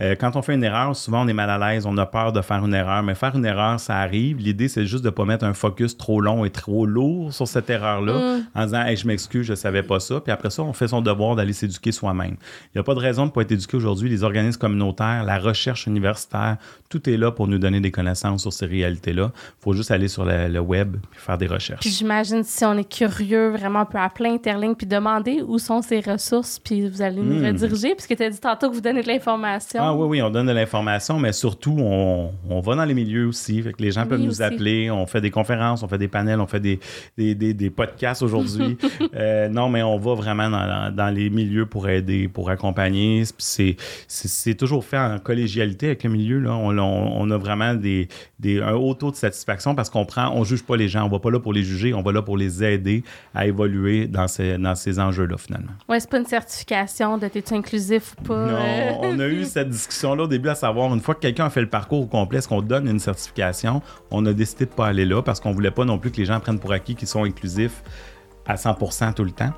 Euh, 0.00 0.14
quand 0.18 0.36
on 0.36 0.42
fait 0.42 0.54
une 0.54 0.64
erreur, 0.64 0.94
souvent 0.94 1.24
on 1.24 1.28
est 1.28 1.32
mal 1.32 1.48
à 1.48 1.58
l'aise, 1.72 1.86
on 1.86 1.96
a 1.96 2.04
peur 2.04 2.32
de 2.32 2.42
faire 2.42 2.64
une 2.64 2.74
erreur, 2.74 3.02
mais 3.02 3.14
faire 3.14 3.34
une 3.34 3.46
erreur, 3.46 3.80
ça 3.80 3.96
arrive. 3.96 4.38
L'idée, 4.38 4.68
c'est 4.68 4.84
juste 4.84 5.02
de 5.02 5.08
ne 5.08 5.14
pas 5.14 5.24
mettre 5.24 5.44
un 5.44 5.54
focus 5.54 5.96
trop 5.96 6.20
long 6.20 6.44
et 6.44 6.50
trop 6.50 6.84
lourd 6.84 7.32
sur 7.32 7.48
cette 7.48 7.70
erreur-là 7.70 8.38
en 8.54 8.64
disant 8.64 8.84
hey, 8.84 8.96
je 8.96 9.06
m'excuse, 9.06 9.46
je 9.46 9.52
ne 9.52 9.56
savais 9.56 9.82
pas 9.82 9.98
ça. 10.00 10.20
Puis 10.20 10.30
après 10.32 10.50
ça, 10.50 10.62
on 10.62 10.72
fait 10.74 10.88
son 10.88 11.00
devoir 11.00 11.34
d'aller 11.36 11.52
s'éduquer 11.54 11.92
soi-même. 11.92 12.36
Il 12.66 12.76
n'y 12.76 12.80
a 12.80 12.82
pas 12.82 12.94
de 12.94 13.00
raison 13.00 13.22
de 13.22 13.28
ne 13.28 13.32
pas 13.32 13.40
être 13.42 13.52
éduqué 13.52 13.76
aujourd'hui. 13.76 14.10
Les 14.10 14.22
organismes 14.22 14.60
communautaires, 14.60 15.24
la 15.24 15.38
recherche 15.38 15.86
universitaire, 15.86 16.56
tout 16.90 17.08
est 17.08 17.16
là 17.16 17.30
pour 17.32 17.48
nous 17.48 17.58
donner 17.58 17.80
des 17.80 17.90
connaissances 17.90 18.42
sur 18.42 18.52
ces 18.52 18.66
réalités-là. 18.66 19.32
Il 19.34 19.62
faut 19.62 19.72
juste 19.72 19.90
aller 19.90 20.08
sur 20.08 20.24
le, 20.24 20.48
le 20.48 20.60
web 20.60 20.96
et 20.96 21.18
faire 21.18 21.38
des 21.38 21.46
recherches. 21.46 21.80
Puis 21.80 21.90
j'imagine 21.90 22.42
si 22.44 22.64
on 22.64 22.76
est 22.76 22.88
curieux, 22.90 23.48
vraiment, 23.50 23.82
on 23.82 23.86
peut 23.86 23.98
appeler 23.98 24.28
Interligne 24.30 24.74
puis 24.74 24.86
demander 24.86 25.42
où 25.46 25.58
sont 25.58 25.80
ces 25.80 26.00
ressources, 26.00 26.58
puis 26.58 26.88
vous 26.88 27.00
allez 27.02 27.20
nous 27.22 27.36
Hmm. 27.40 27.46
rediriger, 27.46 27.94
puisque 27.94 28.16
tu 28.16 28.22
as 28.22 28.30
dit 28.30 28.40
tantôt 28.40 28.68
que 28.68 28.74
vous 28.74 28.80
donnez 28.80 29.02
de 29.02 29.08
l'information. 29.08 29.85
Ah 29.88 29.94
oui, 29.94 30.06
oui, 30.08 30.22
on 30.22 30.30
donne 30.30 30.46
de 30.46 30.52
l'information, 30.52 31.18
mais 31.18 31.32
surtout, 31.32 31.76
on, 31.78 32.32
on 32.48 32.60
va 32.60 32.74
dans 32.76 32.84
les 32.84 32.94
milieux 32.94 33.26
aussi. 33.26 33.62
Fait 33.62 33.72
que 33.72 33.82
les 33.82 33.90
gens 33.92 34.02
Oui, 34.02 34.08
peuvent 34.08 34.20
nous 34.20 34.30
aussi. 34.30 34.42
appeler. 34.42 34.90
On 34.90 35.06
fait 35.06 35.20
des 35.20 35.30
conférences, 35.30 35.82
on 35.82 35.88
fait 35.88 35.98
des 35.98 36.08
panels, 36.08 36.40
on 36.40 36.46
fait 36.46 36.60
des, 36.60 36.80
des, 37.16 37.34
des- 37.34 37.54
des 37.54 37.70
podcasts 37.70 38.22
aujourd'hui. 38.22 38.76
Euh, 39.14 39.48
non, 39.48 39.68
mais 39.70 39.82
on 39.82 39.98
va 39.98 40.14
vraiment 40.14 40.50
dans, 40.50 40.94
dans 40.94 41.08
les 41.14 41.30
milieux 41.30 41.64
pour 41.64 41.88
aider, 41.88 42.28
pour 42.28 42.50
accompagner. 42.50 43.22
C'est, 43.38 43.76
c'est, 44.08 44.28
c'est 44.28 44.54
toujours 44.54 44.84
fait 44.84 44.98
en 44.98 45.18
collégialité 45.18 45.86
avec 45.86 46.04
le 46.04 46.10
milieu. 46.10 46.38
Là. 46.40 46.50
On, 46.54 46.76
on- 46.76 47.20
on 47.20 47.30
a 47.30 47.36
vraiment 47.38 47.74
des, 47.74 48.08
des, 48.38 48.60
un 48.60 48.74
haut 48.74 48.94
taux 48.94 49.10
de 49.10 49.16
satisfaction 49.16 49.74
parce 49.74 49.88
qu'on 49.90 50.04
prend, 50.04 50.30
on 50.34 50.44
juge 50.44 50.62
pas 50.64 50.76
les 50.76 50.88
gens. 50.88 51.04
On 51.04 51.08
va 51.08 51.18
pas 51.18 51.30
là 51.30 51.40
pour 51.40 51.52
les 51.52 51.62
juger, 51.62 51.94
on 51.94 52.02
va 52.02 52.12
là 52.12 52.20
pour 52.22 52.36
les 52.36 52.62
aider 52.64 53.04
à 53.34 53.46
évoluer 53.46 54.06
dans 54.06 54.28
ces, 54.28 54.58
dans 54.58 54.74
ces 54.74 54.98
enjeux-là, 54.98 55.36
finalement. 55.38 55.72
Ouais, 55.88 56.00
c'est 56.00 56.10
pas 56.10 56.18
une 56.18 56.26
certification 56.26 57.16
de 57.18 57.28
t'es-tu 57.28 57.54
inclusif 57.54 58.14
ou 58.18 58.22
pas. 58.22 58.46
Non, 58.46 58.58
euh. 58.58 58.90
on 59.02 59.18
a 59.20 59.28
eu 59.28 59.44
cette 59.56 59.72
discussion-là 59.76 60.24
au 60.24 60.26
début 60.26 60.48
à 60.48 60.54
savoir, 60.54 60.92
une 60.92 61.00
fois 61.00 61.14
que 61.14 61.20
quelqu'un 61.20 61.46
a 61.46 61.50
fait 61.50 61.60
le 61.60 61.68
parcours 61.68 62.00
au 62.02 62.06
complet, 62.06 62.38
est-ce 62.38 62.48
qu'on 62.48 62.62
donne 62.62 62.88
une 62.88 62.98
certification? 62.98 63.82
On 64.10 64.24
a 64.26 64.32
décidé 64.32 64.66
de 64.66 64.70
pas 64.70 64.86
aller 64.86 65.04
là 65.04 65.22
parce 65.22 65.40
qu'on 65.40 65.52
voulait 65.52 65.70
pas 65.70 65.84
non 65.84 65.98
plus 65.98 66.10
que 66.10 66.16
les 66.16 66.24
gens 66.24 66.40
prennent 66.40 66.58
pour 66.58 66.72
acquis 66.72 66.94
qu'ils 66.94 67.08
sont 67.08 67.24
inclusifs 67.24 67.82
à 68.46 68.56
100% 68.56 69.14
tout 69.14 69.24
le 69.24 69.32
temps. 69.32 69.52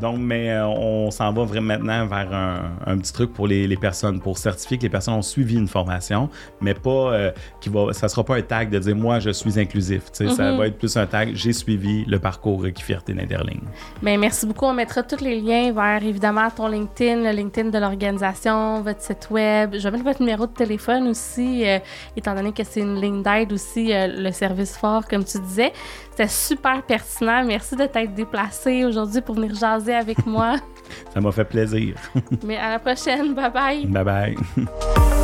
Donc, 0.00 0.18
mais 0.18 0.50
euh, 0.50 0.66
on 0.66 1.10
s'en 1.10 1.32
va 1.32 1.44
vraiment 1.44 1.66
maintenant 1.78 2.06
vers 2.06 2.32
un, 2.32 2.70
un 2.86 2.98
petit 2.98 3.12
truc 3.12 3.32
pour 3.32 3.46
les, 3.46 3.66
les 3.66 3.76
personnes, 3.76 4.20
pour 4.20 4.38
certifier 4.38 4.76
que 4.78 4.82
les 4.82 4.88
personnes 4.90 5.14
ont 5.14 5.22
suivi 5.22 5.56
une 5.56 5.68
formation, 5.68 6.28
mais 6.60 6.74
pas 6.74 6.90
euh, 6.90 7.30
qui 7.60 7.68
va, 7.68 7.92
ça 7.92 8.08
sera 8.08 8.22
pas 8.24 8.36
un 8.36 8.42
tag 8.42 8.70
de 8.70 8.78
dire 8.78 8.94
moi 8.96 9.18
je 9.20 9.30
suis 9.30 9.58
inclusif. 9.58 10.02
Ça 10.12 10.24
Mhm. 10.24 10.58
va 10.58 10.66
être 10.66 10.78
plus 10.78 10.96
un 10.96 11.06
tag 11.06 11.30
j'ai 11.34 11.52
suivi 11.52 12.04
le 12.06 12.18
parcours 12.18 12.64
qui 12.74 12.82
fierté 12.82 13.14
d'Interligne. 13.14 13.60
Ben, 14.02 14.18
merci 14.20 14.46
beaucoup. 14.46 14.66
On 14.66 14.74
mettra 14.74 15.02
tous 15.02 15.20
les 15.22 15.40
liens 15.40 15.72
vers 15.72 16.02
évidemment 16.02 16.48
ton 16.50 16.68
LinkedIn, 16.68 17.22
le 17.22 17.30
LinkedIn 17.30 17.70
de 17.70 17.78
l'organisation, 17.78 18.82
votre 18.82 19.00
site 19.00 19.28
web. 19.30 19.74
Je 19.78 19.82
vais 19.88 19.90
mettre 19.92 20.04
votre 20.04 20.20
numéro 20.20 20.46
de 20.46 20.52
téléphone 20.52 21.08
aussi, 21.08 21.66
euh, 21.66 21.78
étant 22.16 22.34
donné 22.34 22.52
que 22.52 22.62
c'est 22.64 22.80
une 22.80 23.00
ligne 23.00 23.22
d'aide 23.22 23.52
aussi, 23.52 23.92
euh, 23.92 24.06
le 24.08 24.30
service 24.32 24.76
fort, 24.76 25.06
comme 25.08 25.24
tu 25.24 25.38
disais. 25.40 25.72
C'était 26.10 26.28
super 26.28 26.82
pertinent. 26.82 27.44
Merci 27.44 27.76
de 27.76 27.84
t'être 27.86 28.14
déplacé 28.14 28.84
aujourd'hui 28.84 29.20
pour 29.20 29.34
venir 29.34 29.54
jaser 29.86 29.94
avec 29.94 30.26
moi. 30.26 30.56
Ça 31.14 31.20
m'a 31.20 31.32
fait 31.32 31.44
plaisir. 31.44 31.94
Mais 32.44 32.56
à 32.56 32.70
la 32.70 32.78
prochaine. 32.78 33.34
Bye 33.34 33.50
bye. 33.50 33.86
bye 33.86 34.04
bye. 34.04 34.36